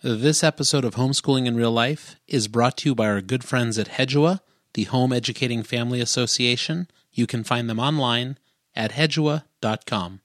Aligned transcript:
This 0.00 0.44
episode 0.44 0.84
of 0.84 0.94
Homeschooling 0.94 1.46
in 1.46 1.56
Real 1.56 1.72
Life 1.72 2.14
is 2.28 2.46
brought 2.46 2.76
to 2.76 2.88
you 2.88 2.94
by 2.94 3.08
our 3.08 3.20
good 3.20 3.42
friends 3.42 3.80
at 3.80 3.88
Hedua, 3.88 4.38
the 4.74 4.84
Home 4.84 5.12
Educating 5.12 5.64
Family 5.64 6.00
Association. 6.00 6.86
You 7.10 7.26
can 7.26 7.42
find 7.42 7.68
them 7.68 7.80
online 7.80 8.38
at 8.76 8.92
hedua.com. 8.92 10.20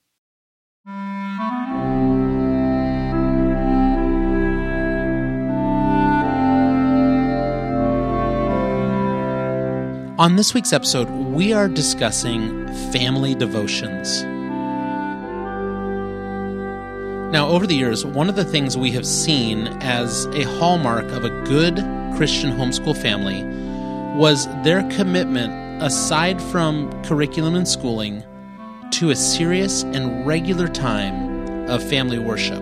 On 10.20 10.36
this 10.36 10.54
week's 10.54 10.72
episode, 10.72 11.10
we 11.10 11.52
are 11.52 11.68
discussing 11.68 12.68
family 12.92 13.34
devotions. 13.34 14.24
Now, 17.34 17.48
over 17.48 17.66
the 17.66 17.74
years, 17.74 18.06
one 18.06 18.30
of 18.30 18.36
the 18.36 18.46
things 18.46 18.78
we 18.78 18.92
have 18.92 19.08
seen 19.08 19.66
as 19.82 20.28
a 20.36 20.44
hallmark 20.44 21.06
of 21.06 21.26
a 21.26 21.32
good 21.46 21.78
Christian 22.16 22.52
homeschool 22.52 22.96
family 22.96 23.44
was 24.16 24.46
their 24.64 24.88
commitment, 24.92 25.82
aside 25.82 26.40
from 26.40 26.92
curriculum 27.02 27.56
and 27.56 27.68
schooling, 27.68 28.24
to 28.92 29.10
a 29.10 29.16
serious 29.16 29.82
and 29.82 30.28
regular 30.28 30.68
time 30.68 31.68
of 31.72 31.82
family 31.90 32.20
worship. 32.20 32.62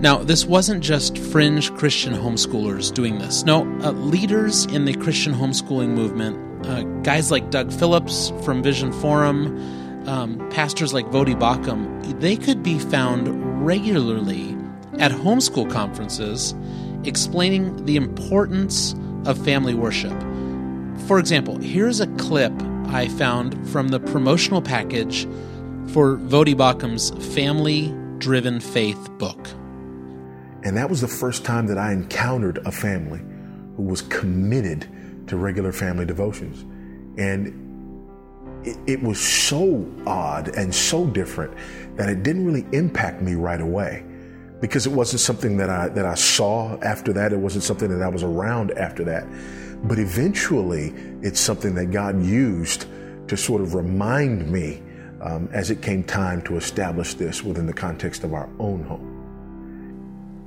Now, 0.00 0.22
this 0.24 0.46
wasn't 0.46 0.82
just 0.82 1.18
fringe 1.18 1.70
Christian 1.74 2.14
homeschoolers 2.14 2.94
doing 2.94 3.18
this. 3.18 3.44
No, 3.44 3.64
uh, 3.82 3.90
leaders 3.90 4.64
in 4.64 4.86
the 4.86 4.94
Christian 4.94 5.34
homeschooling 5.34 5.90
movement, 5.90 6.66
uh, 6.66 6.84
guys 7.02 7.30
like 7.30 7.50
Doug 7.50 7.70
Phillips 7.70 8.32
from 8.42 8.62
Vision 8.62 8.90
Forum, 8.90 9.89
um, 10.06 10.38
pastors 10.50 10.92
like 10.92 11.06
Voddie 11.06 11.38
Baucham, 11.38 12.20
they 12.20 12.36
could 12.36 12.62
be 12.62 12.78
found 12.78 13.64
regularly 13.64 14.56
at 14.98 15.12
homeschool 15.12 15.70
conferences 15.70 16.54
explaining 17.04 17.84
the 17.84 17.96
importance 17.96 18.94
of 19.26 19.42
family 19.44 19.74
worship. 19.74 20.12
For 21.06 21.18
example, 21.18 21.58
here's 21.58 22.00
a 22.00 22.06
clip 22.16 22.52
I 22.86 23.08
found 23.08 23.68
from 23.70 23.88
the 23.88 24.00
promotional 24.00 24.62
package 24.62 25.24
for 25.88 26.16
Voddie 26.16 26.56
Baucham's 26.56 27.10
Family 27.34 27.94
Driven 28.18 28.60
Faith 28.60 29.10
book. 29.18 29.48
And 30.62 30.76
that 30.76 30.90
was 30.90 31.00
the 31.00 31.08
first 31.08 31.44
time 31.44 31.66
that 31.68 31.78
I 31.78 31.92
encountered 31.92 32.58
a 32.66 32.72
family 32.72 33.20
who 33.76 33.82
was 33.82 34.02
committed 34.02 34.86
to 35.28 35.36
regular 35.36 35.72
family 35.72 36.04
devotions. 36.04 36.62
And 37.18 37.69
it, 38.64 38.78
it, 38.86 39.02
was 39.02 39.20
so 39.20 39.86
odd 40.06 40.48
and 40.48 40.74
so 40.74 41.06
different 41.06 41.52
that 41.96 42.08
it 42.08 42.22
didn't 42.22 42.44
really 42.44 42.66
impact 42.72 43.22
me 43.22 43.34
right 43.34 43.60
away 43.60 44.04
because 44.60 44.86
it 44.86 44.92
wasn't 44.92 45.20
something 45.20 45.56
that 45.56 45.70
I, 45.70 45.88
that 45.88 46.04
I 46.04 46.14
saw 46.14 46.78
after 46.80 47.12
that. 47.14 47.32
It 47.32 47.38
wasn't 47.38 47.64
something 47.64 47.88
that 47.88 48.02
I 48.02 48.08
was 48.08 48.22
around 48.22 48.72
after 48.72 49.04
that. 49.04 49.26
But 49.84 49.98
eventually, 49.98 50.92
it's 51.22 51.40
something 51.40 51.74
that 51.76 51.86
God 51.90 52.22
used 52.22 52.86
to 53.28 53.36
sort 53.36 53.62
of 53.62 53.74
remind 53.74 54.50
me 54.50 54.82
um, 55.22 55.48
as 55.52 55.70
it 55.70 55.82
came 55.82 56.04
time 56.04 56.42
to 56.42 56.56
establish 56.56 57.14
this 57.14 57.42
within 57.42 57.66
the 57.66 57.72
context 57.72 58.24
of 58.24 58.34
our 58.34 58.48
own 58.58 58.82
home. 58.84 59.16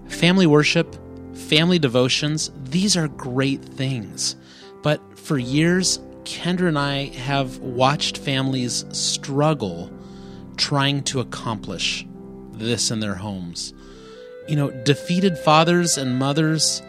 Family 0.07 0.45
worship, 0.45 0.95
family 1.33 1.79
devotions, 1.79 2.51
these 2.65 2.95
are 2.95 3.07
great 3.07 3.63
things. 3.63 4.35
But 4.83 5.17
for 5.17 5.37
years, 5.37 5.99
Kendra 6.25 6.67
and 6.67 6.77
I 6.77 7.05
have 7.05 7.59
watched 7.59 8.17
families 8.17 8.85
struggle 8.91 9.91
trying 10.57 11.03
to 11.03 11.19
accomplish 11.19 12.05
this 12.51 12.91
in 12.91 12.99
their 12.99 13.15
homes. 13.15 13.73
You 14.47 14.55
know, 14.55 14.71
defeated 14.83 15.37
fathers 15.37 15.97
and 15.97 16.17
mothers, 16.19 16.81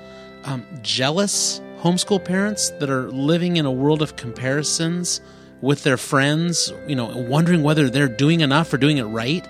um, 0.44 0.64
jealous 0.82 1.60
homeschool 1.78 2.24
parents 2.24 2.70
that 2.80 2.90
are 2.90 3.10
living 3.10 3.56
in 3.56 3.66
a 3.66 3.72
world 3.72 4.02
of 4.02 4.17
comparisons 4.17 5.20
with 5.61 5.83
their 5.83 5.96
friends, 5.96 6.73
you 6.86 6.96
know, 6.96 7.06
wondering 7.06 7.62
whether 7.62 7.89
they're 7.89 8.08
doing 8.08 8.40
enough 8.40 8.73
or 8.73 8.78
doing 8.78 8.98
it 8.98 9.05
right. 9.05 9.46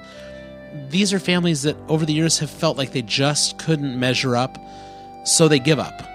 These 0.90 1.12
are 1.12 1.18
families 1.18 1.62
that 1.62 1.76
over 1.88 2.04
the 2.04 2.12
years 2.12 2.38
have 2.40 2.50
felt 2.50 2.76
like 2.76 2.92
they 2.92 3.02
just 3.02 3.58
couldn't 3.58 3.98
measure 3.98 4.36
up, 4.36 4.58
so 5.24 5.48
they 5.48 5.58
give 5.58 5.78
up. 5.78 6.13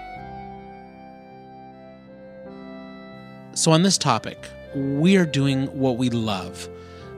So, 3.60 3.72
on 3.72 3.82
this 3.82 3.98
topic, 3.98 4.48
we 4.74 5.18
are 5.18 5.26
doing 5.26 5.66
what 5.78 5.98
we 5.98 6.08
love. 6.08 6.66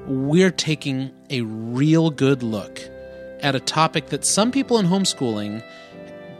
We're 0.09 0.51
taking 0.51 1.13
a 1.31 1.43
real 1.43 2.11
good 2.11 2.43
look 2.43 2.81
at 3.39 3.55
a 3.55 3.61
topic 3.61 4.09
that 4.09 4.25
some 4.25 4.51
people 4.51 4.81
in 4.81 4.87
homeschooling 4.87 5.63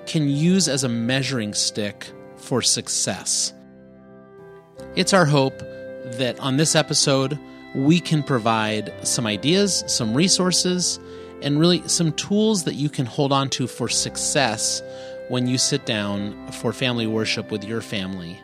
can 0.07 0.29
use 0.29 0.67
as 0.67 0.83
a 0.83 0.89
measuring 0.89 1.55
stick 1.55 2.11
for 2.35 2.63
success. 2.63 3.55
It's 4.97 5.13
our 5.13 5.25
hope 5.25 5.57
that 5.61 6.37
on 6.41 6.57
this 6.57 6.75
episode, 6.75 7.39
we 7.77 8.01
can 8.01 8.25
provide 8.25 8.93
some 9.07 9.25
ideas, 9.25 9.85
some 9.87 10.15
resources, 10.15 10.99
and 11.43 11.61
really 11.61 11.87
some 11.87 12.11
tools 12.15 12.65
that 12.65 12.75
you 12.75 12.89
can 12.89 13.07
hold 13.07 13.33
on 13.33 13.51
to 13.51 13.69
for 13.69 13.89
success 13.89 14.83
when 15.29 15.47
you 15.47 15.59
sit 15.59 15.87
down 15.87 16.51
for 16.51 16.73
family 16.73 17.07
worship 17.07 17.53
with 17.53 17.63
your 17.63 17.81
family. 17.81 18.41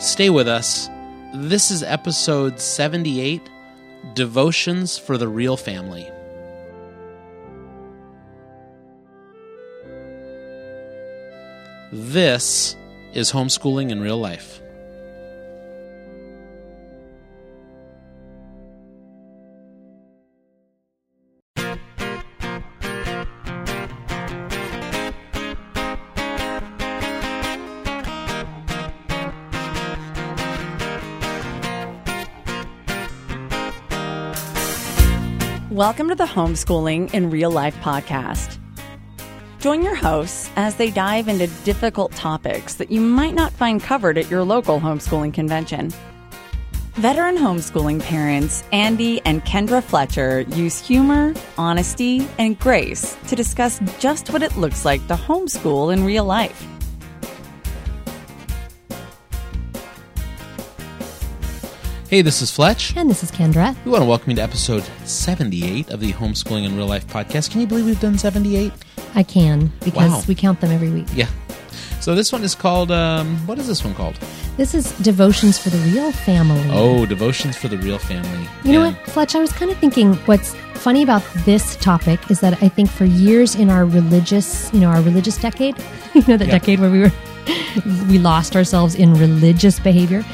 Stay 0.00 0.28
with 0.28 0.48
us. 0.48 0.90
This 1.34 1.70
is 1.70 1.84
episode 1.84 2.58
78 2.58 3.40
Devotions 4.14 4.98
for 4.98 5.16
the 5.16 5.28
Real 5.28 5.56
Family. 5.56 6.10
This 11.92 12.74
is 13.12 13.30
homeschooling 13.30 13.90
in 13.90 14.00
real 14.00 14.18
life. 14.18 14.60
Welcome 35.84 36.08
to 36.08 36.14
the 36.14 36.24
Homeschooling 36.24 37.12
in 37.12 37.28
Real 37.28 37.50
Life 37.50 37.76
podcast. 37.82 38.56
Join 39.58 39.82
your 39.82 39.94
hosts 39.94 40.50
as 40.56 40.76
they 40.76 40.90
dive 40.90 41.28
into 41.28 41.46
difficult 41.62 42.12
topics 42.12 42.76
that 42.76 42.90
you 42.90 43.02
might 43.02 43.34
not 43.34 43.52
find 43.52 43.82
covered 43.82 44.16
at 44.16 44.30
your 44.30 44.44
local 44.44 44.80
homeschooling 44.80 45.34
convention. 45.34 45.92
Veteran 46.94 47.36
homeschooling 47.36 48.00
parents 48.00 48.64
Andy 48.72 49.20
and 49.26 49.44
Kendra 49.44 49.82
Fletcher 49.82 50.40
use 50.56 50.80
humor, 50.80 51.34
honesty, 51.58 52.26
and 52.38 52.58
grace 52.58 53.14
to 53.28 53.36
discuss 53.36 53.78
just 53.98 54.30
what 54.30 54.42
it 54.42 54.56
looks 54.56 54.86
like 54.86 55.06
to 55.08 55.14
homeschool 55.16 55.92
in 55.92 56.02
real 56.02 56.24
life. 56.24 56.66
Hey, 62.14 62.22
this 62.22 62.42
is 62.42 62.50
Fletch. 62.52 62.96
And 62.96 63.10
this 63.10 63.24
is 63.24 63.32
Kendra. 63.32 63.74
We 63.84 63.90
want 63.90 64.02
to 64.04 64.08
welcome 64.08 64.30
you 64.30 64.36
to 64.36 64.42
episode 64.42 64.84
78 65.04 65.90
of 65.90 65.98
the 65.98 66.12
Homeschooling 66.12 66.64
in 66.64 66.76
Real 66.76 66.86
Life 66.86 67.04
podcast. 67.08 67.50
Can 67.50 67.60
you 67.60 67.66
believe 67.66 67.86
we've 67.86 67.98
done 67.98 68.16
78? 68.16 68.72
I 69.16 69.24
can 69.24 69.72
because 69.84 70.12
Wow. 70.12 70.22
we 70.28 70.36
count 70.36 70.60
them 70.60 70.70
every 70.70 70.90
week. 70.90 71.08
Yeah. 71.12 71.26
So 71.98 72.14
this 72.14 72.30
one 72.30 72.44
is 72.44 72.54
called, 72.54 72.92
um, 72.92 73.36
what 73.48 73.58
is 73.58 73.66
this 73.66 73.82
one 73.84 73.94
called? 73.96 74.16
This 74.56 74.76
is 74.76 74.92
Devotions 74.98 75.58
for 75.58 75.70
the 75.70 75.78
Real 75.90 76.12
Family. 76.12 76.62
Oh, 76.70 77.04
Devotions 77.04 77.56
for 77.56 77.66
the 77.66 77.78
Real 77.78 77.98
Family. 77.98 78.46
You 78.62 78.74
know 78.74 78.86
what, 78.92 78.96
Fletch? 79.08 79.34
I 79.34 79.40
was 79.40 79.50
kind 79.50 79.72
of 79.72 79.78
thinking 79.78 80.14
what's 80.26 80.54
funny 80.74 81.02
about 81.02 81.24
this 81.44 81.74
topic 81.78 82.30
is 82.30 82.38
that 82.38 82.62
I 82.62 82.68
think 82.68 82.90
for 82.90 83.06
years 83.06 83.56
in 83.56 83.70
our 83.70 83.84
religious, 83.84 84.72
you 84.72 84.78
know, 84.78 84.86
our 84.90 85.02
religious 85.02 85.36
decade, 85.36 85.76
you 86.14 86.22
know, 86.28 86.36
that 86.36 86.46
Yeah. 86.46 86.58
decade 86.60 86.78
where 86.78 86.92
we 86.92 87.00
were, 87.00 87.12
we 88.08 88.20
lost 88.20 88.54
ourselves 88.54 88.94
in 88.94 89.14
religious 89.14 89.80
behavior. 89.80 90.24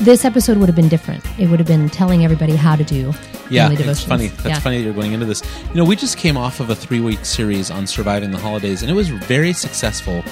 This 0.00 0.24
episode 0.24 0.56
would 0.56 0.66
have 0.66 0.76
been 0.76 0.88
different. 0.88 1.22
It 1.38 1.50
would 1.50 1.58
have 1.60 1.66
been 1.66 1.90
telling 1.90 2.24
everybody 2.24 2.56
how 2.56 2.74
to 2.74 2.84
do 2.84 3.12
Yeah, 3.50 3.70
it's 3.70 4.02
funny. 4.02 4.28
That's 4.28 4.48
Yeah. 4.48 4.58
funny 4.60 4.78
that 4.78 4.84
you're 4.84 4.94
going 4.94 5.12
into 5.12 5.26
this. 5.26 5.42
You 5.68 5.74
know, 5.74 5.84
we 5.84 5.94
just 5.94 6.16
came 6.16 6.38
off 6.38 6.60
of 6.60 6.70
a 6.70 6.74
three 6.74 7.00
week 7.00 7.24
series 7.24 7.70
on 7.70 7.86
surviving 7.86 8.30
the 8.30 8.38
holidays, 8.38 8.80
and 8.80 8.90
it 8.90 8.94
was 8.94 9.08
very 9.08 9.52
successful. 9.52 10.22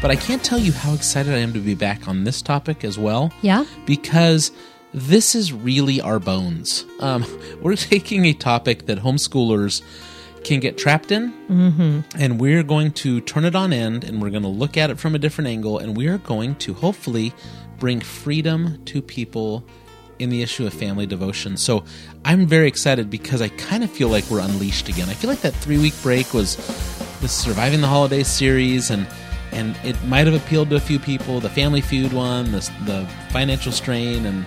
But 0.00 0.12
I 0.12 0.16
can't 0.16 0.44
tell 0.44 0.58
you 0.58 0.72
how 0.72 0.92
excited 0.92 1.34
I 1.34 1.38
am 1.38 1.52
to 1.54 1.58
be 1.58 1.74
back 1.74 2.06
on 2.06 2.22
this 2.22 2.40
topic 2.40 2.84
as 2.84 2.98
well. 2.98 3.32
Yeah? 3.42 3.64
Because 3.84 4.52
this 4.94 5.34
is 5.34 5.52
really 5.52 6.00
our 6.00 6.20
bones. 6.20 6.84
Um, 7.00 7.24
we're 7.62 7.76
taking 7.76 8.26
a 8.26 8.32
topic 8.32 8.86
that 8.86 8.98
homeschoolers 9.02 9.82
can 10.44 10.60
get 10.60 10.78
trapped 10.78 11.10
in, 11.10 11.32
mm-hmm. 11.50 12.00
and 12.16 12.38
we're 12.38 12.62
going 12.62 12.92
to 12.92 13.20
turn 13.22 13.44
it 13.44 13.56
on 13.56 13.72
end, 13.72 14.04
and 14.04 14.22
we're 14.22 14.30
going 14.30 14.44
to 14.44 14.48
look 14.48 14.76
at 14.76 14.90
it 14.90 15.00
from 15.00 15.14
a 15.16 15.18
different 15.18 15.48
angle, 15.48 15.78
and 15.78 15.96
we 15.96 16.06
are 16.06 16.18
going 16.18 16.54
to 16.56 16.74
hopefully 16.74 17.32
bring 17.78 18.00
freedom 18.00 18.82
to 18.86 19.02
people 19.02 19.64
in 20.18 20.30
the 20.30 20.42
issue 20.42 20.66
of 20.66 20.72
family 20.72 21.06
devotion. 21.06 21.56
So 21.56 21.84
I'm 22.24 22.46
very 22.46 22.68
excited 22.68 23.10
because 23.10 23.42
I 23.42 23.48
kind 23.48 23.84
of 23.84 23.90
feel 23.90 24.08
like 24.08 24.24
we're 24.30 24.40
unleashed 24.40 24.88
again. 24.88 25.08
I 25.08 25.14
feel 25.14 25.28
like 25.30 25.40
that 25.40 25.54
three 25.54 25.78
week 25.78 25.94
break 26.02 26.32
was 26.32 26.56
the 27.20 27.28
Surviving 27.28 27.80
the 27.80 27.86
Holidays 27.86 28.28
series, 28.28 28.90
and 28.90 29.06
and 29.52 29.76
it 29.84 30.02
might 30.04 30.26
have 30.26 30.34
appealed 30.34 30.70
to 30.70 30.76
a 30.76 30.80
few 30.80 30.98
people. 30.98 31.40
The 31.40 31.50
Family 31.50 31.80
Feud 31.80 32.12
one, 32.12 32.52
the, 32.52 32.70
the 32.84 33.06
financial 33.30 33.72
strain, 33.72 34.26
and 34.26 34.44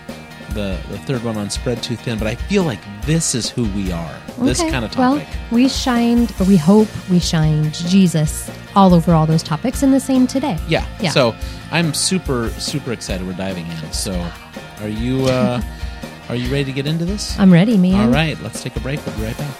the, 0.53 0.79
the 0.89 0.97
third 0.99 1.23
one 1.23 1.37
on 1.37 1.49
Spread 1.49 1.81
Too 1.81 1.95
Thin. 1.95 2.19
But 2.19 2.27
I 2.27 2.35
feel 2.35 2.63
like 2.63 2.79
this 3.05 3.33
is 3.33 3.49
who 3.49 3.65
we 3.73 3.91
are. 3.91 4.15
This 4.39 4.59
kind 4.59 4.85
of 4.85 4.91
topic. 4.91 5.27
Well, 5.27 5.39
we 5.51 5.67
shined, 5.67 6.33
or 6.39 6.45
we 6.45 6.57
hope 6.57 6.87
we 7.09 7.19
shined 7.19 7.73
Jesus 7.73 8.49
all 8.75 8.93
over 8.93 9.13
all 9.13 9.25
those 9.25 9.43
topics, 9.43 9.83
and 9.83 9.93
the 9.93 9.99
same 9.99 10.27
today. 10.27 10.57
Yeah. 10.67 10.87
Yeah. 11.01 11.11
So 11.11 11.35
I'm 11.71 11.93
super 11.93 12.49
super 12.51 12.91
excited. 12.91 13.25
We're 13.25 13.33
diving 13.33 13.67
in. 13.67 13.91
So 13.93 14.13
are 14.81 14.87
you 14.87 15.25
uh, 15.25 15.61
are 16.27 16.35
you 16.35 16.51
ready 16.51 16.65
to 16.65 16.71
get 16.71 16.87
into 16.87 17.05
this? 17.05 17.37
I'm 17.39 17.51
ready, 17.51 17.77
man. 17.77 18.07
All 18.07 18.13
right. 18.13 18.39
Let's 18.41 18.61
take 18.63 18.75
a 18.75 18.79
break. 18.79 19.05
We'll 19.05 19.15
be 19.17 19.23
right 19.23 19.37
back. 19.37 19.55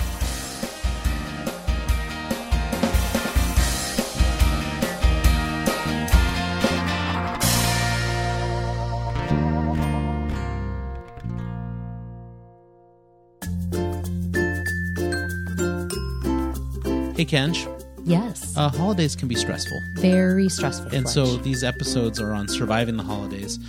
Hey, 17.16 17.26
Kenj. 17.26 17.79
Yes. 18.06 18.56
Uh, 18.58 18.70
holidays 18.70 19.16
can 19.16 19.28
be 19.28 19.36
stressful. 19.36 19.80
Very 19.96 20.50
stressful. 20.50 20.94
And 20.94 21.08
so 21.08 21.38
these 21.38 21.64
episodes 21.64 22.20
are 22.20 22.32
on 22.34 22.48
surviving 22.48 22.98
the 22.98 23.04
holidays. 23.04 23.60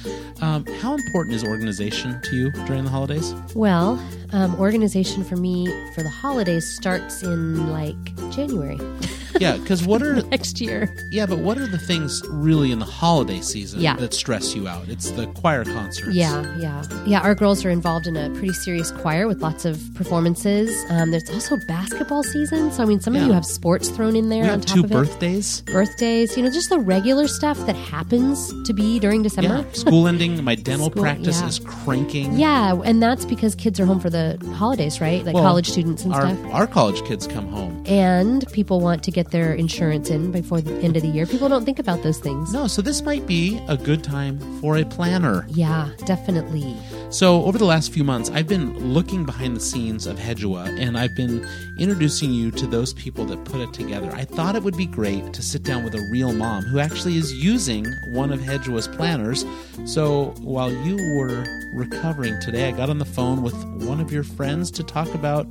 Um, 0.41 0.65
how 0.81 0.95
important 0.95 1.35
is 1.37 1.45
organization 1.45 2.21
to 2.23 2.37
you 2.37 2.51
during 2.67 2.85
the 2.85 2.91
holidays? 2.91 3.35
well, 3.55 4.03
um, 4.33 4.55
organization 4.61 5.25
for 5.25 5.37
me 5.37 5.67
for 5.95 6.03
the 6.03 6.09
holidays 6.09 6.65
starts 6.77 7.23
in 7.23 7.69
like 7.71 7.97
January 8.31 8.79
Yeah, 9.39 9.57
because 9.57 9.85
what 9.85 10.03
are 10.03 10.23
next 10.31 10.61
year. 10.61 10.95
yeah, 11.11 11.27
but 11.27 11.39
what 11.39 11.59
are 11.59 11.67
the 11.67 11.79
things 11.79 12.23
really 12.29 12.73
in 12.73 12.79
the 12.79 12.85
holiday 12.85 13.41
season 13.41 13.81
Yeah. 13.81 13.97
that 13.97 14.13
stress 14.15 14.55
you 14.55 14.67
out? 14.67 14.89
It's 14.89 15.11
the 15.13 15.27
choir 15.29 15.65
concerts. 15.65 16.15
Yeah, 16.15 16.57
yeah, 16.59 16.85
yeah. 17.07 17.21
Our 17.21 17.35
girls 17.35 17.65
are 17.65 17.71
involved 17.71 18.07
in 18.07 18.17
a 18.17 18.31
pretty 18.31 18.53
serious 18.53 18.91
choir 18.91 19.27
with 19.29 19.41
lots 19.43 19.65
of 19.65 19.81
performances. 19.95 20.71
Um, 20.91 21.11
there's 21.11 21.31
also 21.31 21.57
basketball 21.69 22.23
season, 22.23 22.71
so 22.73 22.83
I 22.83 22.87
mean, 22.87 23.01
some 23.01 23.15
of 23.17 23.23
you 23.23 23.33
have 23.33 23.47
sports 23.47 23.89
thrown 23.89 24.17
in 24.17 24.29
there 24.29 24.43
we 24.45 24.51
on 24.51 24.61
top 24.61 24.77
two 24.79 24.85
of 24.85 24.91
birthdays. 24.91 25.61
it. 25.61 25.67
Birthdays, 25.73 26.37
you 26.37 26.43
know, 26.43 26.51
just 26.51 26.69
the 26.71 26.79
regular 26.79 27.29
stuff 27.29 27.59
that 27.67 27.77
happens 27.77 28.53
to 28.65 28.73
be 28.73 28.99
during 28.99 29.23
December. 29.23 29.65
Yeah, 29.67 29.73
school 29.73 30.09
ending. 30.09 30.43
My 30.43 30.55
dental 30.71 30.91
School- 30.91 31.03
practice 31.03 31.41
yeah. 31.41 31.47
is 31.49 31.59
cranking. 31.61 32.39
Yeah, 32.39 32.75
and 32.85 33.03
that's 33.03 33.25
because 33.25 33.55
kids 33.55 33.79
are 33.81 33.87
home 33.87 34.01
for 34.01 34.11
the 34.11 34.39
holidays, 34.57 35.01
right? 35.01 35.25
Like 35.25 35.35
Well, 35.35 35.45
college 35.45 35.69
students 35.71 36.05
and 36.05 36.13
our 36.15 36.23
stuff. 36.35 36.53
our 36.55 36.67
college 36.67 37.03
kids 37.05 37.27
come 37.27 37.49
home. 37.49 37.83
And 37.87 38.45
people 38.53 38.81
want 38.81 39.03
to 39.05 39.11
get 39.11 39.20
their 39.29 39.53
insurance 39.53 40.09
in 40.09 40.33
before 40.33 40.61
the 40.61 40.75
end 40.81 40.97
of 40.97 41.03
the 41.03 41.09
year. 41.09 41.27
People 41.27 41.49
don't 41.49 41.65
think 41.65 41.79
about 41.79 42.03
those 42.03 42.19
things. 42.19 42.53
No, 42.53 42.67
so 42.67 42.81
this 42.81 43.03
might 43.03 43.27
be 43.27 43.61
a 43.69 43.77
good 43.77 44.03
time 44.03 44.39
for 44.61 44.79
a 44.79 44.85
planner. 44.85 45.47
Yeah, 45.51 45.91
definitely. 46.07 46.77
So, 47.11 47.45
over 47.45 47.59
the 47.59 47.65
last 47.65 47.93
few 47.93 48.05
months, 48.05 48.31
I've 48.31 48.47
been 48.47 48.95
looking 48.95 49.25
behind 49.25 49.57
the 49.57 49.61
scenes 49.61 50.07
of 50.07 50.17
Hedua 50.17 50.79
and 50.79 50.97
I've 50.97 51.17
been 51.17 51.45
introducing 51.77 52.33
you 52.33 52.53
to 52.53 52.69
those 52.69 52.93
people 52.95 53.25
that 53.27 53.45
put 53.45 53.61
it 53.61 53.73
together. 53.73 54.13
I 54.15 54.25
thought 54.25 54.55
it 54.55 54.63
would 54.63 54.77
be 54.77 54.87
great 54.87 55.33
to 55.33 55.43
sit 55.43 55.65
down 55.65 55.83
with 55.83 55.95
a 55.95 56.09
real 56.13 56.33
mom 56.33 56.63
who 56.63 56.79
actually 56.79 57.17
is 57.17 57.33
using 57.35 57.85
one 58.13 58.33
of 58.33 58.39
Hedua's 58.39 58.87
planners. 58.87 59.45
So, 59.87 60.35
while 60.39 60.71
you 60.71 60.97
were 61.17 61.45
recovering 61.75 62.41
today, 62.41 62.69
I 62.69 62.71
got 62.71 62.91
on 62.91 62.99
the 62.99 63.05
phone 63.05 63.43
with 63.43 63.55
one 63.83 64.01
of 64.01 64.13
your 64.13 64.25
friends 64.25 64.71
to 64.73 64.85
talk 64.85 65.13
about 65.13 65.49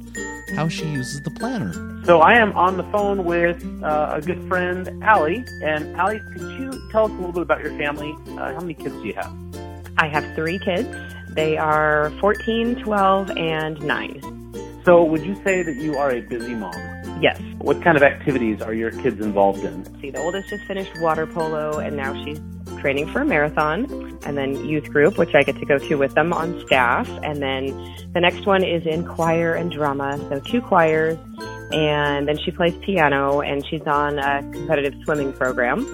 how 0.56 0.68
she 0.68 0.86
uses 0.86 1.21
the 1.24 1.31
planner. 1.31 1.74
So 2.06 2.21
I 2.21 2.33
am 2.36 2.54
on 2.54 2.77
the 2.77 2.83
phone 2.86 3.24
with 3.24 3.59
uh, 3.84 4.14
a 4.16 4.22
good 4.22 4.48
friend, 4.48 5.04
Allie. 5.04 5.44
And 5.64 5.96
Allie, 5.96 6.22
could 6.34 6.42
you 6.60 6.90
tell 6.92 7.06
us 7.06 7.12
a 7.12 7.16
little 7.16 7.32
bit 7.32 7.44
about 7.44 7.62
your 7.62 7.78
family? 7.78 8.16
Uh, 8.30 8.54
how 8.54 8.60
many 8.60 8.74
kids 8.74 8.96
do 8.96 9.08
you 9.08 9.14
have? 9.14 9.34
I 9.98 10.08
have 10.08 10.24
three 10.36 10.60
kids. 10.60 10.90
They 11.30 11.58
are 11.58 12.12
14, 12.20 12.84
12, 12.84 13.32
and 13.32 13.82
9. 13.82 14.82
So 14.86 15.04
would 15.04 15.24
you 15.24 15.36
say 15.44 15.62
that 15.62 15.76
you 15.76 15.98
are 15.98 16.12
a 16.12 16.22
busy 16.22 16.56
mom? 16.56 16.74
Yes. 17.22 17.40
What 17.58 17.82
kind 17.84 17.98
of 17.98 18.04
activities 18.04 18.62
are 18.62 18.74
your 18.74 18.92
kids 18.92 19.20
involved 19.20 19.64
in? 19.64 19.84
See, 20.00 20.10
the 20.10 20.20
oldest 20.20 20.50
just 20.50 20.64
finished 20.64 20.92
water 21.02 21.28
polo, 21.28 21.80
and 21.80 21.98
now 21.98 22.14
she's 22.24 22.40
training 22.80 23.12
for 23.12 23.22
a 23.22 23.26
marathon. 23.26 24.18
And 24.26 24.38
then 24.38 24.66
youth 24.66 24.90
group, 24.90 25.18
which 25.18 25.36
I 25.36 25.44
get 25.44 25.58
to 25.58 25.66
go 25.66 25.78
to 25.78 25.96
with 25.96 26.14
them 26.14 26.32
on 26.32 26.64
staff. 26.66 27.10
And 27.24 27.42
then 27.42 27.68
the 28.14 28.22
next 28.22 28.46
one 28.46 28.64
is 28.64 28.86
in 28.86 29.06
choir 29.06 29.54
and 29.54 29.72
drama, 29.72 30.18
so 30.30 30.40
two 30.40 30.62
choirs. 30.62 31.18
And 31.71 32.27
then 32.27 32.38
she 32.38 32.51
plays 32.51 32.75
piano, 32.77 33.42
and 33.42 33.66
she's 33.66 33.86
on 33.86 34.18
a 34.19 34.42
competitive 34.51 34.95
swimming 35.04 35.33
program. 35.33 35.86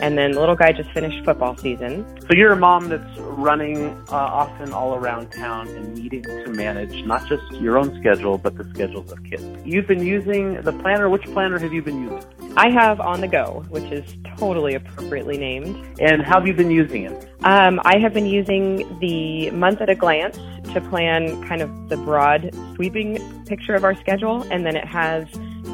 And 0.00 0.16
then 0.16 0.32
the 0.32 0.40
little 0.40 0.56
guy 0.56 0.72
just 0.72 0.90
finished 0.92 1.24
football 1.24 1.56
season. 1.56 2.06
So 2.22 2.28
you're 2.34 2.52
a 2.52 2.56
mom 2.56 2.88
that's 2.88 3.18
running 3.18 3.88
uh, 4.08 4.14
often 4.14 4.72
all 4.72 4.94
around 4.94 5.30
town 5.30 5.68
and 5.68 5.94
needing 5.94 6.22
to 6.22 6.50
manage 6.50 7.04
not 7.04 7.26
just 7.28 7.42
your 7.60 7.78
own 7.78 7.98
schedule, 8.00 8.38
but 8.38 8.56
the 8.56 8.64
schedules 8.74 9.12
of 9.12 9.22
kids. 9.24 9.44
You've 9.64 9.86
been 9.86 10.04
using 10.04 10.60
the 10.62 10.72
planner. 10.72 11.08
Which 11.08 11.24
planner 11.24 11.58
have 11.58 11.72
you 11.72 11.82
been 11.82 12.02
using? 12.02 12.24
I 12.56 12.70
have 12.70 13.00
On 13.00 13.20
the 13.20 13.28
Go, 13.28 13.64
which 13.68 13.84
is 13.92 14.04
totally 14.36 14.74
appropriately 14.74 15.38
named. 15.38 16.00
And 16.00 16.22
how 16.22 16.38
have 16.38 16.46
you 16.46 16.54
been 16.54 16.70
using 16.70 17.04
it? 17.04 17.28
Um, 17.44 17.80
I 17.84 17.98
have 17.98 18.12
been 18.12 18.26
using 18.26 18.98
the 19.00 19.50
month 19.50 19.80
at 19.80 19.88
a 19.88 19.94
glance 19.94 20.38
to 20.72 20.80
plan 20.80 21.42
kind 21.46 21.62
of 21.62 21.88
the 21.88 21.96
broad 21.96 22.54
sweeping 22.74 23.44
picture 23.46 23.74
of 23.74 23.84
our 23.84 23.94
schedule, 23.96 24.42
and 24.50 24.64
then 24.64 24.76
it 24.76 24.84
has 24.84 25.26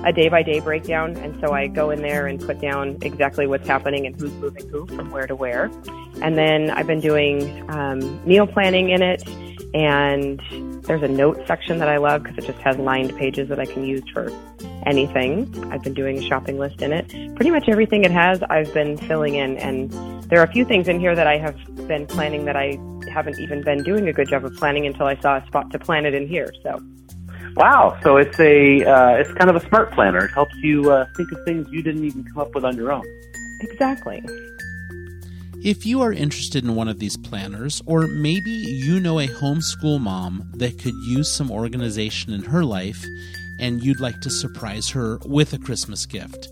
a 0.06 0.12
day 0.12 0.28
by 0.28 0.42
day 0.42 0.60
breakdown. 0.60 1.16
And 1.16 1.38
so 1.40 1.52
I 1.52 1.66
go 1.66 1.90
in 1.90 2.00
there 2.00 2.26
and 2.26 2.40
put 2.40 2.60
down 2.60 2.96
exactly 3.02 3.46
what's 3.46 3.66
happening 3.66 4.06
and 4.06 4.18
who's 4.18 4.32
moving 4.34 4.68
who 4.68 4.86
from 4.86 5.10
where 5.10 5.26
to 5.26 5.34
where. 5.34 5.64
And 6.22 6.38
then 6.38 6.70
I've 6.70 6.86
been 6.86 7.00
doing 7.00 7.68
um, 7.70 8.24
meal 8.26 8.46
planning 8.46 8.90
in 8.90 9.02
it, 9.02 9.26
and 9.74 10.40
there's 10.84 11.02
a 11.02 11.08
note 11.08 11.44
section 11.46 11.78
that 11.78 11.88
I 11.88 11.98
love 11.98 12.22
because 12.22 12.38
it 12.38 12.46
just 12.46 12.62
has 12.62 12.78
lined 12.78 13.14
pages 13.18 13.48
that 13.48 13.58
I 13.58 13.66
can 13.66 13.84
use 13.84 14.04
for 14.14 14.30
anything. 14.86 15.52
I've 15.72 15.82
been 15.82 15.94
doing 15.94 16.18
a 16.18 16.22
shopping 16.22 16.58
list 16.58 16.80
in 16.80 16.92
it. 16.92 17.08
Pretty 17.34 17.50
much 17.50 17.68
everything 17.68 18.04
it 18.04 18.12
has, 18.12 18.40
I've 18.48 18.72
been 18.72 18.96
filling 18.96 19.34
in, 19.34 19.58
and 19.58 19.90
there 20.30 20.40
are 20.40 20.44
a 20.44 20.52
few 20.52 20.64
things 20.64 20.88
in 20.88 21.00
here 21.00 21.14
that 21.16 21.26
I 21.26 21.36
have 21.38 21.56
been 21.88 22.06
planning 22.06 22.44
that 22.46 22.56
I 22.56 22.78
haven't 23.12 23.38
even 23.40 23.62
been 23.62 23.82
doing 23.82 24.08
a 24.08 24.12
good 24.12 24.28
job 24.28 24.44
of 24.44 24.54
planning 24.56 24.86
until 24.86 25.06
I 25.06 25.16
saw 25.20 25.36
a 25.36 25.46
spot 25.46 25.70
to 25.72 25.78
plan 25.78 26.06
it 26.06 26.14
in 26.14 26.28
here. 26.28 26.52
So 26.62 26.80
Wow. 27.56 27.98
So 28.02 28.18
it's 28.18 28.38
a 28.38 28.84
uh, 28.84 29.16
it's 29.16 29.32
kind 29.32 29.48
of 29.48 29.56
a 29.56 29.66
smart 29.68 29.92
planner. 29.92 30.26
It 30.26 30.32
helps 30.32 30.54
you 30.56 30.90
uh, 30.90 31.06
think 31.16 31.32
of 31.32 31.42
things 31.44 31.66
you 31.70 31.82
didn't 31.82 32.04
even 32.04 32.25
come 32.25 32.38
up 32.38 32.54
with 32.54 32.64
on 32.64 32.76
your 32.76 32.92
own. 32.92 33.04
exactly. 33.60 34.22
If 35.64 35.84
you 35.84 36.02
are 36.02 36.12
interested 36.12 36.62
in 36.64 36.76
one 36.76 36.86
of 36.86 37.00
these 37.00 37.16
planners, 37.16 37.82
or 37.86 38.06
maybe 38.06 38.50
you 38.50 39.00
know 39.00 39.18
a 39.18 39.26
homeschool 39.26 40.00
mom 40.00 40.48
that 40.54 40.78
could 40.78 40.94
use 41.06 41.32
some 41.32 41.50
organization 41.50 42.32
in 42.32 42.44
her 42.44 42.62
life 42.62 43.04
and 43.58 43.82
you'd 43.82 44.00
like 44.00 44.20
to 44.20 44.30
surprise 44.30 44.90
her 44.90 45.18
with 45.25 45.52
a 45.54 45.58
Christmas 45.58 46.06
gift, 46.06 46.48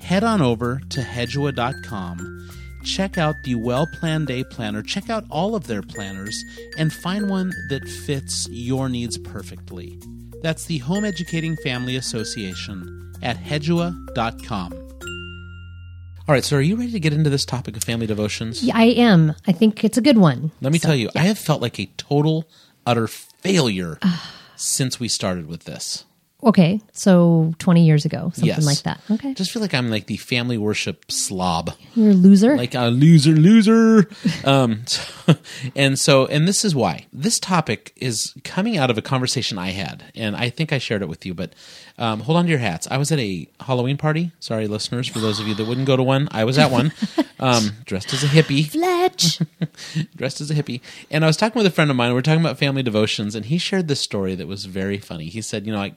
head 0.00 0.24
on 0.24 0.40
over 0.40 0.80
to 0.88 1.02
hedua.com, 1.02 2.50
check 2.84 3.18
out 3.18 3.36
the 3.44 3.54
Well 3.54 3.86
Planned 4.00 4.26
Day 4.26 4.42
Planner, 4.42 4.82
check 4.82 5.10
out 5.10 5.24
all 5.30 5.54
of 5.54 5.66
their 5.66 5.82
planners, 5.82 6.42
and 6.78 6.92
find 6.92 7.28
one 7.28 7.52
that 7.68 7.86
fits 8.06 8.48
your 8.50 8.88
needs 8.88 9.18
perfectly. 9.18 10.00
That's 10.42 10.66
the 10.66 10.78
Home 10.78 11.04
Educating 11.04 11.56
Family 11.56 11.96
Association 11.96 13.12
at 13.22 13.36
hedua.com. 13.36 14.72
All 14.72 16.34
right, 16.34 16.44
so 16.44 16.56
are 16.58 16.60
you 16.60 16.76
ready 16.76 16.92
to 16.92 17.00
get 17.00 17.12
into 17.12 17.30
this 17.30 17.44
topic 17.44 17.76
of 17.76 17.82
family 17.82 18.06
devotions? 18.06 18.62
Yeah, 18.62 18.76
I 18.76 18.84
am. 18.84 19.34
I 19.46 19.52
think 19.52 19.82
it's 19.82 19.96
a 19.96 20.02
good 20.02 20.18
one. 20.18 20.52
Let 20.60 20.72
me 20.72 20.78
So, 20.78 20.88
tell 20.88 20.96
you, 20.96 21.08
I 21.16 21.20
have 21.20 21.38
felt 21.38 21.62
like 21.62 21.80
a 21.80 21.86
total, 21.96 22.46
utter 22.86 23.06
failure 23.08 23.98
since 24.56 25.00
we 25.00 25.08
started 25.08 25.46
with 25.46 25.64
this. 25.64 26.04
Okay, 26.40 26.80
so 26.92 27.52
20 27.58 27.84
years 27.84 28.04
ago, 28.04 28.30
something 28.32 28.44
Yes. 28.46 28.64
like 28.64 28.82
that. 28.82 29.00
Okay. 29.10 29.34
Just 29.34 29.50
feel 29.50 29.60
like 29.60 29.74
I'm 29.74 29.90
like 29.90 30.06
the 30.06 30.16
family 30.18 30.56
worship 30.56 31.10
slob, 31.10 31.72
You're 31.96 32.10
a 32.10 32.14
loser. 32.14 32.56
like 32.56 32.76
a 32.76 32.86
loser, 32.90 33.32
loser. 33.32 34.08
um, 34.44 34.86
so- 34.86 35.34
and 35.74 35.98
so, 35.98 36.26
and 36.26 36.46
this 36.46 36.64
is 36.64 36.76
why 36.76 37.06
this 37.12 37.40
topic 37.40 37.92
is 37.96 38.34
coming 38.44 38.78
out 38.78 38.88
of 38.88 38.96
a 38.96 39.02
conversation 39.02 39.58
I 39.58 39.70
had, 39.70 40.04
and 40.14 40.36
I 40.36 40.48
think 40.48 40.72
I 40.72 40.78
shared 40.78 41.02
it 41.02 41.08
with 41.08 41.26
you. 41.26 41.34
But 41.34 41.54
um, 41.98 42.20
hold 42.20 42.38
on 42.38 42.44
to 42.44 42.50
your 42.50 42.60
hats. 42.60 42.86
I 42.88 42.98
was 42.98 43.10
at 43.10 43.18
a 43.18 43.48
Halloween 43.60 43.96
party. 43.96 44.30
Sorry, 44.38 44.68
listeners, 44.68 45.08
for 45.08 45.18
those 45.18 45.40
of 45.40 45.48
you 45.48 45.54
that 45.56 45.66
wouldn't 45.66 45.88
go 45.88 45.96
to 45.96 46.04
one, 46.04 46.28
I 46.30 46.44
was 46.44 46.56
at 46.56 46.70
one, 46.70 46.92
um, 47.40 47.72
dressed 47.84 48.12
as 48.12 48.22
a 48.22 48.28
hippie. 48.28 48.64
Fletch. 48.64 49.40
dressed 50.16 50.40
as 50.40 50.52
a 50.52 50.54
hippie. 50.54 50.80
And 51.10 51.24
I 51.24 51.26
was 51.26 51.36
talking 51.36 51.58
with 51.58 51.66
a 51.66 51.74
friend 51.74 51.90
of 51.90 51.96
mine. 51.96 52.12
We 52.12 52.18
are 52.20 52.22
talking 52.22 52.40
about 52.40 52.58
family 52.58 52.84
devotions, 52.84 53.34
and 53.34 53.46
he 53.46 53.58
shared 53.58 53.88
this 53.88 54.00
story 54.00 54.36
that 54.36 54.46
was 54.46 54.66
very 54.66 54.98
funny. 54.98 55.24
He 55.26 55.42
said, 55.42 55.66
"You 55.66 55.72
know, 55.72 55.78
like 55.78 55.94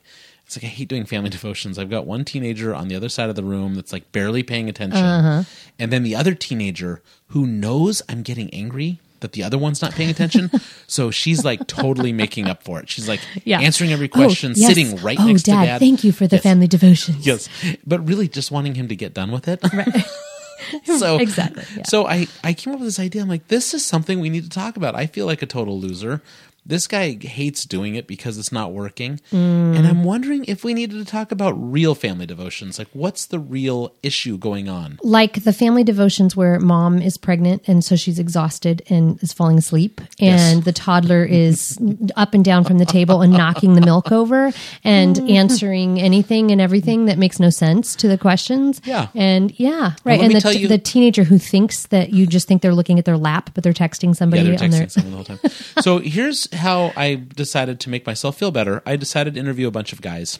it's 0.51 0.61
like 0.61 0.69
I 0.69 0.73
hate 0.73 0.89
doing 0.89 1.05
family 1.05 1.29
devotions. 1.37 1.79
I've 1.79 1.89
got 1.89 2.05
one 2.05 2.25
teenager 2.25 2.75
on 2.75 2.89
the 2.89 2.95
other 2.95 3.07
side 3.09 3.29
of 3.29 3.35
the 3.37 3.43
room 3.43 3.75
that's 3.75 3.93
like 3.93 4.11
barely 4.11 4.43
paying 4.43 4.67
attention, 4.67 5.03
uh-huh. 5.03 5.43
and 5.79 5.93
then 5.93 6.03
the 6.03 6.15
other 6.15 6.33
teenager 6.35 7.01
who 7.27 7.47
knows 7.47 8.01
I'm 8.09 8.21
getting 8.21 8.53
angry 8.53 8.99
that 9.21 9.31
the 9.33 9.43
other 9.43 9.57
one's 9.57 9.81
not 9.81 9.93
paying 9.93 10.09
attention. 10.09 10.51
so 10.87 11.09
she's 11.11 11.45
like 11.45 11.67
totally 11.67 12.11
making 12.11 12.47
up 12.47 12.63
for 12.63 12.79
it. 12.81 12.89
She's 12.89 13.07
like 13.07 13.21
Yeah. 13.45 13.61
answering 13.61 13.93
every 13.93 14.09
Oh, 14.11 14.17
question, 14.17 14.53
yes. 14.55 14.67
sitting 14.67 14.97
right 14.97 15.17
oh, 15.19 15.27
next 15.27 15.43
dad, 15.43 15.61
to 15.61 15.65
dad. 15.67 15.79
Thank 15.79 16.03
you 16.03 16.11
for 16.11 16.27
the 16.27 16.37
Yes. 16.37 16.43
family 16.43 16.67
devotions. 16.67 17.25
Yes, 17.25 17.47
but 17.85 18.05
really 18.05 18.27
just 18.27 18.51
wanting 18.51 18.75
him 18.75 18.87
to 18.89 18.95
get 18.95 19.13
done 19.13 19.31
with 19.31 19.47
it. 19.47 19.61
Right. 19.73 20.97
so 20.99 21.17
Exactly, 21.17 21.63
yeah. 21.75 21.83
So 21.85 22.05
I 22.05 22.27
I 22.43 22.53
came 22.53 22.73
up 22.73 22.79
with 22.79 22.87
this 22.87 22.99
idea. 22.99 23.21
I'm 23.23 23.27
like, 23.29 23.47
this 23.47 23.73
is 23.73 23.83
something 23.85 24.19
we 24.19 24.29
need 24.29 24.43
to 24.43 24.49
talk 24.49 24.77
about. 24.77 24.95
I 24.95 25.07
feel 25.07 25.25
like 25.25 25.41
a 25.41 25.47
total 25.47 25.79
loser. 25.79 26.21
This 26.63 26.85
guy 26.87 27.17
hates 27.19 27.65
doing 27.65 27.95
it 27.95 28.05
because 28.05 28.37
it's 28.37 28.51
not 28.51 28.71
working. 28.71 29.19
Mm. 29.31 29.75
And 29.77 29.87
I'm 29.87 30.03
wondering 30.03 30.45
if 30.47 30.63
we 30.63 30.75
needed 30.75 30.97
to 30.99 31.05
talk 31.11 31.31
about 31.31 31.51
real 31.53 31.95
family 31.95 32.27
devotions. 32.27 32.77
Like, 32.77 32.87
what's 32.93 33.25
the 33.25 33.39
real 33.39 33.93
issue 34.03 34.37
going 34.37 34.69
on? 34.69 34.99
Like 35.01 35.43
the 35.43 35.53
family 35.53 35.83
devotions 35.83 36.35
where 36.35 36.59
mom 36.59 37.01
is 37.01 37.17
pregnant 37.17 37.63
and 37.67 37.83
so 37.83 37.95
she's 37.95 38.19
exhausted 38.19 38.83
and 38.89 39.21
is 39.23 39.33
falling 39.33 39.57
asleep, 39.57 40.01
Yes. 40.19 40.39
and 40.53 40.63
the 40.63 40.71
toddler 40.71 41.25
is 41.25 41.79
up 42.15 42.35
and 42.35 42.45
down 42.45 42.63
from 42.63 42.77
the 42.77 42.85
table 42.85 43.21
and 43.21 43.33
knocking 43.33 43.73
the 43.73 43.81
milk 43.81 44.11
over 44.11 44.51
and 44.83 45.17
answering 45.29 45.99
anything 45.99 46.51
and 46.51 46.61
everything 46.61 47.05
that 47.05 47.17
makes 47.17 47.39
no 47.39 47.49
sense 47.49 47.95
to 47.95 48.07
the 48.07 48.19
questions. 48.19 48.81
Yeah. 48.85 49.07
And 49.15 49.51
yeah, 49.59 49.93
right. 50.03 50.19
let 50.19 50.31
and 50.31 50.41
the, 50.41 50.59
you- 50.59 50.67
the 50.67 50.77
teenager 50.77 51.23
who 51.23 51.39
thinks 51.39 51.87
that 51.87 52.11
you 52.13 52.27
just 52.27 52.47
think 52.47 52.61
they're 52.61 52.75
looking 52.75 52.99
at 52.99 53.05
their 53.05 53.17
lap, 53.17 53.49
but 53.55 53.63
they're 53.63 53.73
texting 53.73 54.15
somebody 54.15 54.43
Yeah, 54.43 54.55
they're 54.57 54.63
on 54.65 54.69
their. 54.69 54.89
someone 54.89 55.11
the 55.11 55.15
whole 55.17 55.25
time. 55.37 55.39
so 55.81 55.97
here's 56.11 56.50
how 56.53 56.91
I 56.95 57.15
decided 57.15 57.79
to 57.81 57.89
make 57.89 58.05
myself 58.05 58.37
feel 58.37 58.51
better. 58.51 58.81
I 58.85 58.95
decided 58.95 59.33
to 59.35 59.39
interview 59.39 59.67
a 59.67 59.71
bunch 59.71 59.93
of 59.93 60.01
guys. 60.01 60.39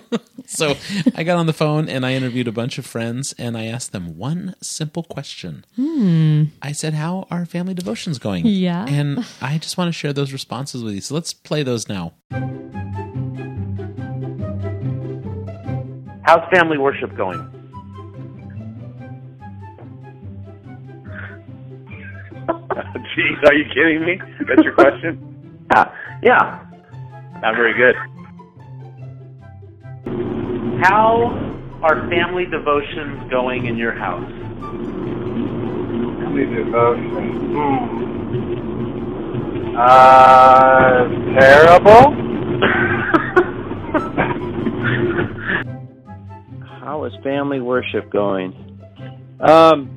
so 0.46 0.74
I 1.14 1.22
got 1.22 1.36
on 1.36 1.46
the 1.46 1.52
phone 1.52 1.88
and 1.88 2.04
I 2.04 2.14
interviewed 2.14 2.48
a 2.48 2.52
bunch 2.52 2.78
of 2.78 2.86
friends 2.86 3.34
and 3.38 3.56
I 3.56 3.66
asked 3.66 3.92
them 3.92 4.16
one 4.18 4.54
simple 4.60 5.02
question. 5.02 5.64
Hmm. 5.76 6.44
I 6.60 6.72
said, 6.72 6.94
"How 6.94 7.26
are 7.30 7.46
family 7.46 7.74
devotions 7.74 8.18
going?" 8.18 8.46
Yeah. 8.46 8.86
and 8.86 9.24
I 9.40 9.58
just 9.58 9.76
want 9.78 9.88
to 9.88 9.92
share 9.92 10.12
those 10.12 10.32
responses 10.32 10.82
with 10.82 10.94
you. 10.94 11.00
So 11.00 11.14
let's 11.14 11.32
play 11.32 11.62
those 11.62 11.88
now. 11.88 12.14
How's 16.24 16.48
family 16.50 16.78
worship 16.78 17.16
going? 17.16 17.38
Jeez, 23.16 23.44
are 23.44 23.54
you 23.54 23.64
kidding 23.74 24.04
me? 24.04 24.20
That's 24.48 24.62
your 24.62 24.74
question? 24.74 25.31
yeah, 25.74 25.90
yeah. 26.22 26.66
Not 27.40 27.56
very 27.56 27.72
good. 27.72 27.94
How 30.84 31.30
are 31.82 32.08
family 32.10 32.44
devotions 32.44 33.30
going 33.30 33.64
in 33.66 33.78
your 33.78 33.92
house? 33.92 34.30
Family 36.20 36.44
devotion. 36.44 37.52
Hmm. 37.52 38.02
Uh, 39.78 41.08
terrible. 41.40 42.12
How 46.80 47.04
is 47.06 47.14
family 47.24 47.60
worship 47.60 48.10
going? 48.10 48.52
Um. 49.40 49.88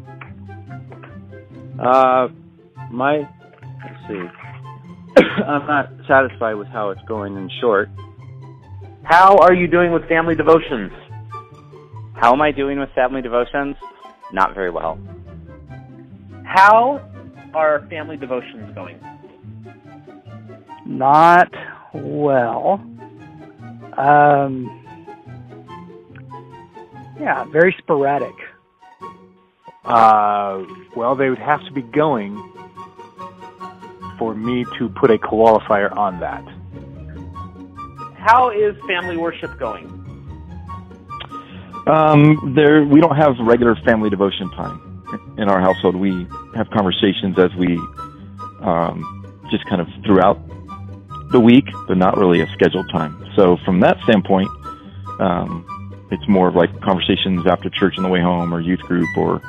Uh, 1.77 2.29
my. 2.89 3.27
Let's 3.83 4.07
see. 4.07 4.23
I'm 5.47 5.65
not 5.67 5.89
satisfied 6.07 6.55
with 6.55 6.67
how 6.67 6.89
it's 6.89 7.01
going. 7.07 7.35
In 7.37 7.49
short, 7.61 7.89
How 9.03 9.37
are 9.37 9.53
you 9.53 9.67
doing 9.67 9.91
with 9.91 10.07
family 10.07 10.35
devotions? 10.35 10.91
How 12.15 12.33
am 12.33 12.41
I 12.41 12.51
doing 12.51 12.79
with 12.79 12.89
family 12.95 13.21
devotions? 13.21 13.75
Not 14.33 14.55
very 14.55 14.71
well. 14.71 14.99
How 16.45 17.01
are 17.53 17.85
family 17.89 18.17
devotions 18.17 18.73
going? 18.75 18.99
Not 20.85 21.51
well. 21.93 22.73
Um, 23.97 24.81
yeah, 27.19 27.45
very 27.45 27.75
sporadic. 27.79 28.33
uh, 29.85 30.63
well, 30.95 31.15
they 31.15 31.29
would 31.29 31.39
have 31.39 31.63
to 31.65 31.71
be 31.71 31.81
going 31.81 32.35
for 34.17 34.33
me 34.35 34.65
to 34.77 34.89
put 34.89 35.11
a 35.11 35.17
qualifier 35.17 35.95
on 35.95 36.19
that. 36.19 36.43
How 38.17 38.49
is 38.49 38.75
family 38.87 39.17
worship 39.17 39.57
going? 39.59 39.87
Um, 41.87 42.53
there, 42.55 42.83
we 42.83 42.99
don't 42.99 43.15
have 43.15 43.35
regular 43.39 43.75
family 43.85 44.09
devotion 44.09 44.49
time 44.51 45.03
in 45.37 45.49
our 45.49 45.61
household. 45.61 45.95
We 45.95 46.27
have 46.55 46.69
conversations 46.71 47.37
as 47.37 47.53
we, 47.55 47.77
um, 48.61 49.37
just 49.51 49.65
kind 49.67 49.81
of 49.81 49.87
throughout 50.03 50.39
the 51.31 51.39
week, 51.39 51.65
but 51.87 51.97
not 51.97 52.17
really 52.17 52.41
a 52.41 52.47
scheduled 52.53 52.89
time. 52.91 53.23
So 53.35 53.57
from 53.65 53.81
that 53.81 53.97
standpoint, 54.03 54.49
um, 55.19 56.07
it's 56.11 56.27
more 56.27 56.47
of 56.47 56.55
like 56.55 56.69
conversations 56.81 57.45
after 57.45 57.69
church 57.69 57.95
on 57.97 58.03
the 58.03 58.09
way 58.09 58.21
home 58.21 58.53
or 58.53 58.59
youth 58.59 58.79
group 58.81 59.09
or 59.17 59.39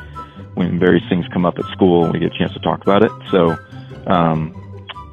when 0.55 0.79
various 0.79 1.05
things 1.09 1.25
come 1.33 1.45
up 1.45 1.59
at 1.59 1.65
school 1.73 2.05
and 2.05 2.13
we 2.13 2.19
get 2.19 2.35
a 2.35 2.39
chance 2.39 2.53
to 2.53 2.61
talk 2.61 2.83
about 2.83 3.03
it. 3.03 3.13
So, 3.31 3.57
um, 4.07 4.55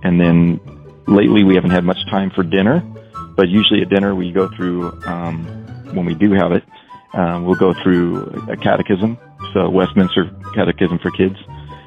and 0.03 0.19
then 0.19 0.59
lately 1.07 1.43
we 1.43 1.55
haven't 1.55 1.71
had 1.71 1.83
much 1.83 2.03
time 2.09 2.29
for 2.31 2.43
dinner, 2.43 2.81
but 3.35 3.50
usually 3.50 3.81
at 3.81 3.89
dinner 3.89 4.15
we 4.15 4.31
go 4.31 4.47
through, 4.55 4.91
um, 5.05 5.43
when 5.93 6.05
we 6.05 6.15
do 6.15 6.31
have 6.33 6.51
it, 6.51 6.63
um, 7.13 7.45
we'll 7.45 7.55
go 7.55 7.73
through 7.73 8.23
a 8.50 8.57
catechism, 8.57 9.17
so 9.53 9.69
Westminster 9.69 10.29
Catechism 10.55 11.00
for 11.00 11.12
kids, 11.12 11.35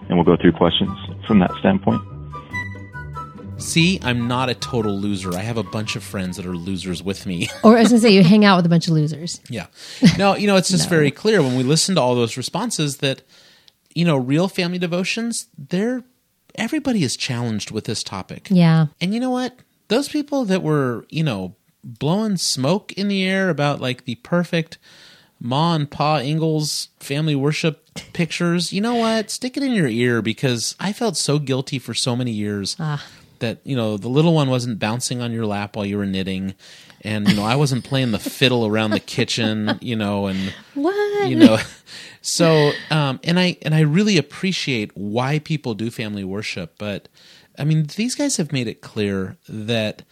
and 0.08 0.16
we'll 0.16 0.24
go 0.24 0.36
through 0.36 0.52
questions 0.52 0.96
from 1.26 1.40
that 1.40 1.52
standpoint. 1.58 2.00
See, 3.58 3.98
I'm 4.02 4.28
not 4.28 4.50
a 4.50 4.54
total 4.54 4.96
loser. 4.98 5.34
I 5.34 5.40
have 5.40 5.56
a 5.56 5.62
bunch 5.62 5.96
of 5.96 6.04
friends 6.04 6.36
that 6.36 6.44
are 6.44 6.54
losers 6.54 7.02
with 7.02 7.24
me. 7.26 7.48
Or 7.64 7.76
I 7.76 7.80
was 7.80 7.88
going 7.88 8.00
to 8.00 8.06
say, 8.06 8.12
you 8.12 8.22
hang 8.22 8.44
out 8.44 8.56
with 8.56 8.66
a 8.66 8.68
bunch 8.68 8.86
of 8.86 8.92
losers. 8.92 9.40
Yeah. 9.48 9.66
No, 10.18 10.36
you 10.36 10.46
know, 10.46 10.56
it's 10.56 10.68
just 10.68 10.88
very 10.96 11.10
clear 11.10 11.42
when 11.42 11.56
we 11.56 11.62
listen 11.62 11.94
to 11.94 12.00
all 12.00 12.14
those 12.14 12.36
responses 12.36 12.98
that, 12.98 13.22
you 13.94 14.04
know, 14.04 14.16
real 14.16 14.46
family 14.46 14.78
devotions, 14.78 15.48
they're 15.56 16.04
everybody 16.56 17.02
is 17.02 17.16
challenged 17.16 17.70
with 17.70 17.84
this 17.84 18.02
topic. 18.02 18.48
Yeah. 18.50 18.86
And 19.00 19.14
you 19.14 19.20
know 19.20 19.30
what? 19.30 19.56
Those 19.88 20.08
people 20.08 20.44
that 20.46 20.62
were, 20.62 21.06
you 21.08 21.22
know, 21.22 21.54
blowing 21.84 22.36
smoke 22.36 22.92
in 22.92 23.08
the 23.08 23.24
air 23.24 23.48
about 23.48 23.80
like 23.80 24.04
the 24.04 24.16
perfect 24.16 24.78
Ma 25.40 25.74
and 25.74 25.90
Pa 25.90 26.18
Ingalls 26.18 26.88
family 26.98 27.34
worship 27.34 27.88
pictures, 28.12 28.72
you 28.72 28.80
know 28.80 28.94
what? 28.94 29.30
Stick 29.30 29.56
it 29.56 29.62
in 29.62 29.72
your 29.72 29.86
ear 29.86 30.22
because 30.22 30.74
I 30.80 30.92
felt 30.92 31.16
so 31.16 31.38
guilty 31.38 31.78
for 31.78 31.94
so 31.94 32.16
many 32.16 32.30
years 32.30 32.76
ah. 32.80 33.04
that, 33.38 33.58
you 33.64 33.76
know, 33.76 33.96
the 33.96 34.08
little 34.08 34.34
one 34.34 34.48
wasn't 34.48 34.78
bouncing 34.78 35.20
on 35.20 35.32
your 35.32 35.46
lap 35.46 35.76
while 35.76 35.86
you 35.86 35.98
were 35.98 36.06
knitting. 36.06 36.54
And, 37.02 37.28
you 37.28 37.36
know, 37.36 37.44
I 37.44 37.54
wasn't 37.54 37.84
playing 37.84 38.10
the 38.10 38.18
fiddle 38.18 38.66
around 38.66 38.90
the 38.90 39.00
kitchen, 39.00 39.78
you 39.80 39.94
know, 39.94 40.26
and 40.26 40.54
What? 40.74 41.28
you 41.28 41.36
know 41.36 41.58
so 42.26 42.72
um 42.90 43.20
and 43.22 43.38
i 43.38 43.56
and 43.62 43.74
i 43.74 43.80
really 43.80 44.18
appreciate 44.18 44.90
why 44.96 45.38
people 45.38 45.74
do 45.74 45.90
family 45.90 46.24
worship 46.24 46.74
but 46.78 47.08
i 47.58 47.64
mean 47.64 47.86
these 47.96 48.14
guys 48.14 48.36
have 48.36 48.52
made 48.52 48.66
it 48.66 48.80
clear 48.80 49.36
that 49.48 50.02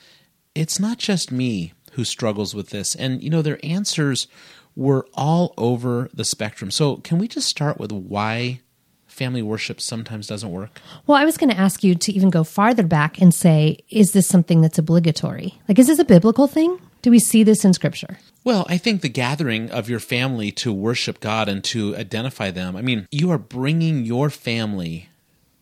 it's 0.54 0.78
not 0.78 0.99
just 0.99 1.33
me 1.33 1.73
who 1.92 2.04
struggles 2.04 2.54
with 2.54 2.71
this 2.71 2.94
and 2.94 3.23
you 3.23 3.30
know 3.30 3.42
their 3.42 3.59
answers 3.64 4.28
were 4.76 5.06
all 5.14 5.54
over 5.59 6.09
the 6.14 6.25
spectrum 6.25 6.71
so 6.71 6.97
can 6.99 7.18
we 7.18 7.26
just 7.26 7.49
start 7.49 7.78
with 7.78 7.90
why 7.92 8.61
family 9.06 9.42
worship 9.42 9.80
sometimes 9.80 10.26
doesn't 10.26 10.50
work 10.50 10.80
Well, 11.06 11.16
I 11.16 11.25
was 11.25 11.37
going 11.37 11.50
to 11.50 11.56
ask 11.56 11.85
you 11.85 11.94
to 11.94 12.12
even 12.12 12.30
go 12.30 12.42
farther 12.42 12.83
back 12.83 13.21
and 13.21 13.33
say, 13.33 13.78
is 13.88 14.11
this 14.11 14.26
something 14.26 14.61
that's 14.61 14.76
obligatory? 14.78 15.54
Like, 15.68 15.78
is 15.78 15.87
this 15.87 16.00
a 16.00 16.04
biblical 16.04 16.49
thing? 16.49 16.80
Do 17.04 17.11
we 17.11 17.18
see 17.18 17.42
this 17.42 17.66
in 17.66 17.75
scripture? 17.75 18.16
Well, 18.44 18.64
I 18.66 18.78
think 18.78 19.02
the 19.02 19.11
gathering 19.11 19.70
of 19.70 19.90
your 19.90 20.00
family 20.00 20.50
to 20.52 20.73
worship 20.73 21.20
God 21.20 21.50
and 21.50 21.62
to 21.64 21.94
identify 21.94 22.50
them, 22.50 22.76
I 22.76 22.80
mean, 22.80 23.06
you 23.11 23.30
are 23.30 23.37
bringing 23.37 24.06
your 24.06 24.30
family 24.30 25.11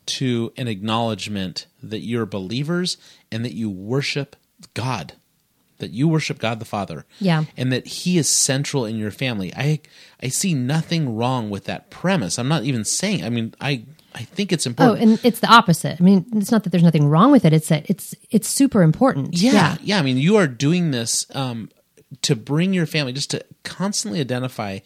to 0.06 0.52
an 0.56 0.68
acknowledgement 0.68 1.66
that 1.82 1.98
you're 1.98 2.26
believers 2.26 2.96
and 3.32 3.44
that 3.44 3.54
you 3.54 3.68
worship 3.68 4.36
God, 4.74 5.14
that 5.78 5.90
you 5.90 6.06
worship 6.06 6.38
God 6.38 6.60
the 6.60 6.64
Father. 6.64 7.06
Yeah. 7.18 7.46
And 7.56 7.72
that 7.72 7.88
He 7.88 8.18
is 8.18 8.28
central 8.28 8.84
in 8.84 8.96
your 8.96 9.10
family. 9.10 9.52
I 9.56 9.80
I 10.22 10.28
see 10.28 10.54
nothing 10.54 11.16
wrong 11.16 11.50
with 11.50 11.64
that 11.64 11.90
premise. 11.90 12.38
I'm 12.38 12.46
not 12.46 12.62
even 12.62 12.84
saying, 12.84 13.24
I 13.24 13.30
mean, 13.30 13.52
I 13.60 13.82
I 14.14 14.22
think 14.22 14.52
it's 14.52 14.66
important. 14.66 14.98
Oh, 14.98 15.02
and 15.02 15.24
it's 15.24 15.40
the 15.40 15.48
opposite. 15.48 16.00
I 16.00 16.04
mean, 16.04 16.26
it's 16.34 16.50
not 16.50 16.64
that 16.64 16.70
there's 16.70 16.82
nothing 16.82 17.08
wrong 17.08 17.30
with 17.30 17.44
it. 17.44 17.52
It's 17.52 17.68
that 17.68 17.88
it's 17.88 18.14
it's 18.30 18.48
super 18.48 18.82
important. 18.82 19.36
Yeah, 19.36 19.76
yeah. 19.82 19.98
I 19.98 20.02
mean, 20.02 20.18
you 20.18 20.36
are 20.36 20.46
doing 20.46 20.90
this 20.90 21.26
um, 21.34 21.70
to 22.22 22.36
bring 22.36 22.72
your 22.72 22.86
family, 22.86 23.12
just 23.12 23.30
to 23.30 23.44
constantly 23.62 24.20
identify 24.20 24.80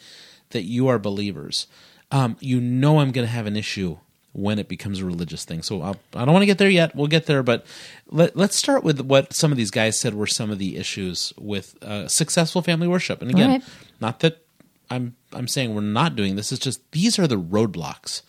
that 0.51 0.63
you 0.63 0.89
are 0.89 0.99
believers. 0.99 1.67
Um, 2.11 2.37
you 2.41 2.61
know, 2.61 3.01
I'm 3.01 3.11
going 3.11 3.27
to 3.27 3.33
have 3.33 3.47
an 3.47 3.57
issue 3.57 3.99
when 4.33 4.59
it 4.59 4.69
becomes 4.69 5.01
a 5.01 5.05
religious 5.05 5.45
thing. 5.45 5.63
So 5.63 5.81
I'll, 5.81 5.97
I 6.15 6.25
don't 6.25 6.33
want 6.35 6.43
to 6.43 6.47
get 6.47 6.59
there 6.59 6.69
yet. 6.69 6.95
We'll 6.95 7.07
get 7.07 7.27
there, 7.27 7.43
but 7.43 7.65
let, 8.09 8.37
let's 8.37 8.55
start 8.55 8.85
with 8.85 9.01
what 9.01 9.33
some 9.33 9.51
of 9.51 9.57
these 9.57 9.71
guys 9.71 9.99
said 9.99 10.15
were 10.15 10.27
some 10.27 10.51
of 10.51 10.59
the 10.59 10.77
issues 10.77 11.33
with 11.39 11.83
uh, 11.83 12.07
successful 12.07 12.61
family 12.61 12.87
worship. 12.87 13.23
And 13.23 13.31
again, 13.31 13.51
right. 13.51 13.63
not 13.99 14.21
that 14.21 14.47
I'm 14.91 15.17
I'm 15.33 15.49
saying 15.49 15.75
we're 15.75 15.81
not 15.81 16.17
doing 16.17 16.37
this. 16.37 16.53
It's 16.53 16.63
just 16.63 16.91
these 16.93 17.19
are 17.19 17.27
the 17.27 17.39
roadblocks. 17.39 18.23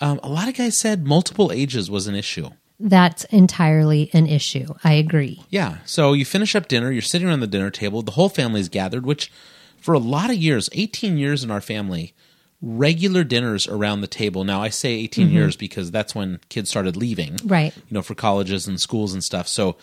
Um, 0.00 0.18
a 0.22 0.28
lot 0.28 0.48
of 0.48 0.54
guys 0.54 0.78
said 0.80 1.06
multiple 1.06 1.52
ages 1.52 1.90
was 1.90 2.06
an 2.06 2.14
issue. 2.14 2.50
That's 2.78 3.24
entirely 3.24 4.08
an 4.14 4.26
issue. 4.26 4.74
I 4.82 4.94
agree. 4.94 5.42
Yeah. 5.50 5.78
So 5.84 6.14
you 6.14 6.24
finish 6.24 6.56
up 6.56 6.66
dinner, 6.68 6.90
you're 6.90 7.02
sitting 7.02 7.28
around 7.28 7.40
the 7.40 7.46
dinner 7.46 7.70
table, 7.70 8.00
the 8.02 8.12
whole 8.12 8.30
family's 8.30 8.70
gathered, 8.70 9.04
which 9.04 9.30
for 9.78 9.92
a 9.94 9.98
lot 9.98 10.30
of 10.30 10.36
years, 10.36 10.70
18 10.72 11.18
years 11.18 11.44
in 11.44 11.50
our 11.50 11.60
family, 11.60 12.14
regular 12.62 13.24
dinners 13.24 13.66
around 13.68 14.00
the 14.00 14.06
table. 14.06 14.44
Now, 14.44 14.62
I 14.62 14.68
say 14.70 14.92
18 14.94 15.28
Mhm. 15.28 15.32
years 15.32 15.56
because 15.56 15.90
that's 15.90 16.14
when 16.14 16.40
kids 16.48 16.68
started 16.70 16.96
leaving. 16.96 17.38
Right. 17.44 17.74
You 17.76 17.94
know, 17.94 18.02
for 18.02 18.14
colleges 18.14 18.66
and 18.66 18.80
schools 18.80 19.12
and 19.12 19.22
stuff. 19.24 19.48
So 19.48 19.76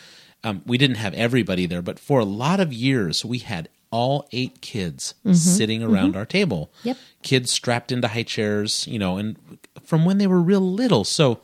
um, 0.44 0.62
we 0.68 0.78
didn't 0.78 0.98
have 0.98 1.14
everybody 1.16 1.66
there, 1.66 1.82
but 1.82 2.00
for 2.00 2.20
a 2.20 2.26
lot 2.26 2.60
of 2.60 2.72
years, 2.72 3.26
we 3.26 3.40
had 3.40 3.70
all 3.91 4.27
eight 4.32 4.62
kids 4.62 5.13
Mhm. 5.25 5.36
sitting 5.36 5.82
around 5.84 6.13
Mhm. 6.13 6.17
our 6.17 6.25
table. 6.25 6.70
Yep. 6.84 6.98
Kids 7.24 7.51
strapped 7.51 7.91
into 7.91 8.08
high 8.10 8.24
chairs, 8.24 8.86
you 8.88 9.00
know, 9.00 9.17
and 9.17 9.38
from 9.84 10.03
when 10.06 10.17
they 10.17 10.27
were 10.27 10.41
real 10.41 10.60
little. 10.62 11.03
So 11.03 11.39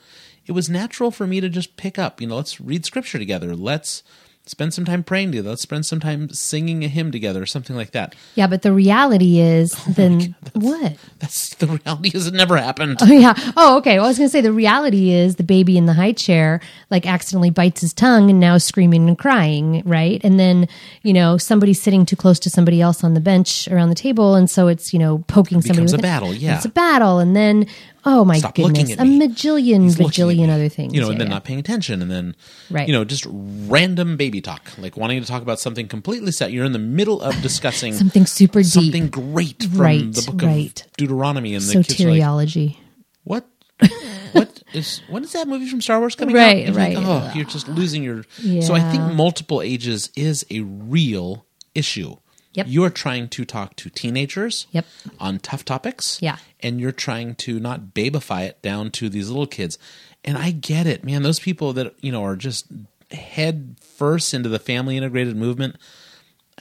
it 0.45 0.51
was 0.51 0.69
natural 0.69 1.09
for 1.11 1.25
me 1.25 1.39
to 1.39 1.47
just 1.49 1.77
pick 1.77 1.97
up, 1.97 2.19
you 2.19 2.27
know, 2.27 2.35
let's 2.35 2.59
read 2.59 2.85
scripture 2.85 3.17
together. 3.17 3.55
Let's 3.55 4.03
spend 4.45 4.73
some 4.73 4.83
time 4.83 5.03
praying 5.03 5.31
together. 5.31 5.49
Let's 5.51 5.61
spend 5.61 5.85
some 5.85 5.99
time 5.99 6.29
singing 6.29 6.83
a 6.83 6.87
hymn 6.87 7.11
together 7.11 7.41
or 7.41 7.45
something 7.45 7.75
like 7.75 7.91
that. 7.91 8.13
Yeah, 8.35 8.47
but 8.47 8.61
the 8.61 8.73
reality 8.73 9.39
is 9.39 9.73
Oh 9.87 9.91
then 9.93 10.35
what? 10.53 10.97
That's 11.19 11.55
the 11.55 11.67
reality 11.67 12.11
is 12.13 12.27
it 12.27 12.33
never 12.33 12.57
happened. 12.57 12.97
Oh 13.01 13.05
yeah. 13.05 13.33
Oh, 13.55 13.77
okay. 13.77 13.95
Well, 13.97 14.05
I 14.05 14.09
was 14.09 14.17
going 14.17 14.27
to 14.27 14.31
say 14.31 14.41
the 14.41 14.51
reality 14.51 15.11
is 15.11 15.37
the 15.37 15.43
baby 15.43 15.77
in 15.77 15.85
the 15.85 15.93
high 15.93 16.11
chair 16.11 16.59
like 16.89 17.07
accidentally 17.07 17.51
bites 17.51 17.81
his 17.81 17.93
tongue 17.93 18.29
and 18.29 18.39
now 18.39 18.55
is 18.55 18.63
screaming 18.65 19.07
and 19.07 19.17
crying, 19.17 19.81
right? 19.85 20.19
And 20.23 20.39
then 20.39 20.67
you 21.03 21.13
know 21.13 21.37
somebody's 21.37 21.81
sitting 21.81 22.05
too 22.05 22.15
close 22.15 22.39
to 22.39 22.49
somebody 22.49 22.81
else 22.81 23.03
on 23.03 23.13
the 23.13 23.21
bench 23.21 23.67
around 23.69 23.89
the 23.89 23.95
table, 23.95 24.35
and 24.35 24.49
so 24.49 24.67
it's 24.67 24.91
you 24.93 24.99
know 24.99 25.19
poking 25.27 25.59
It 25.59 25.65
somebody. 25.65 25.83
with 25.83 25.93
a 25.93 25.97
battle, 25.99 26.33
yeah. 26.33 26.55
it's 26.57 26.65
a 26.65 26.69
battle, 26.69 27.19
and 27.19 27.35
then 27.35 27.65
oh 28.05 28.25
my 28.25 28.37
Stop 28.39 28.55
goodness, 28.55 28.95
a 28.97 29.05
me. 29.05 29.19
majillion, 29.19 29.83
He's 29.83 29.99
looking 29.99 30.23
at 30.29 30.35
bajillion 30.37 30.49
other 30.49 30.69
things. 30.69 30.93
you 30.93 31.01
know, 31.01 31.07
Yeah, 31.07 31.11
and 31.13 31.21
then 31.21 31.27
yeah. 31.27 31.33
not 31.35 31.43
paying 31.43 31.59
attention, 31.59 32.01
and 32.01 32.09
then 32.11 32.35
Right. 32.69 32.87
you 32.87 32.93
know, 32.93 33.03
just 33.05 33.25
random 33.29 34.17
baby 34.17 34.41
talk, 34.41 34.69
like 34.77 34.97
wanting 34.97 35.21
to 35.21 35.27
talk 35.27 35.41
about 35.41 35.59
something 35.59 35.87
completely 35.87 36.31
set. 36.31 36.51
You're 36.51 36.65
in 36.65 36.71
the 36.73 36.79
middle 36.79 37.21
of 37.21 37.39
discussing 37.41 37.93
Something 37.93 38.25
super 38.25 38.61
deep. 38.61 38.71
something 38.71 39.07
great 39.09 39.63
from 39.63 39.77
Right, 39.79 40.13
the 40.13 40.21
book 40.31 40.41
right. 40.41 40.81
of 40.85 40.91
Deuteronomy, 40.97 41.55
and 41.55 41.63
the 41.63 41.73
kids 41.83 42.01
are 42.01 42.11
like, 42.11 42.75
"What? 43.23 43.47
what 44.33 44.63
is 44.73 45.01
when 45.09 45.23
is 45.23 45.31
that 45.33 45.47
movie 45.47 45.67
from 45.67 45.81
Star 45.81 45.99
Wars 45.99 46.15
coming 46.15 46.35
Right, 46.35 46.67
out?" 46.69 46.75
Like, 46.75 46.95
right. 46.95 46.97
oh, 46.97 47.31
you're 47.35 47.45
just 47.45 47.67
losing 47.67 48.03
your. 48.03 48.23
So 48.61 48.73
I 48.73 48.79
think 48.91 49.13
multiple 49.13 49.61
ages 49.61 50.09
is 50.15 50.45
a 50.51 50.61
real 50.61 51.45
issue. 51.75 52.17
Yep. 52.53 52.65
You're 52.69 52.89
trying 52.89 53.29
to 53.29 53.45
talk 53.45 53.75
to 53.77 53.89
teenagers 53.89 54.67
Yep. 54.71 54.85
on 55.19 55.39
tough 55.39 55.65
topics. 55.65 56.19
Yeah. 56.21 56.37
And 56.61 56.79
you're 56.79 56.91
trying 56.91 57.35
to 57.35 57.59
not 57.59 57.93
babify 57.93 58.43
it 58.45 58.61
down 58.61 58.91
to 58.91 59.09
these 59.09 59.29
little 59.29 59.47
kids. 59.47 59.77
And 60.23 60.37
I 60.37 60.51
get 60.51 60.85
it, 60.87 61.03
man. 61.03 61.23
Those 61.23 61.39
people 61.39 61.73
that, 61.73 61.95
you 62.01 62.11
know, 62.11 62.23
are 62.23 62.35
just 62.35 62.67
head 63.11 63.75
first 63.81 64.33
into 64.33 64.49
the 64.49 64.59
family 64.59 64.97
integrated 64.97 65.35
movement. 65.35 65.75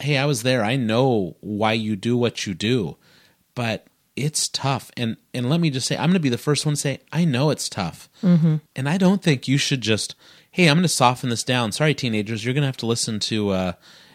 Hey, 0.01 0.17
I 0.17 0.25
was 0.25 0.43
there. 0.43 0.65
I 0.65 0.77
know 0.77 1.37
why 1.41 1.75
you 1.75 1.95
do 1.97 2.17
what 2.17 2.47
you 2.47 2.55
do. 2.55 2.97
But 3.55 3.87
it's 4.17 4.49
tough. 4.49 4.91
And 4.97 5.17
and 5.35 5.49
let 5.49 5.61
me 5.61 5.71
just 5.71 5.87
say, 5.87 5.97
I'm 5.97 6.07
going 6.09 6.15
to 6.15 6.21
be 6.21 6.29
the 6.29 6.39
first 6.39 6.67
one 6.67 6.75
to 6.75 6.81
say, 6.81 7.01
I 7.13 7.25
know 7.25 7.51
it's 7.51 7.69
tough. 7.69 8.09
Mhm. 8.23 8.61
And 8.77 8.89
I 8.89 8.97
don't 8.99 9.23
think 9.23 9.47
you 9.49 9.59
should 9.59 9.81
just, 9.81 10.15
hey, 10.51 10.69
I'm 10.69 10.77
going 10.77 10.83
to 10.83 10.89
soften 10.89 11.31
this 11.31 11.45
down. 11.45 11.73
Sorry, 11.73 11.95
teenagers, 11.95 12.45
you're 12.45 12.55
going 12.55 12.63
to 12.63 12.67
have 12.67 12.77
to 12.79 12.87
listen 12.87 13.21
to, 13.21 13.51
uh, 13.51 13.73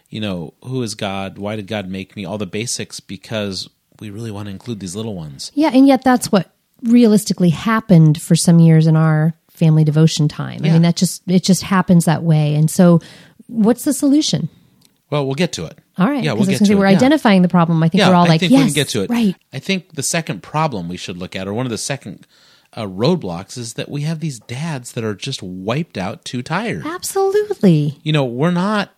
you 0.10 0.20
know, 0.22 0.54
who 0.64 0.82
is 0.84 0.96
God? 0.96 1.38
Why 1.38 1.56
did 1.56 1.68
God 1.68 1.90
make 1.90 2.16
me? 2.16 2.26
All 2.26 2.38
the 2.38 2.46
basics 2.46 3.00
because 3.00 3.70
we 4.00 4.10
really 4.10 4.32
want 4.32 4.46
to 4.48 4.52
include 4.52 4.80
these 4.80 4.96
little 4.96 5.16
ones. 5.16 5.52
Yeah, 5.56 5.72
and 5.74 5.88
yet 5.88 6.04
that's 6.04 6.32
what 6.32 6.52
realistically 6.84 7.50
happened 7.50 8.22
for 8.22 8.36
some 8.36 8.60
years 8.60 8.88
in 8.88 8.96
our 8.96 9.34
family 9.50 9.84
devotion 9.84 10.28
time. 10.28 10.64
Yeah. 10.64 10.70
I 10.70 10.74
mean, 10.74 10.82
that 10.84 10.96
just 10.96 11.24
it 11.28 11.44
just 11.44 11.64
happens 11.64 12.06
that 12.06 12.24
way. 12.24 12.54
And 12.56 12.70
so, 12.70 13.00
what's 13.48 13.84
the 13.84 13.94
solution? 13.94 14.50
Well, 15.10 15.26
we'll 15.26 15.36
get 15.36 15.54
to 15.54 15.66
it. 15.66 15.80
All 15.98 16.08
right. 16.08 16.24
Yeah, 16.24 16.34
we'll 16.34 16.46
get 16.46 16.60
to 16.60 16.66
say, 16.66 16.74
it. 16.74 16.78
we're 16.78 16.88
Yeah. 16.90 16.96
identifying 16.98 17.42
the 17.42 17.48
problem. 17.48 17.82
I 17.82 17.88
think 17.90 18.00
yeah, 18.02 18.10
we're 18.10 18.16
all 18.16 18.26
I 18.26 18.30
like, 18.30 18.40
think 18.42 18.52
yes, 18.52 18.60
we 18.60 18.66
can 18.68 18.74
get 18.76 18.90
to 18.90 19.04
it. 19.04 19.10
right. 19.10 19.36
I 19.54 19.60
think 19.60 19.96
the 19.96 20.04
second 20.04 20.44
problem 20.44 20.90
we 20.90 20.98
should 20.98 21.18
look 21.18 21.36
at, 21.36 21.48
or 21.48 21.54
one 21.54 21.66
of 21.66 21.70
the 21.72 21.78
second 21.78 22.28
uh, 22.74 22.84
roadblocks, 22.86 23.58
is 23.58 23.74
that 23.76 23.90
we 23.90 24.02
have 24.02 24.20
these 24.20 24.38
dads 24.40 24.92
that 24.92 25.04
are 25.06 25.16
just 25.16 25.42
wiped 25.42 25.98
out, 25.98 26.26
too 26.26 26.42
tired. 26.44 26.86
Absolutely, 26.86 27.98
You 28.04 28.12
know, 28.12 28.26
we're 28.26 28.52
not 28.52 28.94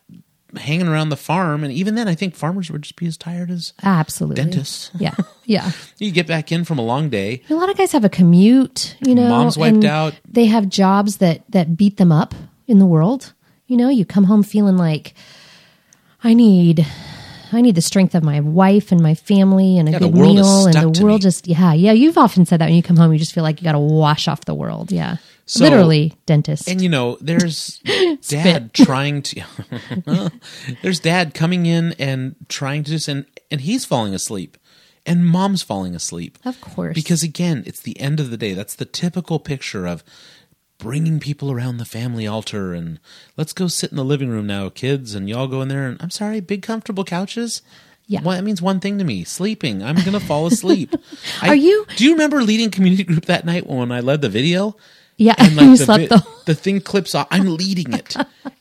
hanging 0.57 0.87
around 0.87 1.09
the 1.09 1.15
farm, 1.17 1.63
and 1.63 1.71
even 1.73 1.95
then, 1.95 2.07
I 2.07 2.15
think 2.15 2.35
farmers 2.35 2.69
would 2.71 2.81
just 2.81 2.95
be 2.95 3.05
as 3.07 3.17
tired 3.17 3.51
as 3.51 3.73
absolutely, 3.83 4.43
dentists. 4.43 4.91
Yeah, 4.97 5.15
yeah. 5.45 5.71
You 5.97 6.11
get 6.11 6.27
back 6.27 6.51
in 6.51 6.63
from 6.63 6.79
a 6.79 6.83
long 6.83 7.09
day. 7.09 7.43
A 7.49 7.53
lot 7.53 7.69
of 7.69 7.77
guys 7.77 7.91
have 7.91 8.03
a 8.05 8.09
commute, 8.09 8.95
you 9.01 9.15
know. 9.15 9.29
Mom's 9.29 9.57
wiped 9.57 9.83
out. 9.85 10.13
They 10.27 10.45
have 10.45 10.69
jobs 10.69 11.17
that 11.17 11.43
that 11.49 11.77
beat 11.77 11.97
them 11.97 12.11
up 12.11 12.33
in 12.67 12.79
the 12.79 12.85
world. 12.85 13.33
You 13.67 13.77
know, 13.77 13.89
you 13.89 14.05
come 14.05 14.23
home 14.23 14.43
feeling 14.43 14.77
like 14.77 15.13
I 16.23 16.33
need 16.33 16.85
I 17.51 17.61
need 17.61 17.75
the 17.75 17.81
strength 17.81 18.13
of 18.15 18.23
my 18.23 18.39
wife 18.41 18.91
and 18.91 19.01
my 19.01 19.15
family 19.15 19.77
and 19.77 19.87
a 19.89 19.91
Yeah, 19.93 19.99
good 19.99 20.13
meal 20.13 20.65
and 20.67 20.75
the 20.75 21.03
world 21.03 21.19
me. 21.21 21.23
just 21.23 21.47
yeah, 21.47 21.73
yeah, 21.73 21.91
you've 21.91 22.17
often 22.17 22.45
said 22.45 22.59
that 22.61 22.65
when 22.67 22.75
you 22.75 22.83
come 22.83 22.97
home 22.97 23.11
you 23.13 23.19
just 23.19 23.33
feel 23.33 23.43
like 23.43 23.59
you 23.61 23.65
got 23.65 23.71
to 23.73 23.79
wash 23.79 24.27
off 24.27 24.45
the 24.45 24.53
world. 24.55 24.91
Yeah. 24.91 25.17
So- 25.51 25.63
Literally 25.63 26.13
dentist. 26.27 26.67
And 26.69 26.79
you 26.79 26.89
know, 26.89 27.17
there's 27.21 27.79
dad 28.27 28.71
trying 28.73 29.23
to 29.23 29.41
there's 30.83 30.99
dad 30.99 31.33
coming 31.33 31.65
in 31.65 31.93
and 31.97 32.35
trying 32.47 32.83
to 32.83 32.91
just 32.91 33.07
and 33.07 33.25
and 33.51 33.61
he's 33.61 33.83
falling 33.85 34.13
asleep. 34.13 34.57
And 35.05 35.25
mom's 35.25 35.63
falling 35.63 35.95
asleep. 35.95 36.37
Of 36.45 36.61
course. 36.61 36.93
Because 36.93 37.23
again, 37.23 37.63
it's 37.65 37.79
the 37.81 37.99
end 37.99 38.19
of 38.19 38.29
the 38.29 38.37
day. 38.37 38.53
That's 38.53 38.75
the 38.75 38.85
typical 38.85 39.39
picture 39.39 39.87
of 39.87 40.03
bringing 40.77 41.19
people 41.19 41.51
around 41.51 41.77
the 41.77 41.85
family 41.85 42.27
altar 42.27 42.73
and 42.73 42.99
let's 43.35 43.51
go 43.53 43.67
sit 43.67 43.89
in 43.91 43.97
the 43.97 44.05
living 44.05 44.29
room 44.29 44.45
now, 44.45 44.69
kids, 44.69 45.15
and 45.15 45.27
y'all 45.27 45.47
go 45.47 45.61
in 45.61 45.67
there 45.67 45.87
and 45.87 45.99
I'm 46.01 46.11
sorry, 46.11 46.41
big 46.41 46.61
comfortable 46.61 47.03
couches. 47.03 47.61
Yeah. 48.05 48.21
Well, 48.23 48.35
that 48.35 48.43
means 48.43 48.61
one 48.61 48.79
thing 48.79 48.97
to 48.99 49.03
me: 49.03 49.23
sleeping. 49.23 49.81
I'm 49.83 49.95
gonna 50.03 50.19
fall 50.19 50.45
asleep. 50.47 50.93
I- 51.41 51.49
Are 51.49 51.55
you- 51.55 51.85
Do 51.95 52.03
you 52.05 52.11
remember 52.11 52.43
leading 52.43 52.69
community 52.71 53.03
group 53.03 53.25
that 53.25 53.45
night 53.45 53.65
when 53.67 53.91
I 53.91 53.99
led 54.01 54.21
the 54.21 54.29
video? 54.29 54.75
Yeah, 55.19 55.35
and 55.37 55.51
you 55.51 55.71
the, 55.77 55.85
slept 55.85 56.09
the- 56.09 56.25
the 56.45 56.55
thing 56.55 56.79
clips 56.79 57.13
off. 57.13 57.27
I'm 57.29 57.57
leading 57.57 57.93
it, 57.93 58.15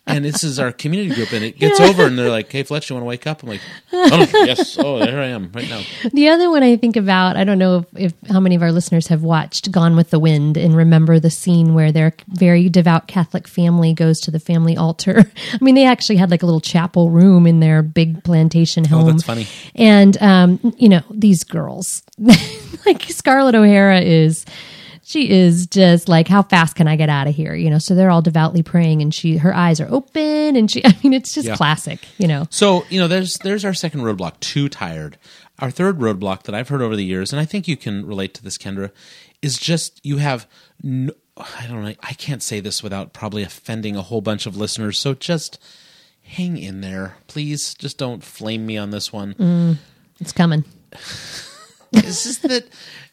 and 0.07 0.25
this 0.25 0.43
is 0.43 0.59
our 0.59 0.73
community 0.73 1.15
group, 1.15 1.33
and 1.33 1.45
it 1.45 1.57
gets 1.57 1.79
over, 1.81 2.05
and 2.05 2.19
they're 2.19 2.29
like, 2.31 2.51
"Hey, 2.51 2.65
Fletch, 2.65 2.91
you 2.91 2.97
want 2.97 3.05
to 3.05 3.09
wake 3.09 3.29
up?" 3.29 3.45
I'm 3.45 3.49
like, 3.49 3.61
"Oh 3.93 4.27
yes, 4.45 4.77
oh 4.77 4.99
there 4.99 5.21
I 5.21 5.27
am 5.27 5.53
right 5.55 5.69
now." 5.71 5.83
The 6.13 6.29
other 6.29 6.51
one 6.51 6.65
I 6.65 6.77
think 6.77 6.97
about, 6.97 7.37
I 7.37 7.45
don't 7.45 7.59
know 7.59 7.87
if, 7.95 8.13
if 8.13 8.29
how 8.29 8.41
many 8.41 8.57
of 8.57 8.63
our 8.63 8.73
listeners 8.73 9.07
have 9.07 9.23
watched 9.23 9.71
Gone 9.71 9.95
with 9.95 10.11
the 10.11 10.19
Wind 10.19 10.57
and 10.57 10.77
remember 10.77 11.21
the 11.21 11.31
scene 11.31 11.75
where 11.75 11.93
their 11.93 12.13
very 12.27 12.69
devout 12.69 13.07
Catholic 13.07 13.47
family 13.47 13.95
goes 13.95 14.19
to 14.23 14.33
the 14.33 14.41
family 14.41 14.77
altar. 14.77 15.31
I 15.53 15.59
mean, 15.65 15.77
they 15.77 15.87
actually 15.87 16.17
had 16.17 16.33
like 16.33 16.43
a 16.43 16.47
little 16.47 16.61
chapel 16.61 17.11
room 17.11 17.47
in 17.47 17.61
their 17.61 17.83
big 17.83 18.25
plantation 18.25 18.85
home. 18.85 19.07
Oh, 19.07 19.13
that's 19.13 19.23
funny. 19.23 19.47
And 19.77 20.21
um, 20.21 20.75
you 20.77 20.89
know, 20.89 21.03
these 21.09 21.45
girls, 21.45 22.03
like 22.85 23.03
Scarlett 23.05 23.55
O'Hara 23.55 24.01
is 24.01 24.45
she 25.09 25.31
is 25.31 25.67
just 25.67 26.09
like 26.09 26.29
how 26.29 26.43
fast 26.43 26.77
can 26.77 26.87
i 26.87 26.95
get 26.97 27.09
out 27.09 27.27
of 27.27 27.35
here 27.35 27.55
you 27.55 27.71
know 27.71 27.79
so 27.79 27.95
they're 27.95 28.11
all 28.11 28.21
devoutly 28.23 28.63
praying 28.63 29.01
and 29.03 29.15
she 29.15 29.39
her 29.39 29.55
eyes 29.55 29.81
are 29.81 29.89
open 29.91 30.55
and 30.55 30.71
she 30.71 30.85
i 30.85 30.95
mean 31.03 31.13
it's 31.15 31.35
just 31.35 31.47
Yeah. 31.49 31.57
classic 31.57 32.01
you 32.19 32.29
know 32.29 32.47
So 32.51 32.85
you 32.91 33.01
know, 33.01 33.09
there's 33.09 33.39
there's 33.39 33.65
our 33.65 33.75
second 33.75 34.01
roadblock. 34.03 34.39
Too 34.41 34.69
tired. 34.69 35.17
Our 35.61 35.71
third 35.71 35.99
roadblock 35.99 36.43
that 36.45 36.55
I've 36.55 36.69
heard 36.69 36.83
over 36.83 36.95
the 36.95 37.05
years, 37.05 37.33
and 37.33 37.41
I 37.41 37.45
think 37.45 37.67
you 37.67 37.77
can 37.77 38.07
relate 38.07 38.33
to 38.35 38.43
this, 38.45 38.57
Kendra, 38.59 38.91
is 39.43 39.59
just 39.59 40.01
you 40.05 40.19
have. 40.19 40.47
No, 40.83 41.13
I 41.37 41.67
don't 41.67 41.83
know. 41.83 41.95
I 42.03 42.13
can't 42.13 42.43
say 42.43 42.61
this 42.61 42.83
without 42.83 43.13
probably 43.13 43.43
offending 43.43 43.97
a 43.97 44.03
whole 44.03 44.21
bunch 44.21 44.47
of 44.47 44.57
listeners. 44.57 45.01
So 45.01 45.15
just 45.15 45.59
hang 46.23 46.57
in 46.59 46.81
there, 46.81 47.17
please. 47.27 47.75
Just 47.75 47.99
don't 47.99 48.23
flame 48.23 48.67
me 48.67 48.77
on 48.77 48.91
this 48.91 49.13
one. 49.13 49.35
Mm, 49.35 49.77
it's 50.21 50.33
coming 50.33 50.65
it's 51.93 52.25
just 52.25 52.43
that 52.43 52.69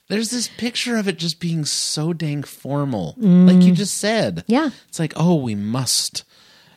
there's 0.07 0.29
this 0.29 0.47
picture 0.47 0.97
of 0.97 1.07
it 1.07 1.17
just 1.17 1.39
being 1.39 1.65
so 1.65 2.13
dang 2.13 2.43
formal, 2.43 3.15
Mm. 3.19 3.47
like 3.51 3.63
you 3.65 3.73
just 3.73 3.97
said. 3.97 4.43
Yeah. 4.47 4.69
it's 4.88 4.99
like 4.99 5.13
oh, 5.15 5.35
we 5.35 5.55
must, 5.55 6.23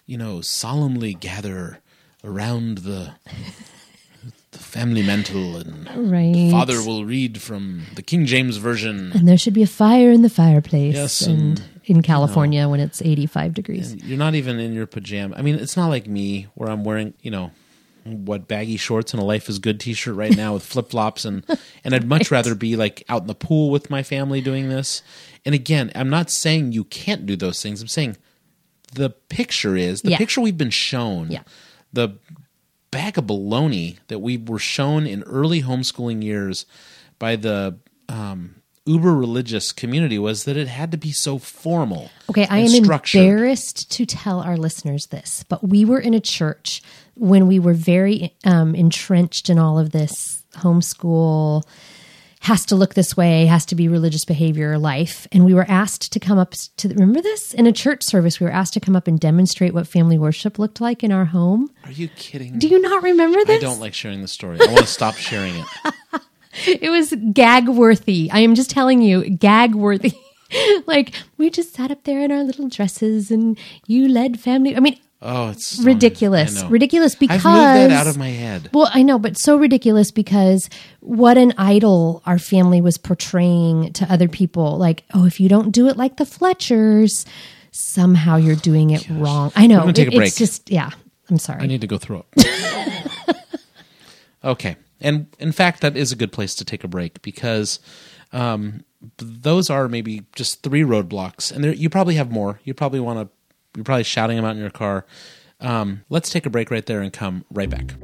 you 0.06 0.16
know, 0.18 0.40
solemnly 0.40 1.14
gather 1.14 1.80
around 2.24 2.78
the 2.78 3.12
the 4.52 4.58
family 4.58 5.02
mantle, 5.02 5.56
and 5.58 5.88
Right. 6.11 6.50
father 6.50 6.82
will 6.82 7.04
read 7.04 7.40
from 7.40 7.82
the 7.94 8.02
King 8.02 8.24
James 8.26 8.56
version. 8.56 9.12
And 9.12 9.28
there 9.28 9.37
should 9.37 9.52
be 9.54 9.62
a 9.62 9.66
fire 9.66 10.11
in 10.11 10.22
the 10.22 10.30
fireplace. 10.30 10.94
Yes, 10.94 11.20
and, 11.20 11.58
and, 11.58 11.62
in 11.84 12.02
California 12.02 12.66
when 12.68 12.80
it's 12.80 13.00
85 13.02 13.52
degrees. 13.54 13.94
You're 13.96 14.18
not 14.18 14.34
even 14.34 14.58
in 14.58 14.72
your 14.72 14.87
pajama. 14.87 15.37
I 15.37 15.42
mean, 15.42 15.54
it's 15.56 15.76
not 15.76 15.88
like 15.88 16.06
me 16.06 16.46
where 16.54 16.70
I'm 16.70 16.82
wearing, 16.84 17.12
you 17.22 17.30
know, 17.30 17.50
what 18.04 18.48
baggy 18.48 18.76
shorts 18.76 19.12
and 19.12 19.22
a 19.22 19.24
life 19.24 19.48
is 19.48 19.58
good 19.58 19.78
t-shirt 19.80 20.14
right 20.14 20.37
now 20.37 20.54
with 20.54 20.62
flip-flops 20.64 21.24
and 21.24 21.44
and 21.84 21.94
I'd 21.94 22.06
much 22.08 22.30
rather 22.32 22.54
be 22.54 22.76
like 22.76 23.02
out 23.08 23.22
in 23.22 23.26
the 23.28 23.34
pool 23.34 23.70
with 23.70 23.90
my 23.90 24.02
family 24.02 24.40
doing 24.40 24.68
this. 24.68 25.02
And 25.44 25.54
again, 25.54 25.90
I'm 25.94 26.11
not 26.11 26.30
saying 26.30 26.72
you 26.72 26.84
can't 26.84 27.26
do 27.26 27.37
those 27.37 27.62
things. 27.62 27.80
I'm 27.82 27.88
saying 27.88 28.16
the 28.94 29.11
picture 29.11 29.76
is 29.76 30.02
the 30.02 30.11
Yeah. 30.12 30.18
picture 30.18 30.40
we've 30.40 30.58
been 30.58 30.70
shown. 30.70 31.30
Yeah. 31.30 31.42
The 31.92 32.18
bag 32.90 33.18
of 33.18 33.24
baloney 33.24 33.98
that 34.08 34.20
we 34.20 34.37
were 34.38 34.58
shown 34.58 35.06
in 35.06 35.22
early 35.24 35.62
homeschooling 35.62 36.22
years 36.22 36.64
by 37.18 37.37
the 37.37 37.76
um, 38.08 38.54
uber 38.87 39.14
religious 39.14 39.72
community 39.72 40.18
was 40.18 40.44
that 40.44 40.56
it 40.56 40.68
had 40.68 40.90
to 40.92 40.96
be 40.96 41.12
so 41.12 41.37
formal. 41.38 42.11
Okay, 42.30 42.46
I 42.48 42.61
am 42.61 42.68
structured. 42.68 43.20
embarrassed 43.20 43.90
to 43.92 44.06
tell 44.06 44.40
our 44.40 44.56
listeners 44.56 45.06
this, 45.06 45.44
but 45.48 45.68
we 45.68 45.84
were 45.84 45.98
in 45.98 46.14
a 46.14 46.20
church 46.20 46.80
when 47.18 47.46
we 47.46 47.59
were 47.59 47.74
very 47.74 48.35
um, 48.44 48.74
entrenched 48.74 49.50
in 49.50 49.59
all 49.59 49.78
of 49.78 49.90
this 49.90 50.42
homeschool 50.54 51.64
has 52.40 52.64
to 52.66 52.76
look 52.76 52.94
this 52.94 53.16
way, 53.16 53.46
has 53.46 53.66
to 53.66 53.74
be 53.74 53.88
religious 53.88 54.24
behavior 54.24 54.78
life. 54.78 55.26
And 55.33 55.44
we 55.44 55.54
were 55.54 55.66
asked 55.68 56.12
to 56.12 56.20
come 56.20 56.38
up 56.38 56.54
to 56.76 56.88
remember 56.88 57.20
this 57.20 57.52
in 57.52 57.66
a 57.66 57.72
church 57.72 58.02
service. 58.02 58.38
We 58.38 58.46
were 58.46 58.52
asked 58.52 58.74
to 58.74 58.81
come 58.81 58.94
up 58.94 59.09
and 59.09 59.18
demonstrate 59.18 59.74
what 59.74 59.88
family 59.88 60.18
worship 60.18 60.59
looked 60.59 60.81
like 60.81 61.02
in 61.02 61.12
our 61.12 61.26
home. 61.26 61.70
Are 61.85 61.90
you 61.90 62.09
kidding? 62.09 62.54
Me? 62.54 62.59
Do 62.59 62.68
you 62.68 62.81
not 62.81 63.02
remember 63.02 63.44
this? 63.44 63.59
I 63.59 63.66
don't 63.66 63.81
like 63.81 63.94
sharing 63.94 64.22
the 64.22 64.28
story. 64.28 64.59
I 64.61 64.66
want 64.66 64.78
to 64.78 64.87
stop 64.87 65.16
sharing 65.16 65.57
it. 65.57 65.66
It 66.66 66.90
was 66.90 67.14
gag 67.33 67.68
worthy. 67.68 68.31
I 68.33 68.40
am 68.40 68.57
just 68.57 68.70
telling 68.70 69.00
you, 69.00 69.31
gag 69.31 69.76
worthy. 69.76 70.12
like 70.87 71.14
we 71.37 71.50
just 71.50 71.74
sat 71.74 71.92
up 71.92 72.02
there 72.02 72.20
in 72.20 72.33
our 72.33 72.42
little 72.42 72.68
dresses 72.68 73.31
and 73.31 73.57
you 73.87 74.09
led 74.09 74.40
family. 74.40 74.74
I 74.76 74.81
mean, 74.81 74.98
Oh, 75.20 75.50
it's 75.50 75.81
ridiculous. 75.81 76.59
I 76.59 76.62
know. 76.62 76.68
Ridiculous 76.68 77.16
because 77.16 77.44
I've 77.44 77.52
moved 77.52 77.90
that 77.90 77.90
out 77.90 78.07
of 78.07 78.16
my 78.16 78.28
head. 78.28 78.70
Well, 78.72 78.88
I 78.92 79.02
know, 79.02 79.18
but 79.18 79.37
so 79.37 79.57
ridiculous 79.57 80.12
because 80.12 80.70
what 81.00 81.37
an 81.37 81.54
idol 81.59 82.22
our 82.24 82.38
family 82.38 82.81
was 82.81 82.98
portraying 82.98 83.92
to 83.94 84.12
other 84.12 84.28
people. 84.28 84.78
Like, 84.78 85.04
oh, 85.14 85.26
if 85.26 85.40
you 85.40 85.48
don't 85.48 85.72
do 85.72 85.88
it 85.88 85.96
like 85.96 86.18
the 86.18 86.24
Fletchers, 86.24 87.26
somehow 87.72 88.37
you're 88.37 88.57
doing 88.57 88.90
it 88.90 89.09
wrong. 89.11 89.50
I 89.57 89.66
know. 89.66 89.90
Take 89.90 90.09
a 90.09 90.16
break. 90.16 90.28
It's 90.28 90.38
just, 90.38 90.70
yeah. 90.70 90.90
I'm 91.31 91.38
sorry. 91.38 91.62
I 91.62 91.66
need 91.66 91.81
to 91.81 91.87
go 91.87 91.98
through 91.98 92.24
it. 92.37 93.11
okay. 94.44 94.76
And 95.00 95.26
in 95.38 95.52
fact, 95.52 95.81
that 95.81 95.96
is 95.96 96.12
a 96.12 96.16
good 96.16 96.33
place 96.33 96.54
to 96.57 96.64
take 96.64 96.85
a 96.85 96.88
break 96.88 97.22
because 97.22 97.81
um, 98.33 98.85
those 99.18 99.70
are 99.70 99.88
maybe 99.88 100.26
just 100.35 100.62
three 100.62 100.83
roadblocks. 100.83 101.52
And 101.52 101.62
there, 101.62 101.72
you 101.72 101.90
probably 101.90 102.14
have 102.14 102.31
more. 102.31 102.61
You 102.64 102.74
probably 102.74 103.00
want 103.00 103.18
to, 103.18 103.35
you're 103.76 103.85
probably 103.85 104.04
shouting 104.04 104.37
them 104.37 104.44
out 104.44 104.57
in 104.57 104.61
your 104.61 104.70
car. 104.70 105.07
Um, 105.61 106.04
let's 106.09 106.31
take 106.31 106.46
a 106.46 106.50
break 106.50 106.70
right 106.70 106.87
there 106.87 107.00
and 107.00 107.12
come 107.12 107.44
right 107.50 107.68
back. 107.68 107.94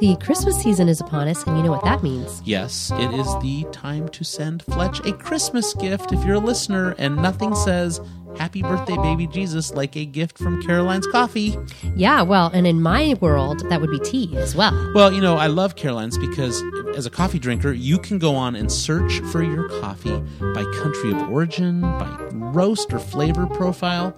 the 0.00 0.16
Christmas 0.16 0.56
season 0.60 0.88
is 0.88 1.00
upon 1.00 1.28
us, 1.28 1.44
and 1.44 1.56
you 1.56 1.62
know 1.62 1.72
what 1.72 1.84
that 1.84 2.02
means. 2.02 2.40
Yes, 2.44 2.90
it 2.94 3.12
is 3.12 3.26
the 3.40 3.66
time 3.72 4.08
to 4.10 4.24
send 4.24 4.62
Fletch 4.62 5.00
a 5.00 5.12
Christmas 5.12 5.74
gift 5.74 6.12
if 6.12 6.24
you're 6.24 6.36
a 6.36 6.40
listener, 6.40 6.94
and 6.98 7.16
nothing 7.16 7.54
says 7.54 8.00
Happy 8.36 8.62
Birthday, 8.62 8.96
Baby 8.96 9.26
Jesus 9.26 9.72
like 9.72 9.96
a 9.96 10.04
gift 10.04 10.38
from 10.38 10.62
Caroline's 10.62 11.06
Coffee. 11.06 11.56
Yeah, 11.96 12.22
well, 12.22 12.50
and 12.52 12.66
in 12.66 12.80
my 12.82 13.14
world, 13.20 13.68
that 13.68 13.80
would 13.80 13.90
be 13.90 13.98
tea 13.98 14.36
as 14.36 14.54
well. 14.54 14.92
Well, 14.94 15.12
you 15.12 15.20
know, 15.20 15.36
I 15.36 15.46
love 15.46 15.76
Caroline's 15.76 16.18
because 16.18 16.62
as 16.96 17.06
a 17.06 17.10
coffee 17.10 17.38
drinker, 17.38 17.72
you 17.72 17.98
can 17.98 18.18
go 18.18 18.34
on 18.34 18.54
and 18.54 18.70
search 18.70 19.20
for 19.32 19.42
your 19.42 19.68
coffee 19.80 20.18
by 20.40 20.64
country 20.80 21.12
of 21.12 21.30
origin, 21.30 21.80
by 21.80 22.28
roast 22.32 22.92
or 22.92 22.98
flavor 22.98 23.46
profile. 23.46 24.14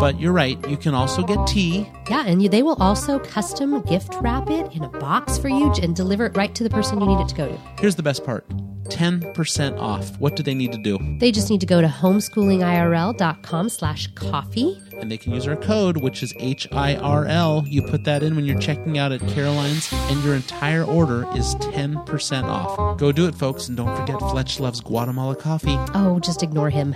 But 0.00 0.18
you're 0.20 0.32
right, 0.32 0.58
you 0.68 0.76
can 0.76 0.94
also 0.94 1.22
get 1.22 1.46
tea. 1.46 1.88
Yeah, 2.08 2.26
and 2.26 2.40
they 2.50 2.62
will 2.62 2.80
also 2.80 3.18
custom 3.18 3.80
gift 3.82 4.14
wrap 4.20 4.50
it 4.50 4.72
in 4.74 4.82
a 4.82 4.88
box 4.88 5.38
for 5.38 5.48
you 5.48 5.72
and 5.82 5.94
deliver 5.94 6.26
it 6.26 6.36
right 6.36 6.54
to 6.54 6.64
the 6.64 6.70
person 6.70 7.00
you 7.00 7.06
need 7.06 7.20
it 7.20 7.28
to 7.28 7.34
go 7.34 7.48
to. 7.48 7.60
Here's 7.78 7.96
the 7.96 8.02
best 8.02 8.24
part 8.24 8.44
10% 8.84 9.78
off. 9.78 10.18
What 10.18 10.36
do 10.36 10.42
they 10.42 10.54
need 10.54 10.72
to 10.72 10.78
do? 10.78 10.98
They 11.18 11.32
just 11.32 11.50
need 11.50 11.60
to 11.60 11.66
go 11.66 11.80
to 11.80 11.86
homeschoolingirl.com 11.86 13.68
slash 13.68 14.06
coffee. 14.14 14.80
And 14.98 15.10
they 15.10 15.18
can 15.18 15.32
use 15.32 15.48
our 15.48 15.56
code, 15.56 15.96
which 15.96 16.22
is 16.22 16.32
HIRL. 16.34 17.66
You 17.66 17.82
put 17.82 18.04
that 18.04 18.22
in 18.22 18.36
when 18.36 18.44
you're 18.44 18.60
checking 18.60 18.98
out 18.98 19.10
at 19.12 19.20
Caroline's, 19.28 19.92
and 19.92 20.22
your 20.22 20.34
entire 20.34 20.84
order 20.84 21.26
is 21.36 21.54
10% 21.56 22.44
off. 22.44 22.98
Go 22.98 23.10
do 23.10 23.26
it, 23.26 23.34
folks, 23.34 23.68
and 23.68 23.76
don't 23.76 23.96
forget 23.96 24.18
Fletch 24.20 24.60
loves 24.60 24.80
Guatemala 24.80 25.34
coffee. 25.34 25.76
Oh, 25.94 26.20
just 26.20 26.42
ignore 26.42 26.70
him. 26.70 26.94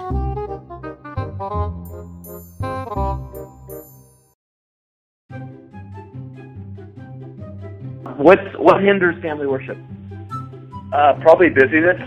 What's 8.19 8.43
what 8.59 8.83
hinders 8.83 9.21
family 9.23 9.47
worship? 9.47 9.77
Uh, 10.97 11.13
probably 11.21 11.51
busyness. 11.51 12.01